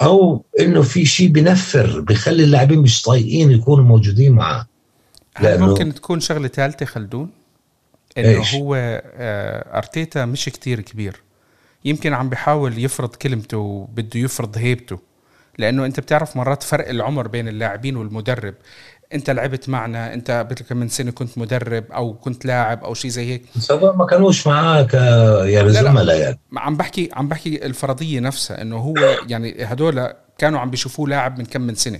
أو 0.02 0.46
إنه 0.60 0.82
في 0.82 1.06
شيء 1.06 1.28
بنفر 1.28 2.00
بخلي 2.00 2.44
اللاعبين 2.44 2.80
مش 2.80 3.02
طايقين 3.02 3.52
يكونوا 3.52 3.84
موجودين 3.86 4.32
معه 4.32 4.68
هل 5.36 5.60
ممكن 5.60 5.94
تكون 5.94 6.20
شغلة 6.20 6.48
ثالثة 6.48 6.86
خلدون؟ 6.86 7.30
إنه 8.18 8.30
إيش؟ 8.30 8.56
هو 8.56 8.76
آه، 8.76 9.78
أرتيتا 9.78 10.26
مش 10.26 10.46
كتير 10.46 10.82
كبير. 10.82 11.22
يمكن 11.86 12.14
عم 12.14 12.30
بيحاول 12.30 12.84
يفرض 12.84 13.16
كلمته 13.16 13.58
وبده 13.58 14.20
يفرض 14.20 14.58
هيبته. 14.58 15.00
لأنه 15.58 15.86
أنت 15.86 16.00
بتعرف 16.00 16.38
مرات 16.38 16.64
فرق 16.64 16.90
العمر 16.90 17.28
بين 17.28 17.48
اللاعبين 17.48 17.98
والمدرب. 17.98 18.54
انت 19.14 19.30
لعبت 19.30 19.70
معنا 19.70 20.14
انت 20.14 20.48
من 20.72 20.90
سنه 20.90 21.12
كنت 21.12 21.38
مدرب 21.38 21.92
أو 21.92 22.14
كنت 22.14 22.46
لاعب 22.46 22.84
أو 22.84 22.94
شيء 22.94 23.12
زي 23.12 23.26
هيك؟ 23.26 23.42
ما 23.72 24.06
كانوش 24.06 24.48
معك 24.48 24.94
يعني 25.44 25.70
زملاء 25.70 26.20
يعني. 26.20 26.40
عم 26.58 26.78
بحكي 26.78 27.10
عم 27.14 27.28
بحكي 27.28 27.66
الفرضية 27.66 28.20
نفسها 28.20 28.62
إنه 28.62 28.78
هو 28.78 28.96
يعني 29.32 29.64
هدول 29.64 30.14
كانوا 30.38 30.60
عم 30.60 30.70
بيشوفوه 30.70 31.10
لاعب 31.10 31.40
من 31.40 31.46
كم 31.46 31.62
من 31.62 31.76
سنة. 31.76 32.00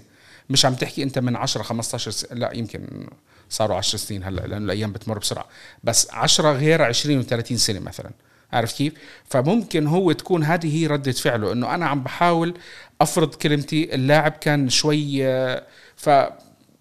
مش 0.50 0.66
عم 0.66 0.74
تحكي 0.74 1.04
أنت 1.04 1.20
من 1.20 1.36
10 1.36 1.64
15 1.64 2.12
سنة 2.12 2.40
لا 2.40 2.52
يمكن 2.54 3.08
صاروا 3.50 3.78
10 3.78 3.98
سنين 3.98 4.24
هلأ 4.24 4.42
لأنه 4.42 4.66
الأيام 4.66 4.92
بتمر 4.92 5.20
بسرعة. 5.20 5.46
بس 5.84 6.08
10 6.12 6.52
غير 6.52 6.82
20 6.82 7.24
و30 7.24 7.54
سنة 7.56 7.80
مثلا. 7.80 8.12
عارف 8.54 8.74
كيف؟ 8.74 8.94
فممكن 9.26 9.88
هو 9.88 10.12
تكون 10.12 10.44
هذه 10.44 10.76
هي 10.78 10.88
ردة 10.88 11.12
فعله 11.12 11.52
إنه 11.52 11.76
أنا 11.76 11.86
عم 11.86 12.04
بحاول 12.04 12.54
أفرض 13.02 13.36
كلمتي 13.36 13.96
اللاعب 13.96 14.32
كان 14.32 14.70
شوي 14.70 15.28
آه، 15.28 15.64
ف 15.96 16.10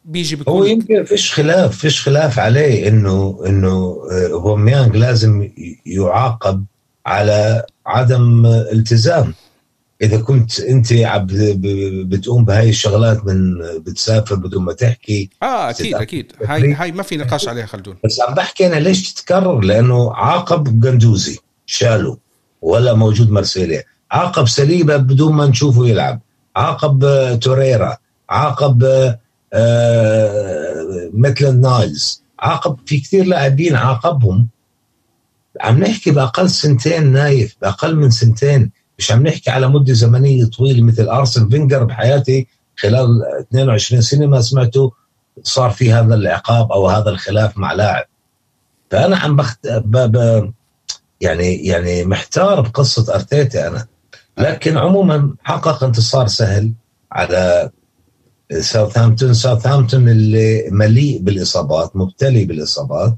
بيجي 0.07 0.37
بيكون 0.37 0.55
هو 0.55 0.65
يمكن 0.65 1.05
فيش 1.05 1.33
خلاف 1.33 1.79
فيش 1.79 2.03
خلاف 2.03 2.39
عليه 2.39 2.89
إنه 2.89 3.43
إنه 3.47 3.99
بوميانج 4.31 4.97
لازم 4.97 5.51
يعاقب 5.87 6.65
على 7.07 7.67
عدم 7.87 8.47
التزام. 8.47 9.35
إذا 10.03 10.21
كنت 10.21 10.61
أنت 10.61 10.89
بتقوم 12.07 12.45
بهاي 12.45 12.69
الشغلات 12.69 13.27
من 13.27 13.59
بتسافر 13.79 14.35
بدون 14.35 14.65
ما 14.65 14.73
تحكي. 14.73 15.31
آه 15.43 15.71
أكيد 15.71 15.95
أكيد. 15.95 16.33
هاي 16.47 16.73
هاي 16.73 16.93
ما 16.93 17.03
في 17.03 17.17
نقاش 17.17 17.49
عليها 17.49 17.67
خلدون. 17.67 17.97
بس 18.05 18.21
عم 18.21 18.35
بحكي 18.35 18.67
أنا 18.67 18.77
ليش 18.77 19.13
تتكرر؟ 19.13 19.61
لأنه 19.61 20.15
عاقب 20.15 20.81
جندوزي 20.81 21.39
شالوا 21.67 22.17
ولا 22.63 22.95
موجود 22.95 23.31
مرسيليا 23.31 23.85
عاقب 24.11 24.49
ساليبا 24.49 24.97
بدون 24.97 25.33
ما 25.33 25.47
نشوفه 25.47 25.87
يلعب. 25.87 26.21
عاقب 26.57 27.05
توريرا. 27.41 27.97
عاقب 28.31 28.85
آه 28.85 29.26
ميتلاند 31.15 31.61
نايلز. 31.61 32.23
عاقب 32.39 32.79
في 32.87 33.01
كثير 33.01 33.25
لاعبين 33.25 33.77
عاقبهم. 33.77 34.49
عم 35.61 35.79
نحكي 35.79 36.11
بأقل 36.11 36.51
سنتين 36.51 37.13
نايف 37.13 37.57
بأقل 37.63 37.97
من 37.97 38.11
سنتين. 38.11 38.71
مش 38.99 39.13
عم 39.13 39.27
نحكي 39.27 39.51
على 39.51 39.69
مدة 39.69 39.93
زمنية 39.93 40.45
طويلة 40.45 40.83
مثل 40.83 41.09
أرسن 41.09 41.49
فينجر 41.49 41.85
بحياتي. 41.85 42.47
خلال 42.77 43.23
22 43.49 44.01
سنة 44.01 44.27
ما 44.27 44.41
سمعته 44.41 44.93
صار 45.43 45.71
في 45.71 45.93
هذا 45.93 46.15
العقاب 46.15 46.73
أو 46.73 46.89
هذا 46.89 47.11
الخلاف 47.11 47.59
مع 47.59 47.73
لاعب. 47.73 48.05
فأنا 48.91 49.17
عم 49.17 49.37
بخت 49.37 49.67
ب... 49.67 49.97
ب... 49.97 50.53
يعني 51.21 51.67
يعني 51.67 52.05
محتار 52.05 52.61
بقصة 52.61 53.15
أرتيتا 53.15 53.69
أنا. 53.69 53.87
لكن 54.39 54.79
عموما 54.79 55.35
حقق 55.43 55.85
انتصار 55.85 56.27
سهل 56.27 56.73
على 57.13 57.71
ساوثهامبتون 58.61 59.35
ساوثهامبتون 59.35 60.09
اللي 60.09 60.65
مليء 60.71 61.19
بالإصابات 61.19 61.97
مبتلي 61.97 62.45
بالإصابات. 62.45 63.17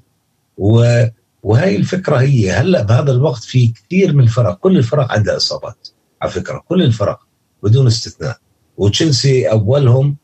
و 0.58 1.04
وهي 1.42 1.76
الفكرة 1.76 2.16
هي 2.16 2.50
هلأ 2.50 2.82
بهذا 2.82 3.12
الوقت 3.12 3.42
في 3.44 3.68
كثير 3.68 4.12
من 4.12 4.24
الفرق 4.24 4.58
كل 4.58 4.78
الفرق 4.78 5.12
عندها 5.12 5.36
إصابات 5.36 5.88
على 6.22 6.30
فكرة 6.30 6.62
كل 6.68 6.82
الفرق 6.82 7.18
بدون 7.62 7.86
استثناء. 7.86 8.38
وتشيلسي 8.76 9.50
أولهم 9.50 10.16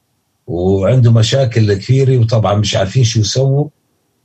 وعنده 0.46 1.12
مشاكل 1.12 1.74
كثيرة 1.74 2.18
وطبعا 2.18 2.54
مش 2.54 2.76
عارفين 2.76 3.04
شو 3.04 3.20
يسووا. 3.20 3.68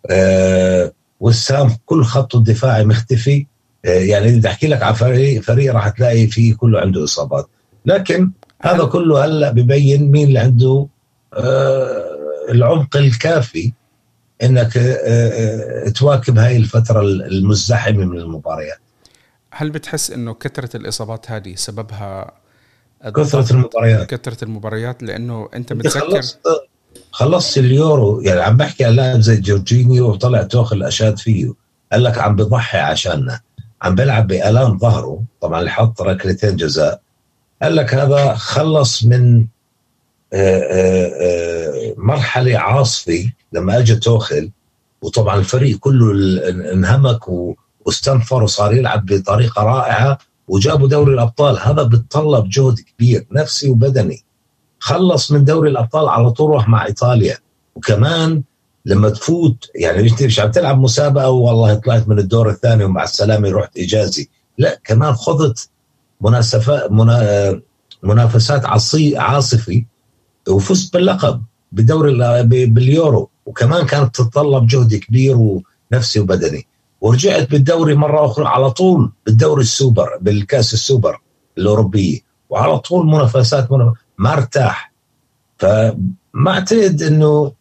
آه 0.09 0.91
والسام 1.19 1.75
كل 1.85 2.03
خطه 2.03 2.37
الدفاعي 2.37 2.85
مختفي. 2.85 3.45
آه 3.85 3.89
يعني 3.89 4.37
بدي 4.37 4.47
أحكي 4.47 4.67
لك 4.67 4.83
على 4.83 4.95
فريق 4.95 5.41
فريق 5.41 5.73
راح 5.73 5.89
تلاقي 5.89 6.27
فيه 6.27 6.53
كله 6.53 6.79
عنده 6.79 7.03
إصابات. 7.03 7.49
لكن 7.85 8.31
هذا 8.61 8.85
كله 8.85 9.25
هلا 9.25 9.51
ببين 9.51 10.11
مين 10.11 10.27
اللي 10.27 10.39
عنده 10.39 10.87
آه 11.33 12.09
العمق 12.49 12.97
الكافي 12.97 13.73
إنك 14.43 14.77
آه، 14.77 14.97
آه، 15.05 15.89
تواكب 15.89 16.37
هاي 16.37 16.57
الفترة 16.57 17.01
المزدحمة 17.01 18.05
من 18.05 18.17
المباريات. 18.17 18.79
هل 19.51 19.69
بتحس 19.69 20.11
إنه 20.11 20.33
كثرة 20.33 20.77
الإصابات 20.77 21.31
هذه 21.31 21.55
سببها 21.55 22.31
كثرة 23.15 23.53
المباريات. 23.53 24.09
كثرة 24.09 24.43
المباريات 24.43 25.03
لأنه 25.03 25.49
أنت 25.53 25.73
متذكر؟ 25.73 25.99
خلصت 25.99 26.39
خلصت 27.11 27.57
اليورو 27.57 28.21
يعني 28.21 28.41
عم 28.41 28.57
بحكي 28.57 28.85
عن 28.85 28.91
لاعب 28.91 29.19
زي 29.19 29.37
جورجينيو 29.37 30.09
وطلع 30.09 30.43
توخل 30.43 30.83
اشاد 30.83 31.17
فيه 31.19 31.53
قال 31.91 32.03
لك 32.03 32.17
عم 32.17 32.35
بضحي 32.35 32.77
عشاننا 32.77 33.39
عم 33.81 33.95
بيلعب 33.95 34.27
بآلام 34.27 34.77
ظهره 34.77 35.23
طبعا 35.41 35.59
اللي 35.59 35.71
حط 35.71 36.01
ركلتين 36.01 36.55
جزاء 36.55 37.01
قال 37.61 37.75
لك 37.75 37.93
هذا 37.93 38.33
خلص 38.33 39.03
من 39.03 39.45
آه، 40.33 41.93
مرحلة 41.97 42.57
عاصفة 42.57 43.31
لما 43.53 43.77
أجى 43.77 43.95
توخل 43.95 44.51
وطبعا 45.01 45.39
الفريق 45.39 45.77
كله 45.79 46.11
انهمك 46.49 47.19
واستنفر 47.85 48.43
وصار 48.43 48.73
يلعب 48.73 49.05
بطريقة 49.05 49.63
رائعة 49.63 50.17
وجابوا 50.47 50.87
دوري 50.87 51.13
الأبطال. 51.13 51.59
هذا 51.59 51.83
بتطلب 51.83 52.49
جهد 52.49 52.75
كبير 52.79 53.25
نفسي 53.31 53.69
وبدني. 53.69 54.23
خلص 54.79 55.31
من 55.31 55.43
دوري 55.43 55.69
الأبطال 55.69 56.09
على 56.09 56.31
طول 56.31 56.49
راح 56.49 56.69
مع 56.69 56.85
إيطاليا. 56.85 57.37
وكمان 57.75 58.43
لما 58.85 59.09
تفوت 59.09 59.69
يعني 59.75 60.09
انت 60.09 60.23
مش 60.23 60.39
عم 60.39 60.51
تلعب 60.51 60.79
مسابقة؟ 60.79 61.29
والله 61.29 61.73
طلعت 61.73 62.07
من 62.07 62.19
الدور 62.19 62.49
الثاني 62.49 62.83
ومع 62.83 63.03
السلامة 63.03 63.49
رحت 63.51 63.77
اجازي 63.77 64.29
لا 64.57 64.79
كمان 64.83 65.13
خضت 65.13 65.69
منافسات 68.03 68.65
عصي 68.65 69.17
عاصفي 69.17 69.85
وفزت 70.49 70.93
باللقب 70.93 71.43
بدوري 71.71 72.43
باليورو. 72.65 73.29
وكمان 73.45 73.85
كانت 73.85 74.15
تتطلب 74.15 74.67
جهد 74.67 74.95
كبير 74.95 75.37
ونفسي 75.37 76.19
وبدني. 76.19 76.67
ورجعت 77.01 77.51
بالدوري 77.51 77.95
مرة 77.95 78.25
أخرى 78.25 78.45
على 78.45 78.71
طول 78.71 79.11
بالدوري 79.25 79.61
السوبر 79.61 80.17
بالكأس 80.21 80.73
السوبر 80.73 81.21
الاوروبيه 81.57 82.19
وعلى 82.49 82.79
طول 82.79 83.05
منافسات 83.05 83.67
ما 84.17 84.33
ارتاح. 84.33 84.93
فما 85.57 86.47
أعتقد 86.47 87.01
إنه 87.01 87.51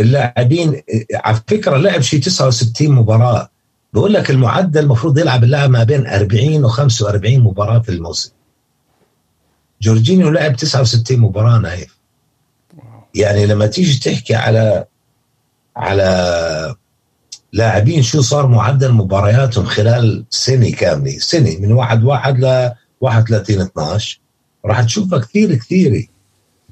اللاعبين 0.00 0.82
على 1.14 1.40
فكرة 1.48 1.76
لعب 1.76 2.00
شيء 2.00 2.20
69 2.20 2.92
مباراة. 2.92 3.50
بقول 3.98 4.12
لك 4.12 4.30
المعدل 4.30 4.80
المفروض 4.80 5.18
يلعب 5.18 5.44
اللاعب 5.44 5.70
ما 5.70 5.84
بين 5.84 6.06
40 6.06 6.64
و 6.64 6.68
45 6.68 7.40
مباراة 7.40 7.78
في 7.78 7.88
الموسم. 7.88 8.30
جورجينيو 9.82 10.30
لعب 10.30 10.56
69 10.56 11.18
مباراة 11.18 11.58
نايف. 11.58 11.98
يعني 13.14 13.46
لما 13.46 13.66
تيجي 13.66 13.98
تحكي 14.00 14.34
على 14.34 14.84
على 15.76 16.74
لاعبين 17.52 18.02
شو 18.02 18.20
صار 18.20 18.46
معدل 18.46 18.92
مبارياتهم 18.92 19.64
خلال 19.64 20.24
سنة 20.30 20.70
كاملة 20.70 21.18
سنة 21.18 21.56
من 21.60 21.72
1 21.72 22.04
1 22.04 22.38
ل 22.38 22.72
31 23.00 23.60
12 23.60 24.20
راح 24.66 24.82
تشوفها 24.82 25.18
كثير 25.18 25.54
كثيرة. 25.54 26.04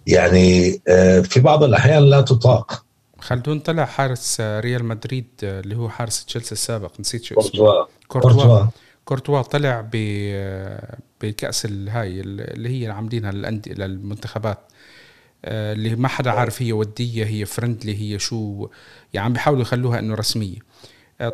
يعني 0.07 0.81
آه، 0.89 1.21
في 1.21 1.41
بعض 1.41 1.65
الأحيان 1.65 2.03
لا 2.03 2.21
تطاق. 2.21 2.86
خلدون 3.27 3.61
طلع 3.61 3.85
حارس 3.85 4.41
ريال 4.41 4.85
مدريد 4.85 5.27
آه، 5.45 5.61
اللي 5.61 5.77
هو 5.77 5.89
حارس 5.89 6.25
تشيلسي 6.25 6.53
السابق. 6.53 7.01
نسيت 7.01 7.25
شو 7.25 7.41
اسمه. 7.41 7.87
كورتوا. 8.09 8.67
كورتوا. 9.05 9.43
طلع 9.43 9.81
ب 9.81 9.91
آه، 9.95 10.99
بكأس 11.21 11.65
الهاي 11.65 12.21
اللي 12.21 12.83
هي 12.83 12.91
عاملينها 12.91 13.33
للانديه 13.33 13.73
للمنتخبات. 13.73 14.59
اللي 15.45 15.97
ما 15.97 16.09
حدا 16.09 16.31
عارف 16.31 16.63
هي 16.63 16.73
ودية 16.73 17.25
هي 17.25 17.45
فرندلي 17.45 18.01
هي 18.01 18.19
شو 18.19 18.69
يعني 19.13 19.27
عم 19.27 19.33
بيحاولوا 19.33 19.63
يخلوها 19.63 19.99
إنه 19.99 20.15
رسمية. 20.15 20.59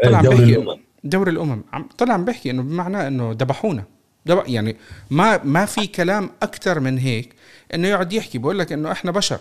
طلع 0.05 0.19
عم 0.19 0.29
بيحكي 0.29 0.77
دوري 1.05 1.31
الأمم. 1.31 1.63
طلع 1.99 2.15
عم 2.15 2.25
بيحكي 2.25 2.51
إنه 2.51 2.63
بمعنى 2.63 3.07
إنه 3.07 3.31
ذبحونا. 3.31 3.85
يعني 4.27 4.77
ما 5.11 5.45
ما 5.45 5.65
في 5.65 5.87
كلام 5.87 6.31
أكثر 6.43 6.81
من 6.81 6.99
هيك 6.99 7.35
إنه 7.75 7.89
يقعد 7.89 8.13
يحكي. 8.13 8.39
بقول 8.39 8.59
لك 8.59 8.73
إنه 8.73 8.93
إحنا 8.93 9.11
بشر. 9.11 9.41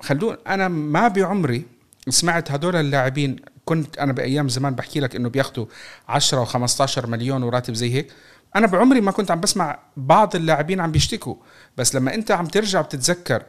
خلون 0.00 0.36
أنا 0.46 0.68
ما 0.68 1.08
بعمري 1.08 1.64
سمعت 2.08 2.50
هدول 2.50 2.76
اللاعبين. 2.76 3.36
كنت 3.64 3.98
أنا 3.98 4.12
بأيام 4.12 4.48
زمان 4.48 4.74
بحكي 4.74 5.00
لك 5.00 5.16
إنه 5.16 5.28
بياخذوا 5.28 5.66
10 6.08 6.44
و15 6.44 7.06
مليون 7.06 7.42
وراتب 7.42 7.74
زي 7.74 7.94
هيك. 7.94 8.12
أنا 8.56 8.66
بعمري 8.66 9.00
ما 9.00 9.10
كنت 9.10 9.30
عم 9.30 9.40
بسمع 9.40 9.78
بعض 9.96 10.36
اللاعبين 10.36 10.80
عم 10.80 10.92
بيشتكوا. 10.92 11.34
بس 11.76 11.94
لما 11.94 12.14
أنت 12.14 12.30
عم 12.30 12.46
ترجع 12.46 12.80
بتتذكر 12.80 13.42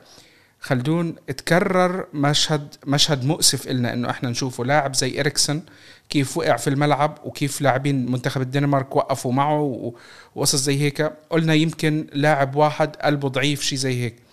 خلدون 0.61 1.15
تكرر 1.37 2.07
مشهد 2.13 2.75
مشهد 2.87 3.25
مؤسف 3.25 3.67
إلنا 3.67 3.93
إنه 3.93 4.09
إحنا 4.09 4.29
نشوفه. 4.29 4.65
لاعب 4.65 4.95
زي 4.95 5.19
اريكسون 5.19 5.61
كيف 6.09 6.37
وقع 6.37 6.55
في 6.55 6.69
الملعب 6.69 7.17
وكيف 7.23 7.61
لاعبين 7.61 8.11
منتخب 8.11 8.41
الدنمارك 8.41 8.95
وقفوا 8.95 9.33
معه 9.33 9.93
وقصص 10.35 10.59
زي 10.59 10.81
هيك. 10.81 11.01
قلنا 11.29 11.53
يمكن 11.53 12.07
لاعب 12.13 12.55
واحد 12.55 12.95
قلبه 12.95 13.29
ضعيف 13.29 13.61
شيء 13.61 13.77
زي 13.77 14.03
هيك. 14.03 14.28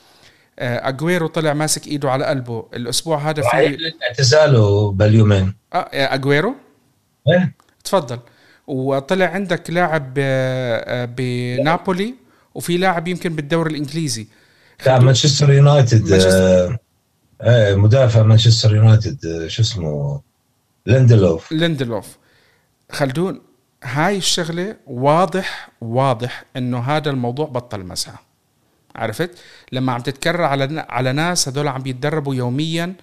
اجويرو 0.59 1.27
طلع 1.27 1.53
ماسك 1.53 1.87
إيده 1.87 2.11
على 2.11 2.25
قلبه. 2.25 2.67
الأسبوع 2.75 3.31
هذا 3.31 3.43
في 3.43 3.79
اعتزاله 4.09 4.93
باليومين 4.93 5.55
آه 5.73 5.89
اجويرو 5.93 6.55
إيه. 7.29 7.55
تفضل. 7.85 8.19
وطلع 8.67 9.27
عندك 9.27 9.71
لاعب 9.71 10.15
آه، 10.19 11.05
بنابولي 11.05 12.15
وفي 12.55 12.77
لاعب 12.77 13.09
يمكن 13.09 13.37
بالدوري 13.37 13.71
الإنجليزي. 13.71 14.27
لا 14.87 14.99
مانشستر 14.99 15.53
يونايتد 15.53 16.13
آه 16.13 16.79
إيه 17.43 17.75
مدافع 17.75 18.23
مانشستر 18.23 18.77
يونايتد 18.77 19.27
آه 19.27 19.49
شو 19.49 19.63
اسمه؟ 19.63 20.21
ليندلوف. 20.87 21.53
ليندلوف. 21.53 22.17
خلدون 22.93 23.43
هاي 23.85 24.17
الشغلة 24.17 24.77
واضح 24.87 25.69
واضح 25.81 26.45
إنه 26.57 26.79
هذا 26.79 27.11
الموضوع 27.11 27.47
بطل 27.47 27.81
مزحة 27.81 28.16
عرفت؟ 28.97 29.30
لما 29.72 29.92
عم 29.92 30.01
تتكرر 30.01 30.42
على 30.42 30.86
على 30.88 31.12
ناس 31.12 31.49
هذول 31.49 31.68
عم 31.68 31.82
بيتدربوا 31.82 32.34
يوميا 32.34 32.94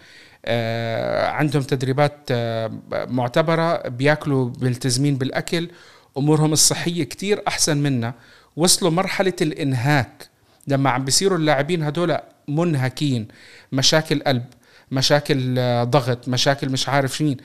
آه 0.45 1.27
عندهم 1.27 1.61
تدريبات 1.61 2.17
آه 2.31 2.71
معتبرة 2.91 3.87
بياكلوا 3.87 4.51
ملتزمين 4.61 5.17
بالأكل 5.17 5.69
أمورهم 6.17 6.53
الصحية 6.53 7.03
كتير 7.03 7.43
أحسن 7.47 7.77
منا. 7.77 8.13
وصلوا 8.55 8.91
مرحلة 8.91 9.33
الإنهاك. 9.41 10.29
لما 10.67 10.89
عم 10.89 11.05
بيصيروا 11.05 11.37
اللاعبين 11.37 11.83
هدول 11.83 12.17
منهكين. 12.47 13.27
مشاكل 13.71 14.23
قلب 14.27 14.45
مشاكل 14.91 15.55
آه، 15.59 15.83
ضغط 15.83 16.27
مشاكل 16.27 16.69
مش 16.69 16.89
عارف 16.89 17.17
شين. 17.17 17.37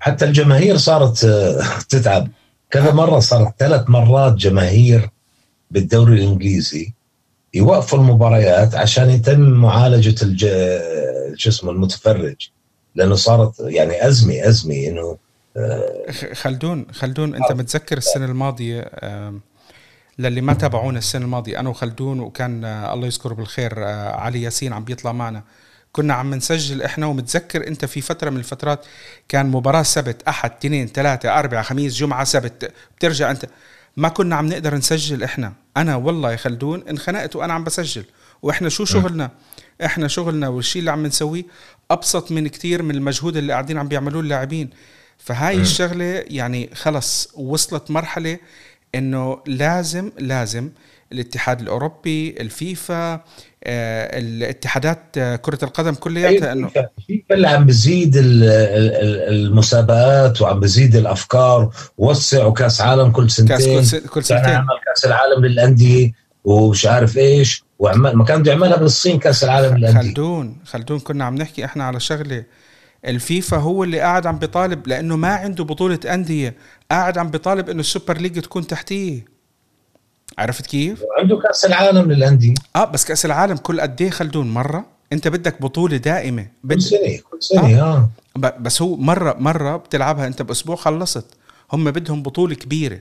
حتى 0.00 0.24
الجماهير 0.24 0.76
صارت 0.76 1.24
آه، 1.24 1.62
تتعب. 1.88 2.28
كذا 2.70 2.92
مرة 2.92 3.18
صارت 3.18 3.54
ثلاث 3.58 3.90
مرات 3.90 4.32
جماهير 4.34 5.10
بالدوري 5.70 6.14
الإنجليزي 6.14 6.92
يوقفوا 7.54 7.98
المباريات 7.98 8.74
عشان 8.74 9.10
يتم 9.10 9.40
معالجة 9.40 10.22
الج... 10.22 10.46
شو 11.36 11.50
اسمه 11.50 11.70
المتفرج. 11.70 12.48
لأنه 12.94 13.14
صارت 13.14 13.54
يعني 13.60 14.06
أزمة 14.06 14.48
أزمة 14.48 14.74
إنه 14.74 15.18
آه، 15.56 16.12
خلدون 16.32 16.86
خلدون 16.92 17.34
أنت 17.34 17.52
متذكر 17.52 17.96
السنة 17.98 18.24
الماضية 18.24 18.90
للي 20.18 20.40
ما 20.40 20.54
تابعونا 20.54 20.98
السنة 20.98 21.24
الماضية 21.24 21.60
أنا 21.60 21.68
وخلدون 21.68 22.20
وكان 22.20 22.64
آه، 22.64 22.94
الله 22.94 23.06
يذكره 23.06 23.34
بالخير 23.34 23.72
آه، 23.78 24.10
علي 24.10 24.42
ياسين 24.42 24.72
عم 24.72 24.84
بيطلع 24.84 25.12
معنا. 25.12 25.42
كنا 25.92 26.14
عم 26.14 26.34
نسجل 26.34 26.82
إحنا 26.82 27.06
ومتذكر 27.06 27.66
أنت 27.66 27.84
في 27.84 28.00
فترة 28.00 28.30
من 28.30 28.36
الفترات 28.36 28.86
كان 29.28 29.46
مباراة 29.46 29.82
سبت 29.82 30.22
أحد 30.28 30.50
اثنين 30.50 30.86
ثلاثة 30.86 31.38
أربعة 31.38 31.62
خميس 31.62 31.94
جمعة 31.94 32.24
سبت 32.24 32.72
بترجع 32.96 33.30
أنت. 33.30 33.46
ما 33.96 34.08
كنا 34.08 34.36
عم 34.36 34.46
نقدر 34.46 34.74
نسجل 34.74 35.22
إحنا. 35.22 35.52
أنا 35.76 35.96
والله 35.96 36.32
يا 36.32 36.36
خلدون 36.36 36.88
انخنقت 36.88 37.36
وأنا 37.36 37.52
عم 37.52 37.64
بسجل. 37.64 38.04
وإحنا 38.42 38.68
شو 38.68 38.84
شغلنا؟ 38.84 39.30
إحنا 39.84 40.08
شغلنا 40.08 40.48
والشيء 40.48 40.80
اللي 40.80 40.90
عم 40.90 41.06
نسويه 41.06 41.44
أبسط 41.90 42.32
من 42.32 42.48
كتير 42.48 42.82
من 42.82 42.94
المجهود 42.94 43.36
اللي 43.36 43.52
قاعدين 43.52 43.78
عم 43.78 43.88
بيعملوه 43.88 44.20
اللاعبين. 44.22 44.70
فهاي 45.18 45.56
الشغلة 45.56 46.04
يعني 46.26 46.70
خلص 46.74 47.28
وصلت 47.34 47.90
مرحلة 47.90 48.38
إنه 48.94 49.42
لازم 49.46 50.10
لازم 50.18 50.70
الاتحاد 51.12 51.60
الأوروبي 51.60 52.34
الفيفا 52.40 53.20
آه، 53.66 54.18
الاتحادات 54.18 55.02
آه، 55.18 55.36
كرة 55.36 55.58
القدم 55.62 55.94
كلياتها 55.94 56.52
إنه 56.52 56.70
الفيفا 56.98 57.34
اللي 57.34 57.48
عم 57.48 57.66
بزيد 57.66 58.12
المسابقات 59.28 60.42
وعم 60.42 60.60
بزيد 60.60 60.96
الأفكار 60.96 61.70
وسعوا 61.98 62.52
كأس 62.52 62.80
عالم 62.80 63.10
كل 63.10 63.30
سنتين. 63.30 63.56
كاس 63.56 63.94
كل 63.94 64.24
سنتين. 64.24 64.54
عمل 64.54 64.66
كأس 64.86 65.04
العالم 65.04 65.44
للأندية 65.44 66.12
ومش 66.44 66.86
عارف 66.86 67.18
إيش. 67.18 67.64
وعمل 67.78 68.12
ما 68.12 68.24
كان 68.24 68.42
بده 68.42 68.52
يعملها 68.52 68.76
بالصين 68.76 69.18
كأس 69.18 69.44
العالم 69.44 69.76
للأندية. 69.76 70.00
خلدون 70.00 70.56
خلدون 70.64 71.00
كنا 71.00 71.24
عم 71.24 71.34
نحكي 71.34 71.64
إحنا 71.64 71.84
على 71.84 72.00
شغلة. 72.00 72.44
الفيفا 73.06 73.56
هو 73.56 73.84
اللي 73.84 74.00
قاعد 74.00 74.26
عم 74.26 74.38
بيطالب 74.38 74.88
لأنه 74.88 75.16
ما 75.16 75.28
عنده 75.28 75.64
بطولة 75.64 76.00
أندية. 76.06 76.54
قاعد 76.90 77.18
عم 77.18 77.30
بيطالب 77.30 77.68
إنه 77.70 77.80
ال 77.80 77.86
Super 77.86 78.18
League 78.18 78.40
تكون 78.40 78.66
تحتية. 78.66 79.33
عرفت 80.38 80.66
كيف؟ 80.66 81.02
عنده 81.18 81.36
كأس 81.36 81.64
العالم 81.64 82.12
للأندية. 82.12 82.54
آه 82.76 82.84
بس 82.84 83.04
كأس 83.04 83.24
العالم 83.24 83.56
كل 83.56 83.80
قد 83.80 84.02
إيه 84.02 84.10
خلدون؟ 84.10 84.50
مرة. 84.50 84.86
أنت 85.12 85.28
بدك 85.28 85.62
بطولة 85.62 85.96
دائمة. 85.96 86.46
بد... 86.64 86.74
كل 86.74 86.82
سنة 86.82 87.18
كل 87.30 87.38
سنة 87.40 87.80
آه, 87.80 88.08
آه. 88.36 88.56
بس 88.60 88.82
هو 88.82 88.96
مرة 88.96 89.36
مرة 89.38 89.76
بتلعبها 89.76 90.26
أنت 90.26 90.42
بأسبوع 90.42 90.76
خلصت. 90.76 91.26
هم 91.72 91.90
بدهم 91.90 92.22
بطولة 92.22 92.54
كبيرة. 92.54 93.00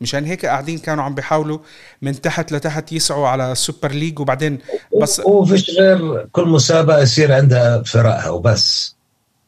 مشان 0.00 0.24
هيك 0.24 0.46
قاعدين 0.46 0.78
كانوا 0.78 1.04
عم 1.04 1.14
بيحاولوا 1.14 1.58
من 2.02 2.20
تحت 2.20 2.52
لتحت 2.52 2.92
يسعوا 2.92 3.28
على 3.28 3.52
السوبر 3.52 3.92
league 3.92 4.20
وبعدين 4.20 4.58
بس 5.02 5.20
وفيش 5.20 5.70
غير 5.70 6.26
كل 6.32 6.48
مسابقة 6.48 7.00
يصير 7.00 7.32
عندها 7.32 7.82
فرقها 7.82 8.28
وبس. 8.28 8.94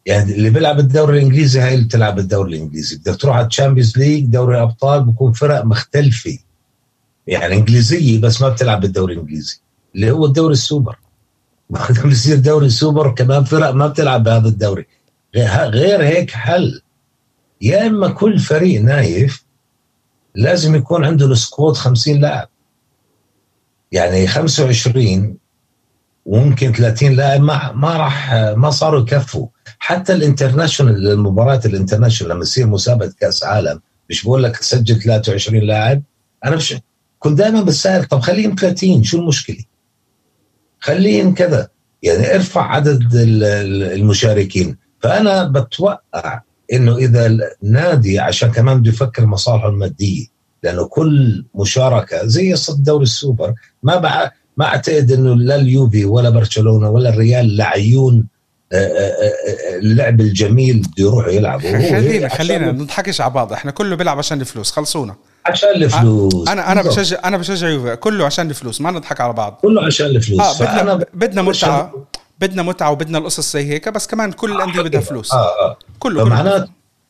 يعني 0.07 0.33
اللي 0.33 0.51
بيلعب 0.51 0.79
الدوري 0.79 1.19
الإنجليزي 1.19 1.61
هاي 1.61 1.75
اللي 1.75 1.85
بتلعب 1.85 2.19
الدوري 2.19 2.57
الإنجليزي. 2.57 2.97
بدك 2.97 3.17
تروح 3.17 3.37
على 3.37 3.47
ال 3.47 3.52
Champions 3.52 3.99
League 3.99 4.25
دوري 4.25 4.57
الأبطال 4.57 5.05
بكون 5.05 5.33
فرق 5.33 5.65
مختلفة. 5.65 6.39
يعني 7.27 7.55
إنجليزية 7.55 8.21
بس 8.21 8.43
ما 8.43 8.49
بتلعب 8.49 8.81
بالدوري 8.81 9.15
الإنجليزي 9.15 9.61
اللي 9.95 10.11
هو 10.11 10.27
الدوري 10.27 10.53
السوبر. 10.53 10.99
بصير 12.11 12.39
دوري 12.39 12.67
السوبر 12.67 13.15
كمان 13.15 13.45
فرق 13.45 13.71
ما 13.71 13.87
بتلعب 13.87 14.23
بهذا 14.23 14.49
الدوري. 14.49 14.87
غير 15.37 16.03
هيك 16.03 16.31
حل. 16.31 16.83
يا 17.63 17.87
إما 17.87 18.09
كل 18.09 18.39
فريق 18.39 18.83
نايف 18.83 19.45
لازم 20.35 20.75
يكون 20.75 21.05
عنده 21.05 21.27
ال 21.27 21.35
squad 21.35 21.75
50 21.75 22.21
لاعب. 22.21 22.49
يعني 23.93 24.27
25 24.27 25.37
وممكن 26.27 26.73
30 26.73 27.13
لاعب 27.13 27.41
ما 27.41 27.73
ما 27.73 27.97
راح 27.97 28.35
ما 28.35 28.71
صاروا 28.71 29.01
يكفوا. 29.01 29.49
حتى 29.79 30.13
ال 30.13 30.20
international 30.20 31.09
المباراة 31.09 31.61
ال 31.65 31.70
international 31.70 32.33
لما 32.33 32.43
يصير 32.43 32.67
مسابقة 32.67 33.13
كأس 33.21 33.45
عالم 33.45 33.81
مش 34.11 34.25
بقول 34.25 34.43
لك 34.43 34.57
تسجل 34.57 35.03
23 35.03 35.61
لاعب. 35.61 36.03
أنا 36.45 36.57
مش 36.57 36.77
كنت 37.27 37.39
دائما 37.39 37.63
بتسال 37.63 38.05
طب 38.05 38.21
خليهم 38.21 38.55
30 38.55 39.03
شو 39.03 39.19
المشكلة؟ 39.19 39.65
خليهم 40.81 41.35
كذا 41.35 41.69
يعني 42.03 42.35
ارفع 42.35 42.63
عدد 42.63 43.15
المشاركين 43.15 44.77
فأنا 45.01 45.45
بتوقع 45.45 46.41
إنه 46.73 46.97
إذا 46.97 47.39
النادي 47.63 48.19
عشان 48.19 48.53
كمان 48.53 48.81
بده 48.81 48.89
يفكر 48.89 49.27
مصالحه 49.27 49.69
المادية 49.69 50.27
لأنه 50.63 50.87
كل 50.87 51.45
مشاركة 51.55 52.27
زي 52.27 52.55
الدوري 52.69 53.03
السوبر 53.03 53.55
ما 53.83 53.97
بع... 53.97 54.31
ما 54.57 54.65
أعتقد 54.65 55.13
إنه 55.13 55.35
لا 55.35 55.57
اليوفي 55.57 56.05
ولا 56.05 56.31
برشلونة 56.31 56.91
ولا 56.91 57.09
الريال 57.09 57.57
لعيون 57.57 58.27
اللعب 58.73 60.21
الجميل 60.21 60.79
بده 60.79 61.05
يروحوا 61.05 61.31
يلعبوا. 61.31 61.73
خلينا 61.73 62.29
خلينا 62.29 62.73
نضحكش 62.73 63.21
على 63.21 63.31
بعض. 63.31 63.53
إحنا 63.53 63.71
كله 63.71 63.97
بيلعب 63.97 64.19
عشان 64.19 64.41
الفلوس. 64.41 64.71
خلصونا. 64.71 65.15
عشان 65.47 65.69
الفلوس. 65.69 66.49
أنا 66.49 66.73
أنا 66.73 66.83
بشجع 66.83 67.19
أنا 67.25 67.37
بشجع 67.37 67.69
يوفي. 67.69 67.97
كله 67.97 68.27
عشان 68.27 68.51
الفلوس. 68.51 68.81
ما 68.81 68.91
نضحك 68.91 69.21
على 69.21 69.33
بعض. 69.33 69.59
كله 69.63 69.87
عشان 69.87 70.07
الفلوس. 70.07 70.41
آه 70.41 70.59
بدنا 70.59 71.05
بدنا 71.15 71.43
متعة. 71.43 71.93
بدنا 72.41 72.63
متعة 72.63 72.91
وبدنا 72.91 73.19
القصص 73.19 73.53
زي 73.53 73.65
هيك. 73.65 73.89
بس 73.89 74.07
كمان 74.07 74.33
كل 74.33 74.53
الأندية 74.53 74.83
بدها 74.83 75.01
فلوس. 75.01 75.33
آه 75.33 75.37
آه. 75.37 75.79
كله 75.99 76.25
فمعناته 76.25 76.69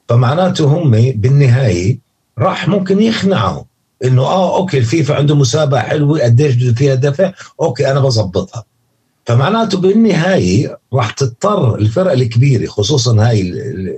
فمعناته 0.09 0.65
هم 0.65 0.91
بالنهاية 0.91 1.99
راح 2.39 2.69
ممكن 2.69 3.03
يخنعوا 3.03 3.65
إنه 4.05 4.23
آه 4.23 4.57
okay 4.57 4.79
الفيفا 4.79 5.15
عنده 5.15 5.35
مسابقة 5.35 5.81
حلوة. 5.81 6.21
قديش 6.21 6.55
بده 6.55 6.75
فيها 6.75 6.95
دفع؟ 6.95 7.33
okay 7.61 7.91
أنا 7.91 8.01
بظبطها 8.01 8.65
فمعناته 9.27 9.79
بالنهايه 9.79 10.79
راح 10.93 11.11
تضطر 11.11 11.75
الفرق 11.75 12.13
الكبيرة 12.13 12.67
خصوصا 12.67 13.29
هاي 13.29 13.41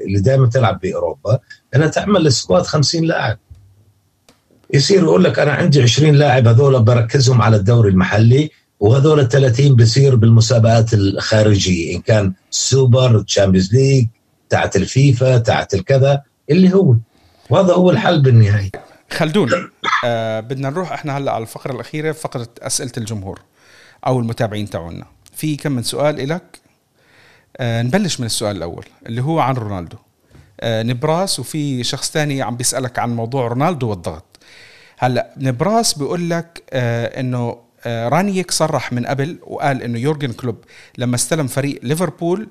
اللي 0.07 0.21
دائما 0.21 0.47
تلعب 0.47 0.81
بأوروبا 0.81 1.39
إنها 1.77 1.87
تعمل 1.87 2.33
squad 2.33 2.63
50 2.63 3.05
لاعب. 3.05 3.39
يصير 4.75 5.03
يقول 5.03 5.25
لك 5.25 5.39
أنا 5.39 5.53
عندي 5.53 5.83
20 5.83 6.15
لاعب 6.15 6.47
هذول 6.47 6.83
بركزهم 6.83 7.43
على 7.43 7.57
الدوري 7.57 7.91
المحلي 7.91 8.51
وهذول 8.81 9.21
ال 9.21 9.29
30 9.29 9.77
بصير 9.77 10.17
بالمسابقات 10.17 10.95
الخارجية 10.95 11.97
إن 11.97 12.01
كان 12.01 12.33
سوبر 12.51 13.21
Champions 13.21 13.75
League 13.75 14.07
تاعت 14.49 14.77
الفيفا 14.77 15.39
تاعت 15.39 15.75
الكذا 15.75 16.23
اللي 16.51 16.75
هو. 16.75 16.97
وهذا 17.51 17.75
هو 17.75 17.91
الحل 17.91 18.23
بالنهاية. 18.23 18.71
خلدون 19.11 19.51
آه 20.05 20.41
بدنا 20.41 20.71
نروح 20.71 20.93
إحنا 20.93 21.19
هلأ 21.19 21.33
على 21.33 21.43
الفقرة 21.43 21.73
الأخيرة 21.73 22.13
فقرة 22.13 22.49
أسئلة 22.63 22.93
الجمهور 22.97 23.41
أو 24.07 24.19
المتابعين 24.19 24.71
تاعونا. 24.71 25.05
في 25.39 25.57
كم 25.57 25.73
من 25.73 25.83
سؤال 25.83 26.29
لك 26.29 26.61
آه 27.57 27.83
نبلش 27.83 28.21
من 28.21 28.27
السؤال 28.27 28.57
الأول 28.57 28.85
اللي 29.07 29.23
هو 29.23 29.41
عن 29.41 29.55
رونالدو. 29.55 29.97
آه 30.61 30.83
نبراس 30.83 31.41
وفي 31.41 31.85
شخص 31.85 32.11
تاني 32.11 32.43
عم 32.43 32.57
بيسألك 32.57 32.99
عن 32.99 33.17
موضوع 33.17 33.47
رونالدو 33.49 33.89
والضغط. 33.89 34.25
هلأ 34.99 35.35
نبراس 35.37 35.99
بيقول 35.99 36.31
لك 36.31 36.63
آه 36.71 37.21
إنه 37.21 37.59
آه 37.85 38.09
رانيك 38.09 38.51
صرح 38.51 38.93
من 38.93 39.07
قبل 39.07 39.39
وقال 39.43 39.83
إنه 39.83 39.99
يورجن 39.99 40.33
كلوب 40.33 40.57
لما 40.99 41.15
استلم 41.15 41.47
فريق 41.47 41.81
ليفربول 41.83 42.49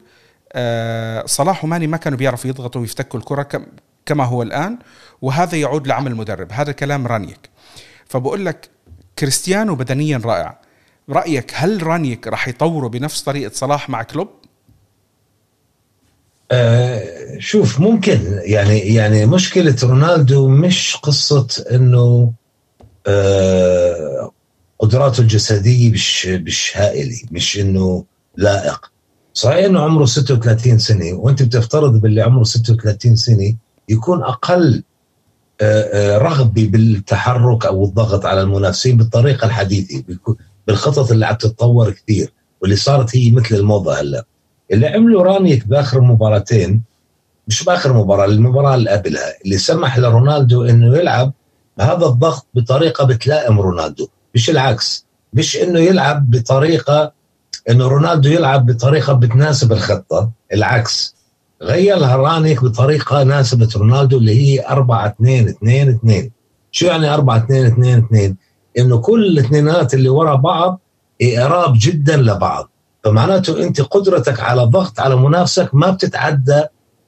آه 0.53 1.25
صلاح 1.25 1.63
وماني 1.63 1.87
ما 1.87 1.97
كانوا 1.97 2.17
بيعرفوا 2.17 2.49
يضغطوا 2.49 2.81
ويفتكوا 2.81 3.19
الكرة 3.19 3.61
كما 4.05 4.23
هو 4.23 4.41
الآن 4.43 4.77
وهذا 5.21 5.57
يعود 5.57 5.87
لعمل 5.87 6.11
المدرب. 6.11 6.51
هذا 6.51 6.71
كلام 6.71 7.07
رانيك 7.07 7.49
فبقول 8.05 8.45
لك 8.45 8.69
كريستيانو 9.19 9.75
بدنيا 9.75 10.21
رائع. 10.25 10.66
رأيك 11.09 11.51
هل 11.55 11.83
رانيك 11.83 12.27
راح 12.27 12.47
يطوره 12.47 12.87
بنفس 12.87 13.21
طريقة 13.21 13.51
صلاح 13.53 13.89
مع 13.89 14.03
كلوب؟ 14.03 14.27
آه 16.51 17.39
شوف 17.39 17.79
ممكن. 17.79 18.39
يعني 18.43 18.79
يعني 18.79 19.25
مشكلة 19.25 19.75
رونالدو 19.83 20.47
مش 20.47 20.95
قصة 20.97 21.47
إنه 21.71 22.31
آه 23.07 24.31
قدراته 24.79 25.21
الجسدية 25.21 25.91
مش 25.91 26.25
مش 26.27 26.73
هائلة 26.77 27.17
مش 27.31 27.59
إنه 27.59 28.05
لائق. 28.37 28.91
صحيح 29.33 29.65
إنه 29.65 29.79
عمره 29.81 30.05
36 30.05 30.77
سنة 30.79 31.13
وأنت 31.13 31.43
بتفترض 31.43 32.01
باللي 32.01 32.21
عمره 32.21 32.43
36 32.43 33.15
سنة 33.15 33.55
يكون 33.89 34.23
أقل 34.23 34.83
آه، 35.61 36.15
آه، 36.15 36.17
رغبة 36.17 36.67
بالتحرك 36.67 37.65
أو 37.65 37.83
الضغط 37.85 38.25
على 38.25 38.41
المنافسين 38.41 38.97
بالطريقة 38.97 39.45
الحديثة. 39.45 40.03
بالخطط 40.67 41.11
اللي 41.11 41.25
عم 41.25 41.35
تتطور 41.35 41.91
كثير 41.91 42.33
واللي 42.61 42.75
صارت 42.75 43.15
هي 43.15 43.31
مثل 43.31 43.55
الموضة 43.55 43.99
هلأ. 43.99 44.23
اللي 44.71 44.87
عمله 44.87 45.23
رانيك 45.23 45.67
بآخر 45.67 46.01
مباراتين 46.01 46.81
مش 47.47 47.63
بآخر 47.63 47.93
مباراة 47.93 48.25
المباراة 48.25 48.75
اللي 48.75 48.89
قبلها 48.89 49.33
اللي 49.45 49.57
سمح 49.57 49.97
لرونالدو 49.97 50.63
إنه 50.63 50.97
يلعب 50.97 51.33
هذا 51.79 52.05
الضغط 52.05 52.47
بطريقة 52.53 53.05
بتلائم 53.05 53.59
رونالدو 53.59 54.07
مش 54.35 54.49
العكس. 54.49 55.05
مش 55.33 55.57
إنه 55.57 55.79
يلعب 55.79 56.31
بطريقة 56.31 57.11
إنه 57.69 57.87
رونالدو 57.87 58.29
يلعب 58.29 58.65
بطريقة 58.65 59.13
بتناسب 59.13 59.71
الخطة 59.71 60.31
العكس. 60.53 61.15
غيرها 61.61 62.15
رانيك 62.15 62.63
بطريقة 62.63 63.23
ناسبت 63.23 63.77
رونالدو 63.77 64.17
اللي 64.17 64.35
هي 64.41 64.67
4 64.67 65.07
2 65.07 65.47
2 65.47 65.89
2 65.89 66.31
شو 66.71 66.85
يعني 66.85 67.13
4 67.13 67.37
2 67.37 67.65
2 67.65 67.97
2 67.97 68.35
إنه 68.77 68.97
كل 68.97 69.25
الاثنينات 69.25 69.93
اللي 69.93 70.09
ورا 70.09 70.35
بعض 70.35 70.79
اقراب 71.21 71.73
جدا 71.77 72.17
لبعض. 72.17 72.69
فمعناته 73.03 73.63
أنت 73.63 73.81
قدرتك 73.81 74.39
على 74.39 74.63
الضغط 74.63 74.99
على 74.99 75.15
منافسك 75.15 75.75
ما 75.75 75.91
بتتعدى 75.91 76.63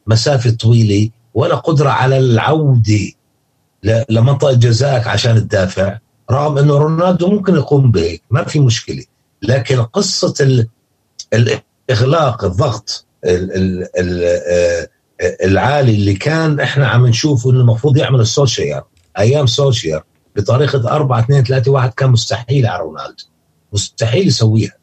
مسافة 0.08 0.50
طويلة 0.50 1.10
ولا 1.34 1.56
قدرة 1.56 1.90
على 1.90 2.18
العودة 2.18 3.12
لمنطقة 4.10 4.54
جزائك 4.54 5.08
عشان 5.08 5.36
تدافع 5.48 5.98
رغم 6.32 6.58
إنه 6.58 6.78
رونالدو 6.78 7.28
ممكن 7.28 7.56
يقوم 7.56 7.92
بهيك 7.92 8.24
ما 8.32 8.44
في 8.44 8.60
مشكلة. 8.60 9.04
لكن 9.42 9.82
قصة 9.82 10.66
الإغلاق 11.34 12.44
الضغط 12.46 13.06
آه، 13.26 14.88
العالي 15.44 15.96
اللي 15.96 16.14
كان 16.14 16.60
إحنا 16.60 16.88
عم 16.88 17.08
نشوفه 17.08 17.52
إنه 17.52 17.60
المفروض 17.60 17.98
يعمل 17.98 18.20
السولشير 18.20 18.82
أيام 19.18 19.46
سولشير. 19.48 20.04
بطريقة 20.36 20.96
4 20.96 21.20
2 21.20 21.44
3 21.44 21.72
1 21.72 21.94
كان 21.94 22.10
مستحيل 22.10 22.68
على 22.68 22.84
رونالدو. 22.84 23.24
مستحيل 23.74 24.28
يسويها. 24.28 24.74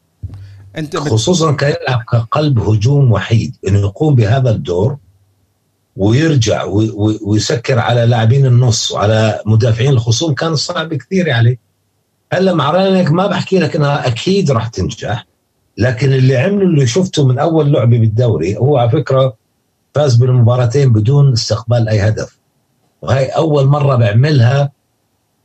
أنت 0.77 0.97
خصوصا 0.97 1.51
كان 1.51 1.73
يلعب 1.81 2.03
كقلب 2.11 2.59
هجوم 2.59 3.11
وحيد. 3.11 3.55
انه 3.67 3.79
يقوم 3.79 4.15
بهذا 4.15 4.49
الدور 4.49 4.97
ويرجع 5.95 6.63
ويسكر 7.21 7.79
على 7.79 8.05
لاعبين 8.05 8.45
النص 8.45 8.91
وعلى 8.91 9.41
مدافعين 9.45 9.89
الخصوم 9.89 10.33
كان 10.33 10.55
صعب 10.55 10.93
كثير 10.93 11.31
عليه. 11.31 11.59
هلا 12.33 12.53
مع 12.53 12.71
رانيك 12.71 13.11
ما 13.11 13.27
بحكي 13.27 13.59
لك 13.59 13.75
إنها 13.75 14.07
أكيد 14.07 14.51
راح 14.51 14.67
تنجح 14.67 15.25
لكن 15.77 16.13
اللي 16.13 16.37
عمله 16.37 16.63
اللي 16.63 16.87
شفته 16.87 17.27
من 17.27 17.39
أول 17.39 17.71
لعبة 17.71 17.99
بالدوري 17.99 18.57
هو 18.57 18.77
على 18.77 18.89
فكرة 18.89 19.33
فاز 19.95 20.15
بالمباراتين 20.15 20.93
بدون 20.93 21.33
استقبال 21.33 21.89
أي 21.89 21.99
هدف. 21.99 22.37
وهي 23.01 23.25
أول 23.25 23.65
مرة 23.65 23.95
بعملها 23.95 24.71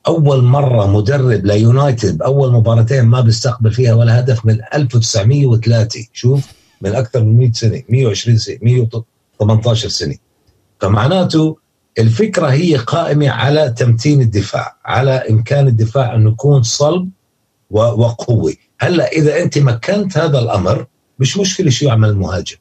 أول 0.07 0.43
مرة 0.43 0.87
مدرب 0.87 1.47
ليونايتد 1.47 2.23
اول 2.23 2.53
مباراتين 2.53 3.03
ما 3.05 3.21
بيستقبل 3.21 3.73
فيها 3.73 3.95
ولا 3.95 4.21
هدف 4.21 4.47
من 4.47 4.59
1903 4.75 6.07
شوف 6.13 6.47
من 6.81 6.95
أكثر 6.95 7.25
من 7.25 7.37
100 7.37 7.53
سنة 7.53 7.83
120 7.89 8.39
سنة 8.39 8.59
118 8.63 9.89
سنة. 9.89 10.17
فمعناته 10.81 11.57
الفكرة 11.99 12.47
هي 12.47 12.77
قائمة 12.77 13.31
على 13.31 13.75
تمتين 13.77 14.21
الدفاع 14.21 14.77
على 14.85 15.11
إمكان 15.11 15.69
الدفاع 15.69 16.15
انه 16.15 16.31
يكون 16.31 16.63
صلب 16.63 17.11
وقوه 17.71 18.55
هلأ 18.81 19.09
إذا 19.13 19.43
أنت 19.43 19.59
مكنت 19.59 20.19
هذا 20.19 20.39
الأمر 20.39 20.87
مش 21.19 21.39
مشكلة 21.39 21.71
شو 21.71 21.87
يعمل 21.87 22.09
المهاجم. 22.09 22.57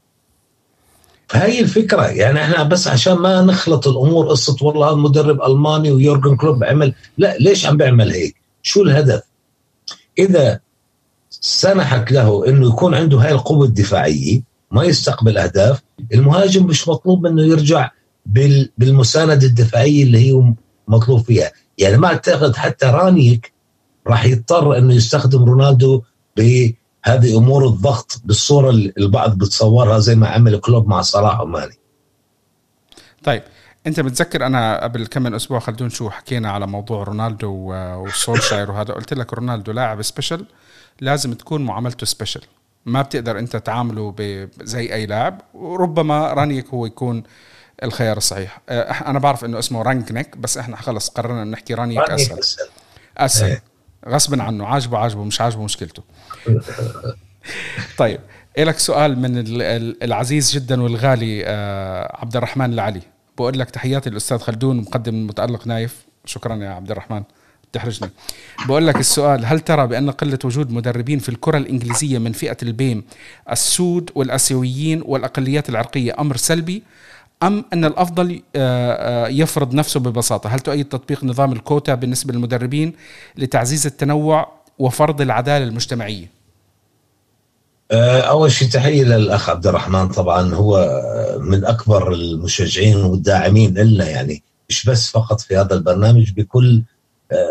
فهي 1.32 1.60
الفكرة. 1.60 2.06
يعني 2.08 2.42
إحنا 2.42 2.64
بس 2.64 2.88
عشان 2.88 3.14
ما 3.14 3.42
نخلط 3.42 3.88
الأمور 3.88 4.28
قصة 4.28 4.56
والله 4.62 4.88
هذا 4.88 4.96
مدرب 4.96 5.42
ألماني 5.42 5.92
ويورجن 5.92 6.36
كلوب 6.36 6.64
عمل 6.64 6.94
لا 7.18 7.38
ليش 7.38 7.66
عم 7.66 7.78
بيعمل 7.78 8.12
هيك؟ 8.12 8.36
شو 8.62 8.82
الهدف؟ 8.84 9.22
إذا 10.20 10.60
سنحت 11.30 12.12
له 12.12 12.48
إنه 12.48 12.68
يكون 12.68 12.96
عنده 12.96 13.18
هاي 13.18 13.32
القوة 13.32 13.66
الدفاعية 13.66 14.42
ما 14.72 14.84
يستقبل 14.84 15.38
أهداف 15.38 15.82
المهاجم 16.14 16.66
مش 16.66 16.88
مطلوب 16.88 17.28
منه 17.28 17.44
يرجع 17.44 17.92
بالمساندة 18.78 19.46
الدفاعية 19.48 20.04
اللي 20.04 20.18
هي 20.18 20.54
مطلوب 20.88 21.22
فيها. 21.26 21.52
يعني 21.78 21.98
ما 21.98 22.08
أعتقد 22.08 22.56
حتى 22.56 22.86
رانيك 22.86 23.54
راح 24.08 24.26
يضطر 24.26 24.78
إنه 24.78 24.94
يستخدم 24.94 25.44
رونالدو 25.44 26.02
بهذه 27.06 27.38
أمور 27.38 27.66
الضغط 27.66 28.22
بالصورة 28.26 28.70
اللي 28.70 28.94
البعض 28.98 29.38
بتصورها 29.38 30.00
زي 30.00 30.16
ما 30.16 30.28
عمل 30.28 30.60
كلوب 30.60 30.88
مع 30.88 31.02
صلاح 31.02 31.40
وماني 31.42 31.78
طيب 33.24 33.44
أنت 33.88 34.00
بتذكر 34.00 34.46
أنا 34.46 34.84
قبل 34.84 35.08
كم 35.08 35.24
من 35.24 35.34
أسبوع 35.34 35.60
خلدون 35.60 35.90
شو 35.90 36.10
حكينا 36.10 36.52
على 36.52 36.68
موضوع 36.68 37.04
رونالدو 37.04 37.74
وسولشاير 37.74 38.72
وهذا 38.72 38.94
قلت 38.94 39.14
لك 39.14 39.34
رونالدو 39.34 39.72
لاعب 39.72 40.02
سبيشل 40.02 40.46
لازم 41.02 41.34
تكون 41.34 41.66
معاملته 41.66 42.06
special 42.06 42.42
ما 42.86 43.02
بتقدر 43.02 43.40
أنت 43.40 43.56
تعامله 43.56 44.16
زي 44.62 44.94
أي 44.94 45.06
لاعب 45.06 45.42
وربما 45.54 46.34
رانيك 46.34 46.68
هو 46.68 46.86
يكون 46.86 47.24
الخيار 47.84 48.18
الصحيح. 48.18 48.62
آه، 48.70 48.92
أنا 48.92 49.20
بعرف 49.20 49.46
إنه 49.46 49.60
اسمه 49.60 49.82
رانجنيك 49.82 50.38
بس 50.38 50.58
إحنا 50.58 50.76
خلص 50.76 51.10
قررنا 51.10 51.44
نحكي 51.44 51.74
رانيك 51.74 52.00
أسهل. 52.00 52.40
أسهل. 53.18 53.50
إيه. 53.50 53.64
غصبا 54.08 54.44
عنه 54.44 54.66
عاجبه 54.66 54.98
عاجبه 54.98 55.24
مش 55.24 55.42
عاجبه 55.42 55.64
مشكلته. 55.64 56.04
طيب 57.98 58.20
لك 58.58 58.80
سؤال 58.80 59.20
من 59.20 59.44
العزيز 60.04 60.52
جدا 60.52 60.82
والغالي 60.82 61.44
آه، 61.46 62.18
عبد 62.22 62.36
الرحمن 62.36 62.74
العلي. 62.74 63.02
بقول 63.38 63.60
لك 63.60 63.70
تحياتي 63.70 64.10
الاستاذ 64.10 64.38
خلدون 64.38 64.78
مقدم 64.78 65.16
المتالق 65.16 65.68
نايف. 65.68 66.06
شكرا 66.26 66.56
يا 66.56 66.70
عبد 66.70 66.92
الرحمن 66.92 67.24
تحرجني. 67.74 68.10
بقول 68.68 68.88
لك 68.88 68.96
السؤال 68.96 69.46
هل 69.46 69.60
ترى 69.60 69.88
بأن 69.88 70.12
قلة 70.12 70.40
وجود 70.44 70.72
مدربين 70.72 71.20
في 71.20 71.30
الكرة 71.30 71.58
الإنجليزية 71.58 72.18
من 72.18 72.32
فئة 72.32 72.58
البيم 72.64 73.04
السود 73.52 74.12
والأسيويين 74.16 75.02
والأقليات 75.06 75.70
العرقية 75.70 76.16
أمر 76.20 76.36
سلبي؟ 76.36 76.84
أم 77.44 77.66
أن 77.74 77.86
الأفضل 77.86 78.42
آه، 78.56 79.26
آه، 79.26 79.28
يفرض 79.28 79.74
نفسه 79.74 80.00
ببساطة؟ 80.00 80.50
هل 80.50 80.60
تؤيد 80.60 80.90
تطبيق 80.90 81.24
نظام 81.24 81.52
الكوتا 81.52 81.96
بالنسبة 81.96 82.34
للمدربين 82.34 82.94
لتعزيز 83.38 83.86
التنوع 83.86 84.52
وفرض 84.80 85.22
العدالة 85.22 85.66
المجتمعية؟ 85.66 86.32
آه، 87.92 88.22
أول 88.22 88.52
شيء 88.52 88.70
تحية 88.70 89.04
للأخ 89.04 89.50
عبد 89.50 89.68
الرحمن. 89.68 90.08
طبعا 90.08 90.54
هو 90.54 91.02
من 91.40 91.66
أكبر 91.66 92.12
المشجعين 92.14 92.98
والداعمين 92.98 93.78
لنا 93.78 94.10
يعني 94.10 94.44
مش 94.70 94.86
بس 94.86 95.10
فقط 95.10 95.42
في 95.42 95.58
هذا 95.58 95.74
البرنامج 95.74 96.32
بكل 96.32 96.84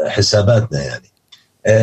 حساباتنا 0.07 0.82
يعني. 0.82 1.11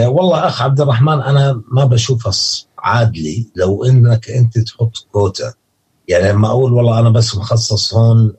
والله 0.08 0.48
أخ 0.48 0.62
عبد 0.62 0.82
الرحمن 0.82 1.22
أنا 1.22 1.62
ما 1.72 1.86
بشوفها 1.86 2.32
عادلي 2.80 3.48
لو 3.56 3.86
إنك 3.86 4.30
أنت 4.30 4.60
تحط 4.60 5.08
كوتا. 5.12 5.54
يعني 6.08 6.30
لما 6.32 6.48
أقول 6.48 6.74
والله 6.74 7.00
أنا 7.00 7.10
بس 7.10 7.36
مخصص 7.36 7.94
هون 7.94 8.34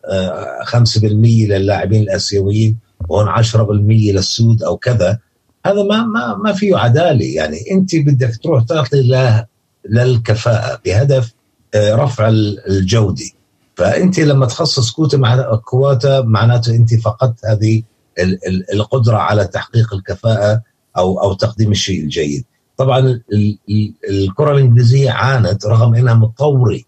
5% 0.64 1.04
آه، 1.04 1.58
للاعبين 1.58 2.02
الآسيويين 2.02 2.78
وهون 3.08 3.28
10% 3.28 4.12
للسود 4.12 4.62
أو 4.62 4.76
كذا 4.76 5.18
هذا 5.66 5.82
ما 5.82 6.04
ما 6.04 6.36
ما 6.36 6.52
فيه 6.52 6.76
عدالة. 6.76 7.24
يعني 7.34 7.58
أنت 7.70 7.96
بدك 7.96 8.36
تروح 8.42 8.64
تعطي 8.64 9.36
للكفاءة 9.88 10.80
بهدف 10.84 11.32
آه، 11.74 11.94
رفع 11.94 12.28
الجودة. 12.68 13.24
فأنت 13.76 14.20
لما 14.20 14.46
تخصص 14.46 14.90
كوتا 14.90 15.16
مع 15.18 15.54
كواتا 15.54 16.20
معناته 16.20 16.74
أنت 16.74 16.94
فقدت 16.94 17.46
هذه 17.46 17.82
القدرة 18.72 19.16
على 19.16 19.46
تحقيق 19.46 19.94
الكفاءة 19.94 20.62
أو 20.96 21.22
أو 21.22 21.32
تقديم 21.32 21.70
الشيء 21.72 22.00
الجيد. 22.00 22.44
طبعا 22.76 23.20
الكرة 24.10 24.52
الإنجليزية 24.52 25.10
عانت 25.10 25.66
رغم 25.66 25.94
إنها 25.94 26.14
متطورة. 26.14 26.80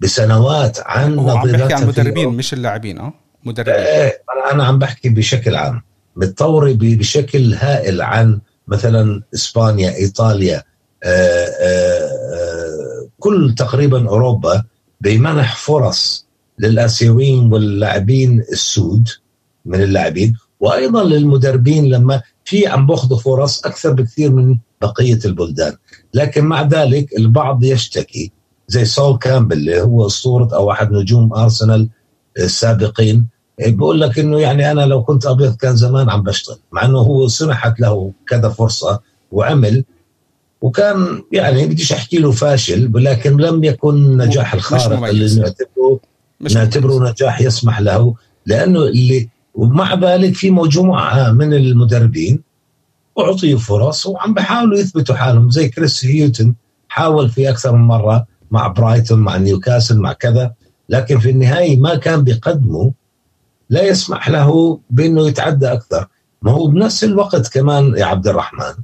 بسنوات 0.00 0.78
عن 0.80 1.18
هو 1.18 1.30
عم 1.30 1.72
عن 1.72 1.86
مدربين 1.86 2.28
مش 2.28 2.52
اللاعبين 2.52 2.98
آه 2.98 3.12
مدربين. 3.44 3.74
إيه 3.74 4.22
أنا 4.52 4.64
عم 4.64 4.78
بحكي 4.78 5.08
بشكل 5.08 5.54
عام 5.54 5.82
متطورة 6.16 6.72
بشكل 6.72 7.54
هائل 7.54 8.02
عن 8.02 8.40
مثلا 8.68 9.22
إسبانيا 9.34 9.94
إيطاليا 9.94 10.56
آآ 10.56 10.64
آه، 11.04 11.48
آآ 11.60 12.10
آه، 12.34 13.08
كل 13.18 13.54
تقريبا 13.58 14.08
أوروبا 14.08 14.64
بمنح 15.00 15.56
فرص 15.56 16.26
للآسيويين 16.58 17.52
واللاعبين 17.52 18.40
السود 18.52 19.08
من 19.64 19.82
اللاعبين 19.82 20.36
وأيضا 20.60 21.04
للمدربين 21.04 21.84
لما 21.84 22.22
في 22.44 22.66
عم 22.66 22.86
باخذوا 22.86 23.18
فرص 23.18 23.66
أكثر 23.66 23.92
بكثير 23.92 24.32
من 24.32 24.58
بقية 24.82 25.18
البلدان. 25.24 25.76
لكن 26.14 26.44
مع 26.44 26.62
ذلك 26.62 27.18
البعض 27.18 27.64
يشتكي 27.64 28.32
زي 28.70 28.84
سول 28.84 29.18
كامبل 29.18 29.56
اللي 29.56 29.80
هو 29.80 30.06
اسطوره 30.06 30.48
أو 30.54 30.70
أحد 30.70 30.92
نجوم 30.92 31.34
أرسنال 31.34 31.88
السابقين. 32.38 33.26
بيقول 33.66 34.00
لك 34.00 34.18
إنه 34.18 34.40
يعني 34.40 34.70
أنا 34.70 34.80
لو 34.80 35.02
كنت 35.02 35.26
أبيض 35.26 35.56
كان 35.56 35.76
زمان 35.76 36.10
عم 36.10 36.22
بشتغل 36.22 36.56
مع 36.72 36.84
إنه 36.84 36.98
هو 36.98 37.28
سمحت 37.28 37.80
له 37.80 38.12
كذا 38.28 38.48
فرصة 38.48 39.00
وعمل. 39.32 39.84
وكان 40.60 41.22
يعني 41.32 41.66
بديش 41.66 41.92
أحكي 41.92 42.18
له 42.18 42.30
فاشل 42.30 42.90
ولكن 42.94 43.36
لم 43.36 43.64
يكن 43.64 44.16
نجاح 44.16 44.54
الخارق 44.54 45.04
اللي 45.04 45.40
نعتبره 45.40 46.00
نعتبره 46.40 47.10
نجاح 47.10 47.40
يسمح 47.40 47.80
له 47.80 48.14
لأنه 48.46 48.82
اللي 48.82 49.28
ومع 49.54 49.94
ذلك 49.94 50.34
في 50.34 50.50
مجموعة 50.50 51.32
من 51.32 51.54
المدربين 51.54 52.42
اعطيوا 53.18 53.58
فرص 53.58 54.06
وعم 54.06 54.34
بحاولوا 54.34 54.78
يثبتوا 54.78 55.14
حالهم 55.14 55.50
زي 55.50 55.68
كريس 55.68 56.04
هيوتن 56.04 56.54
حاول 56.88 57.30
في 57.30 57.50
أكثر 57.50 57.76
من 57.76 57.84
مرة 57.84 58.26
مع 58.50 58.66
برايتون 58.66 59.18
مع 59.18 59.36
نيوكاسل 59.36 59.98
مع 59.98 60.12
كذا. 60.12 60.54
لكن 60.88 61.18
في 61.18 61.30
النهاية 61.30 61.76
ما 61.80 61.94
كان 61.94 62.24
بيقدمه 62.24 62.92
لا 63.70 63.82
يسمح 63.82 64.28
له 64.28 64.80
بأنه 64.90 65.28
يتعدى 65.28 65.72
أكثر. 65.72 66.06
ما 66.42 66.52
هو 66.52 66.66
بنفس 66.66 67.04
الوقت 67.04 67.48
كمان 67.48 67.94
يا 67.96 68.04
عبد 68.04 68.28
الرحمن 68.28 68.74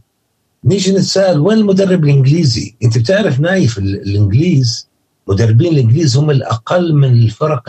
نيجي 0.65 0.93
نتساءل 0.93 1.41
وين 1.41 1.59
المدرب 1.59 2.05
الإنجليزي؟ 2.05 2.77
أنت 2.83 2.99
بتعرف 2.99 3.41
نايف 3.41 3.79
الإنجليز؟ 3.79 4.89
مدربين 5.29 5.73
الإنجليز 5.73 6.17
هم 6.17 6.31
الأقل 6.31 6.95
من 6.95 7.13
الفرق 7.13 7.63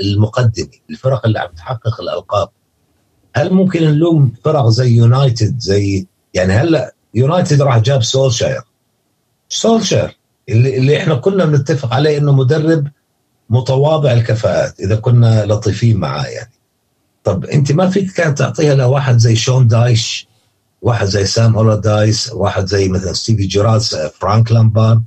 المقدمة، 0.00 0.68
الفرق 0.90 1.26
اللي 1.26 1.38
عم 1.38 1.48
تحقق 1.56 2.00
الألقاب. 2.00 2.48
هل 3.36 3.52
ممكن 3.52 3.82
نلوم 3.82 4.32
فرق 4.44 4.68
زي 4.68 4.96
يونايتد 4.96 5.58
زي 5.58 6.06
يعني 6.34 6.52
هلأ 6.52 6.94
يونايتد 7.14 7.62
راح 7.62 7.78
جاب 7.78 8.02
سولشاير. 8.02 8.62
سولشاير. 9.48 10.16
اللي, 10.48 10.76
اللي 10.76 10.96
إحنا 10.98 11.14
كنا 11.14 11.44
بنتفق 11.44 11.94
عليه 11.94 12.18
إنه 12.18 12.32
مدرب 12.32 12.88
متواضع 13.50 14.12
الكفاءات 14.12 14.80
إذا 14.80 14.96
كنا 14.96 15.46
لطيفين 15.46 15.96
معاه 15.96 16.26
يعني. 16.26 16.52
طب 17.24 17.44
أنت 17.44 17.72
ما 17.72 17.90
فيك 17.90 18.12
كان 18.12 18.34
تعطيها 18.34 18.74
لواحد 18.74 19.18
زي 19.18 19.36
شون 19.36 19.66
دايش 19.66 20.28
واحد 20.82 21.06
زي 21.06 21.24
سام 21.24 21.56
ألاردايس 21.56 22.32
واحد 22.32 22.66
زي 22.66 22.88
مثلا 22.88 23.12
ستيفي 23.12 23.46
جيرارد 23.46 23.96
فرانك 23.96 24.52
لامبارد. 24.52 25.02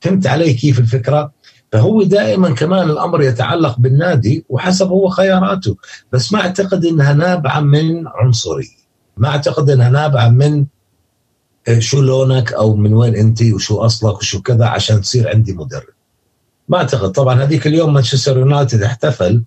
فهمت 0.00 0.26
علي 0.26 0.54
كيف 0.54 0.78
الفكرة؟ 0.78 1.32
فهو 1.72 2.02
دائما 2.02 2.54
كمان 2.54 2.90
الأمر 2.90 3.22
يتعلق 3.22 3.78
بالنادي 3.78 4.44
وحسب 4.48 4.88
هو 4.88 5.08
خياراته. 5.08 5.76
بس 6.12 6.32
ما 6.32 6.40
أعتقد 6.40 6.84
إنها 6.84 7.12
نابعة 7.12 7.60
من 7.60 8.08
عنصريه 8.08 8.84
ما 9.16 9.28
أعتقد 9.28 9.70
إنها 9.70 9.88
نابعة 9.88 10.28
من 10.28 10.66
شو 11.78 12.00
لونك 12.00 12.52
أو 12.52 12.76
من 12.76 12.94
وين 12.94 13.14
أنت 13.14 13.42
وشو 13.42 13.78
أصلك 13.78 14.18
وشو 14.18 14.42
كذا 14.42 14.66
عشان 14.66 15.00
تصير 15.00 15.28
عندي 15.28 15.52
مدرب. 15.52 15.94
ما 16.68 16.78
أعتقد. 16.78 17.12
طبعا 17.12 17.42
هذيك 17.42 17.66
اليوم 17.66 17.92
مانشستر 17.92 18.38
يونايتد 18.38 18.82
احتفل 18.82 19.42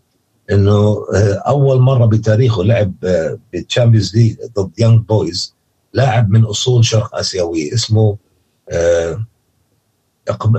إنه 0.51 1.05
إيه، 1.13 1.33
أول 1.33 1.79
مرة 1.81 2.05
بتاريخه 2.05 2.63
لعب 2.63 2.93
إيه، 3.03 3.39
بال 3.53 3.65
Champions 3.65 4.15
League 4.15 4.35
ضد 4.59 4.71
يونج 4.79 5.01
بويز 5.05 5.55
لاعب 5.93 6.29
من 6.29 6.43
أصول 6.43 6.85
شرق 6.85 7.15
اسيويه 7.15 7.73
اسمه 7.73 8.17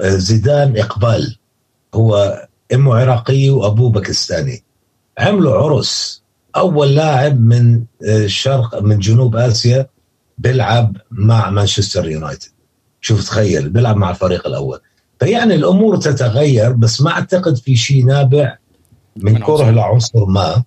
زيدان 0.03 0.77
إقبال. 0.77 1.39
هو 1.95 2.47
إمه 2.75 2.95
عراقيه 2.95 3.51
وأبوه 3.51 3.91
باكستاني. 3.91 4.65
عملوا 5.19 5.55
عرس. 5.55 6.23
أول 6.57 6.95
لاعب 6.95 7.41
من 7.41 7.85
الشرق 8.03 8.83
من 8.83 8.99
جنوب 8.99 9.37
آسيا 9.37 9.87
بيلعب 10.39 10.97
مع 11.11 11.51
مانشستر 11.51 12.09
يونايتد. 12.09 12.49
شوف 13.01 13.25
تخيل 13.25 13.69
بيلعب 13.69 13.97
مع 13.97 14.11
الفريق 14.11 14.47
الأول. 14.47 14.81
فيعني 15.21 15.55
الأمور 15.55 15.97
تتغير 15.97 16.73
بس 16.73 17.01
ما 17.01 17.11
أعتقد 17.11 17.57
في 17.57 17.77
شيء 17.77 18.05
نابع 18.05 18.57
من 19.17 19.39
كره 19.39 19.71
لعنصر 19.71 20.25
ما 20.25 20.65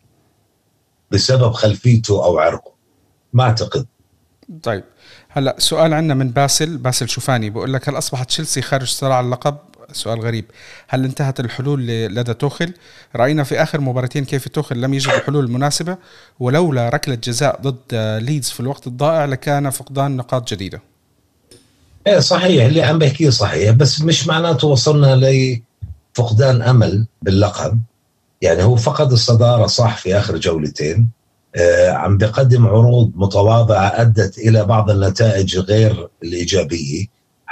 بسبب 1.11 1.51
خلفيته 1.51 2.25
أو 2.25 2.39
عرقه. 2.39 2.71
ما 3.33 3.43
أعتقد. 3.43 3.85
طيب 4.63 4.83
هلأ 5.29 5.55
سؤال 5.57 5.93
عندنا 5.93 6.13
من 6.13 6.29
باسل. 6.29 6.77
باسل 6.77 7.09
شوفاني 7.09 7.49
بقول 7.49 7.73
لك 7.73 7.89
هل 7.89 7.97
أصبحت 7.97 8.27
تشيلسي 8.27 8.61
خارج 8.61 8.87
صراع 8.87 9.19
اللقب؟ 9.19 9.57
سؤال 9.93 10.19
غريب. 10.19 10.45
هل 10.87 11.05
انتهت 11.05 11.39
الحلول 11.39 11.87
لدى 11.87 12.33
توخل 12.33 12.73
رأينا 13.15 13.43
في 13.43 13.63
آخر 13.63 13.81
مباراتين 13.81 14.25
كيف 14.25 14.47
توخل 14.47 14.81
لم 14.81 14.93
يجد 14.93 15.09
الحلول 15.09 15.45
المناسبة 15.45 15.97
ولولا 16.39 16.89
ركلة 16.89 17.15
جزاء 17.15 17.61
ضد 17.61 17.95
ليدز 18.23 18.49
في 18.49 18.59
الوقت 18.59 18.87
الضائع 18.87 19.25
لكان 19.25 19.69
فقدان 19.69 20.17
نقاط 20.17 20.53
جديدة. 20.53 20.81
إيه 22.07 22.19
صحيح 22.19 22.65
اللي 22.65 22.81
عم 22.81 22.99
بحكيه 22.99 23.29
صحيح 23.29 23.71
بس 23.71 24.01
مش 24.01 24.27
معناته 24.27 24.67
وصلنا 24.67 25.15
لفقدان 26.15 26.61
أمل 26.61 27.07
باللقب. 27.21 27.79
يعني 28.41 28.63
هو 28.63 28.75
فقد 28.75 29.11
الصدارة 29.11 29.67
صح 29.67 29.97
في 29.97 30.17
آخر 30.17 30.37
جولتين. 30.37 31.09
آه 31.55 31.89
عم 31.89 32.17
بقدم 32.17 32.67
عروض 32.67 33.11
متواضعة 33.15 33.87
أدت 33.87 34.37
إلى 34.37 34.65
بعض 34.65 34.89
النتائج 34.89 35.57
غير 35.57 36.09
الإيجابية. 36.23 37.05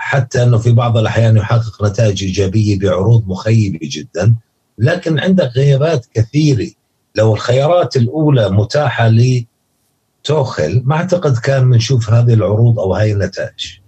حتى 0.10 0.43
أنه 0.43 0.57
في 0.57 0.72
بعض 0.72 0.97
الأحيان 0.97 1.38
يحقق 1.38 1.84
نتائج 1.84 2.24
إيجابية 2.24 2.80
بعروض 2.80 3.28
مخيبة 3.28 3.80
جدا. 3.84 4.36
لكن 4.78 5.20
عندك 5.20 5.51
غيابات 5.55 6.05
كثيرة. 6.14 6.70
لو 7.16 7.34
الخيارات 7.34 7.97
الأولى 7.97 8.49
متاحة 8.49 9.07
لتوخل 9.10 10.82
ما 10.86 10.95
أعتقد 10.95 11.38
كان 11.38 11.70
بنشوف 11.72 12.10
هذه 12.10 12.34
العروض 12.34 12.80
أو 12.80 12.93
هاي 12.93 13.12
النتائج. 13.12 13.80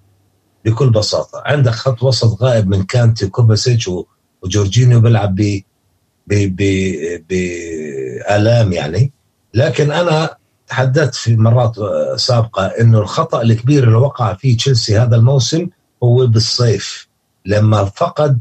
بكل 0.65 0.89
بساطة. 0.89 1.43
عندك 1.45 1.71
خط 1.71 2.03
وسط 2.03 2.41
غائب 2.43 2.67
من 2.67 2.83
كانتي 2.83 3.27
كوباسيتش 3.27 3.89
وجورجينيو 4.43 4.99
بيلعب 4.99 5.35
ب 5.35 5.61
بآلام 7.29 8.73
يعني. 8.73 9.11
لكن 9.53 9.91
أنا 9.91 10.35
تحدثت 10.67 11.15
في 11.15 11.35
مرات 11.35 11.75
سابقة 12.15 12.65
أنه 12.65 12.99
الخطأ 12.99 13.41
الكبير 13.41 13.83
اللي 13.83 13.95
وقع 13.95 14.33
فيه 14.33 14.57
تشيلسي 14.57 14.97
هذا 14.97 15.15
الموسم 15.15 15.67
هو 16.03 16.27
بالصيف. 16.27 17.07
لما 17.45 17.85
فقد 17.85 18.39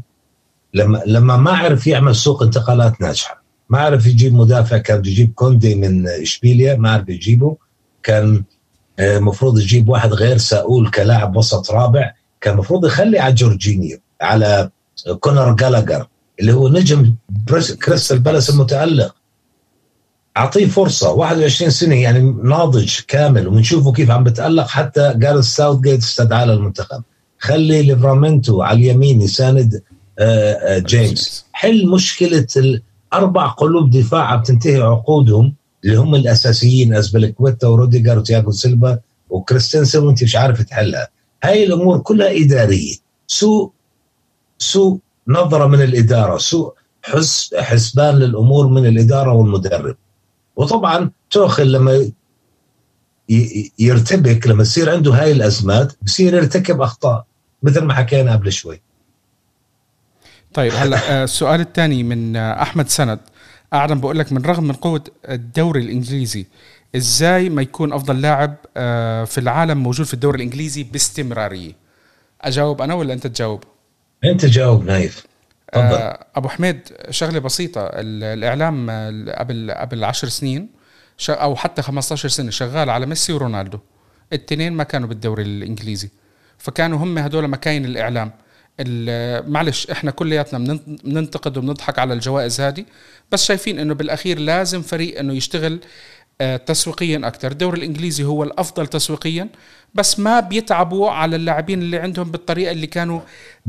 لما 0.73 1.01
لما 1.05 1.37
ما 1.37 1.51
عرف 1.51 1.87
يعمل 1.87 2.15
سوق 2.15 2.43
انتقالات 2.43 3.01
ناجحة. 3.01 3.43
ما 3.69 3.79
عرف 3.79 4.05
يجيب 4.05 4.33
مدافع 4.33 4.77
كان 4.77 4.99
يجيب 4.99 5.33
كوندي 5.33 5.75
من 5.75 6.07
إشبيليا 6.07 6.75
ما 6.75 6.91
عرف 6.91 7.09
يجيبه. 7.09 7.57
كان 8.03 8.43
المفروض 8.99 9.57
آه، 9.57 9.61
يجيب 9.61 9.89
واحد 9.89 10.13
غير 10.13 10.37
ساؤول 10.37 10.89
كلاعب 10.89 11.35
وسط 11.35 11.71
رابع. 11.71 12.13
كان 12.41 12.53
المفروض 12.53 12.85
يخلي 12.85 13.19
على 13.19 13.33
جورجينيو 13.33 13.99
على 14.21 14.69
كونر 15.19 15.55
جالاجر 15.55 16.07
اللي 16.39 16.53
هو 16.53 16.69
نجم 16.69 17.15
كريستال 17.85 18.19
بالاس 18.19 18.49
المتألق. 18.49 19.15
أعطيه 20.37 20.65
فرصة 20.65 21.11
21 21.11 21.71
سنة 21.71 21.95
يعني 21.95 22.19
ناضج 22.43 22.99
كامل 23.07 23.47
ونشوفه 23.47 23.91
كيف 23.91 24.11
عم 24.11 24.23
بتألق 24.23 24.67
حتى 24.67 25.13
جارث 25.15 25.43
ساوث 25.43 25.79
جيت 25.79 25.99
استدعاه 25.99 26.45
للمنتخب. 26.45 27.03
خلي 27.41 27.81
ليفرامنتو 27.81 28.61
على 28.61 28.77
اليمين 28.79 29.21
يساند 29.21 29.81
آه، 30.19 30.53
آه، 30.53 30.79
جيمس. 30.79 31.45
حل 31.53 31.87
مشكلة 31.89 32.47
الأربع 32.57 33.47
قلوب 33.47 33.89
دفاع 33.89 34.23
عم 34.23 34.43
تنتهي 34.43 34.81
عقودهم 34.81 35.53
اللي 35.85 35.95
هم 35.95 36.15
الأساسيين 36.15 36.93
ازبلكويتا 36.93 37.67
وروديجر 37.67 38.19
وتياغو 38.19 38.51
سيلفا 38.51 38.99
وكريستنسن 39.29 40.03
وأنت 40.03 40.23
مش 40.23 40.35
عارف 40.35 40.61
تحلها. 40.61 41.07
هاي 41.43 41.63
الأمور 41.63 41.97
كلها 41.99 42.41
إدارية. 42.41 42.95
سوء 43.27 43.71
سوء 44.57 44.99
نظرة 45.27 45.67
من 45.67 45.81
الإدارة 45.81 46.37
سوء 46.37 46.73
حس 47.03 47.55
حسبان 47.55 48.15
للأمور 48.15 48.67
من 48.67 48.85
الإدارة 48.85 49.33
والمدرب. 49.33 49.95
وطبعا 50.55 51.11
توخل 51.31 51.71
لما 51.71 52.11
يرتبك 53.79 54.47
لما 54.47 54.61
يصير 54.61 54.89
عنده 54.89 55.11
هاي 55.13 55.31
الأزمات 55.31 55.93
بصير 56.05 56.33
يرتكب 56.33 56.81
أخطاء. 56.81 57.30
مثل 57.63 57.83
ما 57.83 57.93
حكينا 57.93 58.31
قبل 58.31 58.51
شوي. 58.51 58.81
طيب 60.53 60.73
هلا 60.73 61.11
آه، 61.11 61.23
السؤال 61.23 61.61
الثاني 61.61 62.03
من 62.03 62.35
آه، 62.35 62.61
أحمد 62.61 62.89
سند. 62.89 63.19
أعلم 63.73 63.99
بقول 63.99 64.19
لك 64.19 64.31
من 64.31 64.41
رغم 64.41 64.63
من 64.63 64.73
قوة 64.73 65.03
الدوري 65.29 65.81
الإنجليزي 65.81 66.45
إزاي 66.95 67.49
ما 67.49 67.61
يكون 67.61 67.93
أفضل 67.93 68.21
لاعب 68.21 68.55
آه، 68.77 69.23
في 69.23 69.37
العالم 69.37 69.77
موجود 69.77 70.05
في 70.05 70.13
الدوري 70.13 70.35
الإنجليزي 70.35 70.83
باستمرارية؟ 70.83 71.71
أجاوب 72.41 72.81
أنا 72.81 72.93
ولا 72.93 73.13
أنت 73.13 73.27
تجاوب؟ 73.27 73.63
أنت 74.23 74.45
جاوب 74.45 74.83
نايف. 74.85 75.25
أبو 75.73 76.47
حميد 76.47 76.79
شغلة 77.09 77.39
بسيطة 77.39 77.89
الإعلام 77.93 78.89
قبل 79.29 79.71
قبل 79.71 80.03
10 80.03 80.29
سنين 80.29 80.69
أو 81.29 81.55
حتى 81.55 81.81
15 81.81 82.29
سنة 82.29 82.49
شغال 82.49 82.89
على 82.89 83.05
ميسي 83.05 83.33
ورونالدو. 83.33 83.79
الاثنين 84.33 84.73
ما 84.73 84.83
كانوا 84.83 85.07
بالدوري 85.07 85.43
الإنجليزي. 85.43 86.09
فكانوا 86.61 86.97
هم 86.97 87.17
هدول 87.17 87.47
مكاين 87.47 87.85
الإعلام. 87.85 88.31
معلش 89.51 89.87
إحنا 89.91 90.11
كلياتنا 90.11 90.79
بننتقد 91.03 91.57
وبنضحك 91.57 91.99
على 91.99 92.13
الجوائز 92.13 92.61
هذه 92.61 92.85
بس 93.31 93.45
شايفين 93.45 93.79
إنه 93.79 93.93
بالأخير 93.93 94.39
لازم 94.39 94.81
فريق 94.81 95.19
إنه 95.19 95.33
يشتغل 95.33 95.79
آه، 96.41 96.57
تسويقيا 96.57 97.21
أكثر 97.23 97.51
الدوري 97.51 97.77
الإنجليزي 97.77 98.23
هو 98.23 98.43
الأفضل 98.43 98.87
تسويقيا 98.87 99.49
بس 99.93 100.19
ما 100.19 100.39
بيتعبوا 100.39 101.09
على 101.09 101.35
اللاعبين 101.35 101.81
اللي 101.81 101.97
عندهم 101.97 102.31
بالطريقة 102.31 102.71
اللي 102.71 102.87
كانوا 102.87 103.21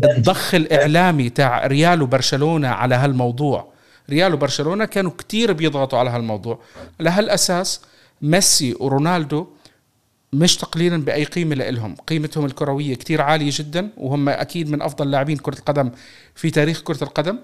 الضخ 0.04 0.54
الإعلامي 0.54 1.30
تاع 1.30 1.66
ريال 1.66 2.02
وبرشلونة 2.02 2.68
على 2.68 2.94
هالموضوع. 2.94 3.72
ريال 4.10 4.34
وبرشلونة 4.34 4.84
كانوا 4.84 5.10
كتير 5.18 5.52
بيضغطوا 5.52 5.98
على 5.98 6.10
هالموضوع. 6.10 6.58
لهالأساس 7.00 7.80
ميسي 8.22 8.76
ورونالدو 8.80 9.46
مش 10.32 10.56
تقليلا 10.56 10.96
بأي 10.96 11.24
قيمة 11.24 11.54
لهم 11.54 11.94
قيمتهم 11.94 12.44
الكروية 12.44 12.94
كتير 12.94 13.22
عالية 13.22 13.50
جدا 13.54 13.90
وهم 13.96 14.28
أكيد 14.28 14.70
من 14.70 14.82
أفضل 14.82 15.10
لاعبين 15.10 15.36
كرة 15.36 15.58
القدم 15.58 15.90
في 16.34 16.50
تاريخ 16.50 16.80
كرة 16.80 17.04
القدم. 17.04 17.38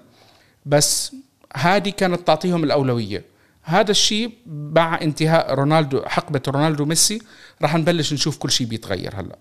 بس 0.65 1.15
هذه 1.55 1.89
كانت 1.89 2.27
تعطيهم 2.27 2.63
الأولوية. 2.63 3.23
هذا 3.63 3.91
الشيء 3.91 4.31
مع 4.47 5.01
انتهاء 5.01 5.53
رونالدو 5.53 6.01
حقبة 6.05 6.41
رونالدو 6.47 6.85
ميسي 6.85 7.21
راح 7.61 7.75
نبلش 7.75 8.13
نشوف 8.13 8.37
كل 8.37 8.51
شيء 8.51 8.67
بيتغير 8.67 9.15
هلأ. 9.15 9.37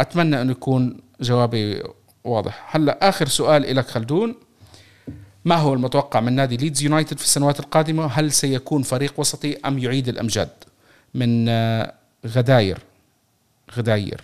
أتمنى 0.00 0.40
انه 0.42 0.50
يكون 0.52 1.00
جوابي 1.20 1.82
واضح. 2.24 2.76
هلأ 2.76 3.08
آخر 3.08 3.28
سؤال 3.28 3.76
لك 3.76 3.86
خلدون. 3.86 4.34
ما 5.44 5.54
هو 5.54 5.74
المتوقع 5.74 6.20
من 6.20 6.32
نادي 6.32 6.56
ليدز 6.56 6.82
يونايتد 6.82 7.18
في 7.18 7.24
السنوات 7.24 7.60
القادمة؟ 7.60 8.06
هل 8.06 8.32
سيكون 8.32 8.82
فريق 8.82 9.20
وسطي 9.20 9.56
أم 9.66 9.78
يعيد 9.78 10.08
الأمجاد؟ 10.08 10.50
من 11.14 11.48
غداير 12.26 12.78
غداير. 13.76 14.20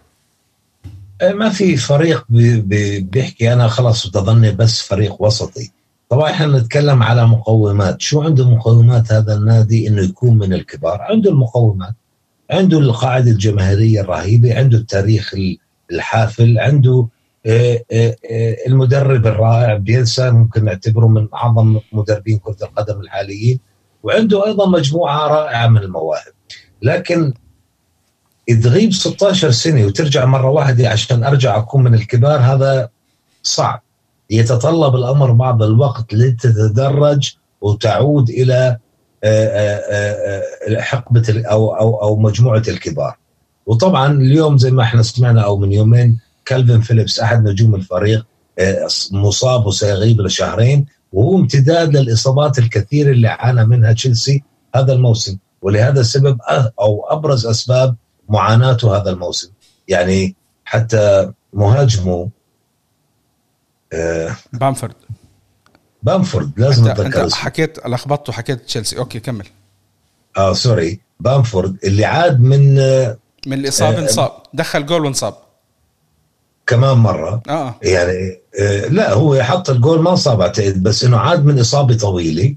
إيه، 1.23 1.33
ما 1.33 1.49
في 1.49 1.77
فريق 1.77 2.27
بيحكي 3.01 3.53
أنا 3.53 3.69
خلص 3.69 4.07
بتظني 4.07 4.51
بس 4.51 4.83
فريق 4.83 5.23
وسطي. 5.23 5.71
طبعا 6.09 6.31
إحنا 6.31 6.47
نتكلم 6.47 7.03
على 7.03 7.27
مقومات. 7.27 8.01
شو 8.01 8.23
عنده 8.23 8.51
مقومات 8.51 9.13
هذا 9.13 9.35
النادي 9.35 9.89
إنه 9.89 10.03
يكون 10.03 10.39
من 10.39 10.53
الكبار؟ 10.53 11.03
عنده 11.03 11.31
المقومات. 11.31 11.95
عنده 12.51 12.79
القاعدة 12.79 13.31
الجماهيرية 13.31 14.01
الرهيبة 14.01 14.59
عنده 14.59 14.79
التاريخ 14.79 15.35
الحافل 15.93 16.59
عنده 16.59 17.09
إيه، 17.47 17.85
إيه، 17.91 18.67
المدرب 18.67 19.27
الرائع 19.27 19.77
بيلسا 19.77 20.31
ممكن 20.31 20.65
نعتبره 20.65 21.07
من 21.09 21.29
أعظم 21.35 21.81
مدربين 21.93 22.39
كرة 22.39 22.57
القدم 22.63 23.01
الحاليين 23.01 23.61
وعنده 24.03 24.47
أيضا 24.47 24.69
مجموعة 24.69 25.29
رائعة 25.29 25.67
من 25.67 25.79
المواهب. 25.79 26.33
لكن 26.83 27.35
تغيب 28.49 28.93
16 28.93 29.51
سنة 29.51 29.87
وترجع 29.87 30.25
مرة 30.25 30.51
واحدة 30.51 30.89
عشان 30.89 31.25
أرجع 31.25 31.59
أكون 31.59 31.85
من 31.85 31.95
الكبار 31.95 32.41
هذا 32.41 32.89
صعب. 33.43 33.83
يتطلب 34.31 34.95
الأمر 34.95 35.33
بعض 35.33 35.63
الوقت 35.63 36.15
لتتدرج 36.15 37.33
وتعود 37.61 38.31
إلى 38.31 38.77
آه، 39.25 39.47
آه، 39.47 40.43
آه، 40.69 40.81
حقبة 40.81 41.43
أو 41.47 41.75
أو 41.75 42.03
أو 42.03 42.17
مجموعة 42.17 42.63
الكبار. 42.69 43.17
وطبعا 43.67 44.13
اليوم 44.13 44.59
زي 44.59 44.71
ما 44.71 44.83
إحنا 44.83 45.03
سمعنا 45.03 45.41
أو 45.41 45.57
من 45.57 45.73
يومين 45.73 46.19
كالفين 46.45 46.81
فيليبس 46.81 47.21
أحد 47.21 47.49
نجوم 47.49 47.75
الفريق 47.75 48.27
مصاب 49.13 49.67
وسيغيب 49.67 50.21
لشهرين 50.21 50.87
وهو 51.13 51.37
امتداد 51.37 51.97
للإصابات 51.97 52.59
الكثيرة 52.59 53.11
اللي 53.11 53.29
عانى 53.29 53.65
منها 53.65 53.93
تشيلسي 53.93 54.43
هذا 54.75 54.93
الموسم. 54.93 55.39
ولهذا 55.63 56.01
السبب 56.01 56.39
أو 56.81 57.07
أبرز 57.11 57.47
أسباب 57.47 57.97
معاناته 58.33 58.97
هذا 58.97 59.11
الموسم. 59.11 59.51
يعني 59.89 60.37
حتى 60.65 61.33
مهاجمه 61.53 62.31
آه 63.93 64.37
بامفورد. 64.53 64.95
بامفورد 66.03 66.53
لازم 66.57 66.89
أتذكر 66.89 67.31
حكيت 67.31 67.87
لخبطت 67.87 68.29
وحكيت 68.29 68.65
تشيلسي. 68.65 68.99
أوكي 68.99 69.21
كمل. 69.21 69.47
آه 70.37 70.53
sorry 70.53 71.01
بامفورد 71.21 71.77
اللي 71.85 72.05
عاد 72.05 72.41
من 72.41 72.79
آه 72.79 73.19
من 73.47 73.59
الاصابه 73.59 73.99
آه 73.99 74.01
انصاب. 74.03 74.33
دخل 74.55 74.87
جول 74.87 75.05
وانصاب. 75.05 75.35
كمان 76.67 76.97
مرة. 76.97 77.43
آه. 77.49 77.75
يعني 77.83 78.41
آه 78.61 78.87
لا 78.87 79.13
هو 79.13 79.43
حط 79.43 79.71
الجول 79.71 80.03
ما 80.03 80.11
انصاب 80.11 80.41
اعتقد 80.41 80.83
بس 80.83 81.05
إنه 81.05 81.17
عاد 81.19 81.45
من 81.45 81.61
إصابة 81.61 81.97
طويلة. 81.97 82.57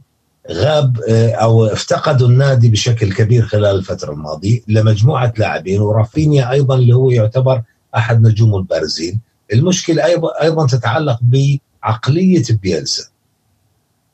غاب 0.52 1.00
آه، 1.10 1.32
أو 1.32 1.66
افتقدوا 1.66 2.28
النادي 2.28 2.70
بشكل 2.70 3.14
كبير 3.14 3.46
خلال 3.46 3.76
الفترة 3.76 4.12
الماضية 4.14 4.60
لمجموعة 4.68 5.34
لاعبين 5.38 5.82
ورافينيا 5.82 6.52
أيضا 6.52 6.76
اللي 6.76 6.94
هو 6.94 7.12
يعتبر 7.12 7.62
أحد 7.96 8.22
نجوم 8.28 8.56
البارزين. 8.56 9.20
المشكلة 9.54 10.06
أيضا 10.42 10.68
تتعلق 10.68 11.20
بعقلية 11.22 12.44
بيلسا. 12.50 13.04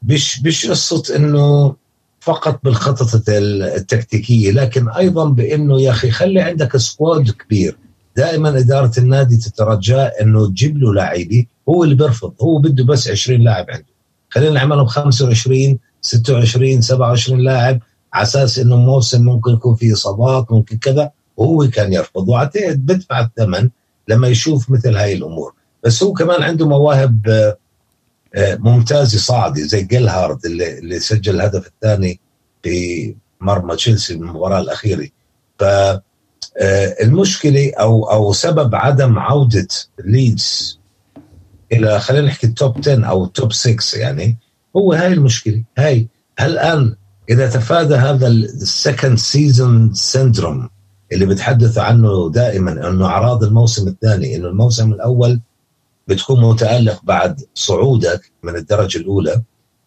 مش 0.03 0.43
مش 0.43 0.65
قصة 0.65 1.15
إنه 1.15 1.75
فقط 2.19 2.59
بالخطط 2.63 3.23
التكتيكية 3.29 4.51
لكن 4.51 4.89
أيضا 4.89 5.29
بإنه 5.29 5.81
يا 5.81 5.91
أخي 5.91 6.11
خلي 6.11 6.41
عندك 6.41 6.77
سكواد 6.77 7.29
كبير. 7.31 7.77
دائما 8.17 8.49
إدارة 8.59 8.91
النادي 8.97 9.37
تترجاه 9.37 10.11
إنه 10.21 10.47
تجيب 10.47 10.77
له 10.77 10.93
لاعبي 10.93 11.47
هو 11.69 11.83
اللي 11.83 11.95
بيرفض 11.95 12.33
هو 12.41 12.57
بده 12.59 12.83
بس 12.83 13.07
20 13.07 13.41
لاعب 13.41 13.65
عنده. 13.69 13.85
خلينا 14.29 14.51
نعملهم 14.53 14.85
25 14.85 15.79
26 16.01 16.81
27 16.81 17.39
لاعب 17.39 17.79
على 18.13 18.23
أساس 18.23 18.59
إنه 18.59 18.75
موسم 18.75 19.25
ممكن 19.25 19.51
يكون 19.51 19.75
فيه 19.75 19.93
إصابات 19.93 20.51
ممكن 20.51 20.77
كذا 20.77 21.11
وهو 21.37 21.69
كان 21.69 21.93
يرفض. 21.93 22.29
واعتقد 22.29 22.85
بدفع 22.85 23.19
الثمن 23.19 23.69
لما 24.07 24.27
يشوف 24.27 24.69
مثل 24.69 24.95
هاي 24.95 25.13
الأمور. 25.13 25.53
بس 25.83 26.03
هو 26.03 26.13
كمان 26.13 26.43
عنده 26.43 26.67
مواهب 26.67 27.27
آه، 27.29 27.57
آه، 28.35 28.55
ممتازة 28.55 29.17
صاعدة 29.17 29.61
زي 29.61 29.83
جيلهارد 29.83 30.45
اللي, 30.45 30.79
اللي 30.79 30.99
سجل 30.99 31.35
الهدف 31.35 31.67
الثاني 31.67 32.19
في 32.63 33.15
مرمى 33.41 33.75
تشيلسي 33.75 34.15
بالمباراه 34.15 34.61
الأخيرة. 34.61 35.07
ف 35.59 35.63
آه، 36.57 36.95
المشكلة 37.01 37.71
أو 37.79 38.03
أو 38.03 38.33
سبب 38.33 38.75
عدم 38.75 39.19
عودة 39.19 39.67
ليدز 40.05 40.79
إلى 41.71 41.99
خلينا 41.99 42.27
نحكي 42.27 42.47
ال 42.47 42.55
top 42.55 42.77
10 42.77 43.05
أو 43.05 43.23
ال 43.25 43.32
top 43.32 43.53
6 43.53 43.99
يعني 43.99 44.37
هو 44.77 44.93
هاي 44.93 45.13
المشكلة. 45.13 45.63
هاي 45.77 46.07
الان 46.41 46.95
إذا 47.29 47.49
تفادى 47.49 47.95
هذا 47.95 48.27
ال 48.27 48.40
second 48.40 49.17
season 49.17 49.93
syndrome 49.93 50.69
اللي 51.11 51.25
بتحدث 51.25 51.77
عنه 51.77 52.31
دائما 52.31 52.89
إنه 52.89 53.05
أعراض 53.05 53.43
الموسم 53.43 53.87
الثاني 53.87 54.35
إنه 54.35 54.47
الموسم 54.47 54.93
الأول 54.93 55.39
بتكون 56.07 56.41
متألق 56.41 57.01
بعد 57.03 57.41
صعودك 57.55 58.31
من 58.43 58.55
الدرجة 58.55 58.97
الأولى 58.97 59.41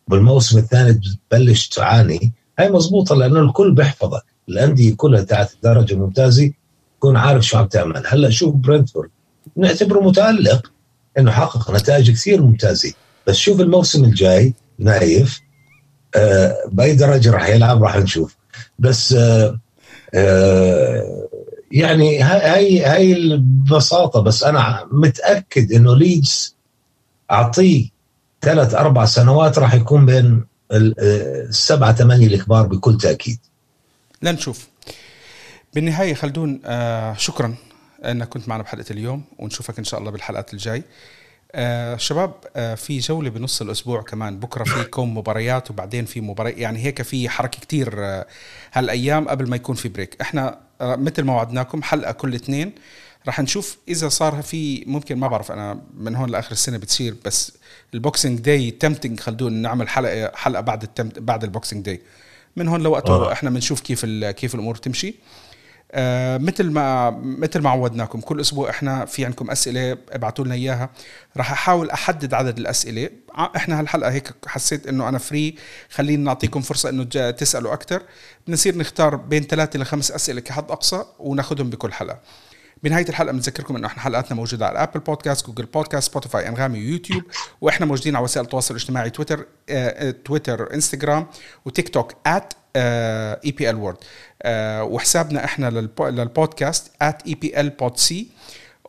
بالموسم 0.09 0.59
الثاني 0.59 0.93
بتبلش 0.93 1.69
تعاني. 1.69 2.33
هاي 2.59 2.71
مزبوطة 2.71 3.15
لأنه 3.15 3.41
الكل 3.41 3.75
بيحفظك. 3.75 4.25
الأندية 4.49 4.95
كلها 4.97 5.23
تاعت 5.23 5.53
الدرجة 5.55 5.95
الممتازة 5.95 6.53
تكون 6.99 7.17
عارف 7.17 7.47
شو 7.47 7.59
عم 7.59 7.67
تعمل. 7.67 8.03
هلأ 8.07 8.31
شوف 8.31 8.55
برنتفورد 8.55 9.11
نعتبره 9.57 10.01
متألق 10.01 10.73
إنه 11.19 11.31
حقق 11.31 11.71
نتائج 11.71 12.11
كثير 12.11 12.43
ممتازة. 12.43 12.93
بس 13.27 13.37
شوف 13.37 13.61
الموسم 13.61 14.05
الجاي 14.05 14.55
نايف. 14.79 15.41
آه 16.17 16.57
باي 16.73 16.95
درجة 16.95 17.31
راح 17.31 17.49
يلعب 17.49 17.83
راح 17.83 17.97
نشوف. 17.97 18.37
بس 18.79 19.13
آه 19.13 19.59
آه 20.15 21.29
يعني 21.73 22.23
هاي 22.23 22.85
هاي 22.85 23.13
البساطة. 23.13 24.21
بس 24.21 24.45
أنا 24.45 24.89
متأكد 24.93 25.73
إنه 25.73 25.97
ليدز 25.97 26.57
أعطيه 27.31 27.89
ثلاث 28.43 28.75
أربع 28.75 29.05
سنوات 29.05 29.59
راح 29.59 29.75
يكون 29.75 30.07
بين 30.07 30.45
السبعة 30.73 31.93
ثمانية 31.93 32.27
الكبار 32.27 32.67
بكل 32.67 32.99
تأكيد. 32.99 33.39
لنشوف. 34.23 34.69
بالنهاية 35.75 36.15
خلدون 36.15 36.61
آه 36.65 37.15
شكرا 37.15 37.55
إنك 38.05 38.29
كنت 38.29 38.49
معنا 38.49 38.63
بحلقة 38.63 38.85
اليوم 38.91 39.25
ونشوفك 39.39 39.79
إن 39.79 39.85
شاء 39.85 40.01
الله 40.01 40.11
بالحلقات 40.11 40.55
الجاي. 40.55 40.83
آه 41.55 41.97
شباب 41.97 42.35
آه 42.57 42.75
في 42.75 42.99
جولة 42.99 43.31
بنص 43.31 43.61
الأسبوع 43.61 44.03
كمان. 44.03 44.39
بكرة 44.41 44.65
في 44.65 44.85
كوم 44.95 45.19
مباريات 45.19 45.71
وبعدين 45.71 46.05
في 46.05 46.21
مباراة 46.21 46.51
يعني 46.51 46.79
هيك 46.85 47.03
في 47.03 47.29
حركة 47.29 47.61
كتير 47.61 47.95
آه 47.99 48.27
هالأيام 48.73 49.29
قبل 49.29 49.49
ما 49.49 49.57
يكون 49.57 49.77
في 49.77 49.89
break 49.89 50.17
إحنا 50.21 50.59
آه 50.81 50.97
مثل 50.97 51.23
ما 51.23 51.35
وعدناكم 51.35 51.83
حلقة 51.83 52.13
كل 52.13 52.35
اثنين. 52.35 52.73
رح 53.29 53.41
نشوف 53.41 53.79
إذا 53.89 54.09
صار 54.09 54.43
في 54.43 54.85
ممكن 54.87 55.17
ما 55.17 55.29
بعرف 55.29 55.53
أنا 55.53 55.83
من 55.97 56.17
هون 56.17 56.31
لآخر 56.31 56.53
السنة 56.53 56.79
بتصير 56.79 57.15
بس 57.25 57.53
ال 57.95 58.01
Boxing 58.01 58.41
Day 58.41 58.71
تمتنج 58.71 59.21
خلدون 59.21 59.53
نعمل 59.53 59.89
حلقة 59.89 60.33
حلقة 60.35 60.61
بعد 60.61 60.83
التمت 60.83 61.19
بعد 61.19 61.45
ال 61.45 61.51
Boxing 61.51 61.85
Day 61.85 62.01
من 62.57 62.69
هون 62.69 62.83
لوقته 62.83 63.13
آه. 63.13 63.33
إحنا 63.33 63.51
بنشوف 63.51 63.81
كيف 63.81 64.05
كيف 64.07 64.55
الأمور 64.55 64.75
تمشي. 64.75 65.15
آه 65.97 66.39
مثل 66.39 66.71
ما 66.71 67.11
مثل 67.23 67.61
ما 67.61 67.71
عودناكم 67.71 68.21
كل 68.21 68.41
أسبوع 68.41 68.71
إحنا 68.71 69.05
في 69.05 69.25
عندكم 69.25 69.51
أسئلة 69.51 69.99
ابعتوا 70.11 70.45
لنا 70.45 70.55
إياها. 70.55 70.91
راح 71.37 71.53
أحاول 71.53 71.91
أحدد 71.91 72.35
عدد 72.35 72.59
الأسئلة. 72.59 73.11
إحنا 73.57 73.81
هالحلقة 73.81 74.11
هيك 74.13 74.31
حسيت 74.47 74.87
إنه 74.87 75.09
أنا 75.09 75.19
free 75.19 75.55
خلينا 75.91 76.25
نعطيكم 76.25 76.61
فرصة 76.61 76.89
إنه 76.89 77.05
تسألوا 77.31 77.73
أكثر 77.73 78.03
بنصير 78.47 78.79
نختار 78.79 79.17
بين 79.17 79.43
ثلاثة 79.43 79.79
لخمس 79.79 80.11
أسئلة 80.11 80.41
كحد 80.41 80.71
أقصى 80.71 81.05
وناخذهم 81.19 81.71
بكل 81.71 81.93
حلقة. 81.93 82.21
بنهايه 82.83 83.09
الحلقة 83.09 83.33
بنذكركم 83.33 83.77
إنه 83.77 83.87
إحنا 83.87 84.03
حلقاتنا 84.03 84.37
موجودة 84.37 84.67
على 84.67 84.83
ابل 84.83 85.01
بودكاست 85.01 85.47
جوجل 85.47 85.65
بودكاست 85.65 86.11
سبوتيفاي 86.11 86.49
أنغامي 86.49 86.79
ويوتيوب 86.79 87.23
وإحنا 87.61 87.87
موجودين 87.87 88.17
على 88.17 88.25
وسائل 88.25 88.45
التواصل 88.47 88.75
الاجتماعي 88.75 89.11
تويتر 89.11 89.47
آه 89.69 90.11
تويتر 90.11 90.75
انستغرام 90.75 91.27
وتيك 91.65 91.89
توك 91.89 92.13
EPL 92.27 93.77
World 93.77 93.97
وحسابنا 94.47 95.45
إحنا 95.45 95.71
للبودكاست 96.01 96.93
بود 97.59 97.97
سي 97.97 98.29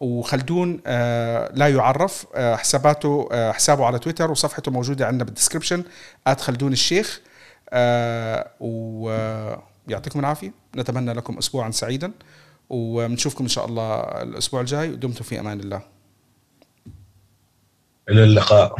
وخلدون 0.01 0.81
آه 0.87 1.51
لا 1.53 1.67
يعرف 1.67 2.25
آه 2.35 2.55
حساباته 2.55 3.29
آه 3.31 3.51
حسابه 3.51 3.85
على 3.85 3.99
تويتر 3.99 4.31
وصفحته 4.31 4.71
موجودة 4.71 5.07
عندنا 5.07 5.23
بال 5.23 5.33
description 5.33 5.83
ات 6.27 6.41
خلدون 6.41 6.73
الشيخ. 6.73 7.21
آه 7.69 8.49
ويعطيكم 8.59 10.19
العافية. 10.19 10.53
نتمنى 10.75 11.13
لكم 11.13 11.37
اسبوعا 11.37 11.71
سعيدا. 11.71 12.11
وبنشوفكم 12.69 13.43
إن 13.43 13.49
شاء 13.49 13.65
الله 13.65 13.99
الأسبوع 14.01 14.61
الجاي. 14.61 14.89
ودمتم 14.89 15.23
في 15.23 15.39
أمان 15.39 15.59
الله. 15.59 15.81
إلى 18.09 18.23
اللقاء. 18.23 18.75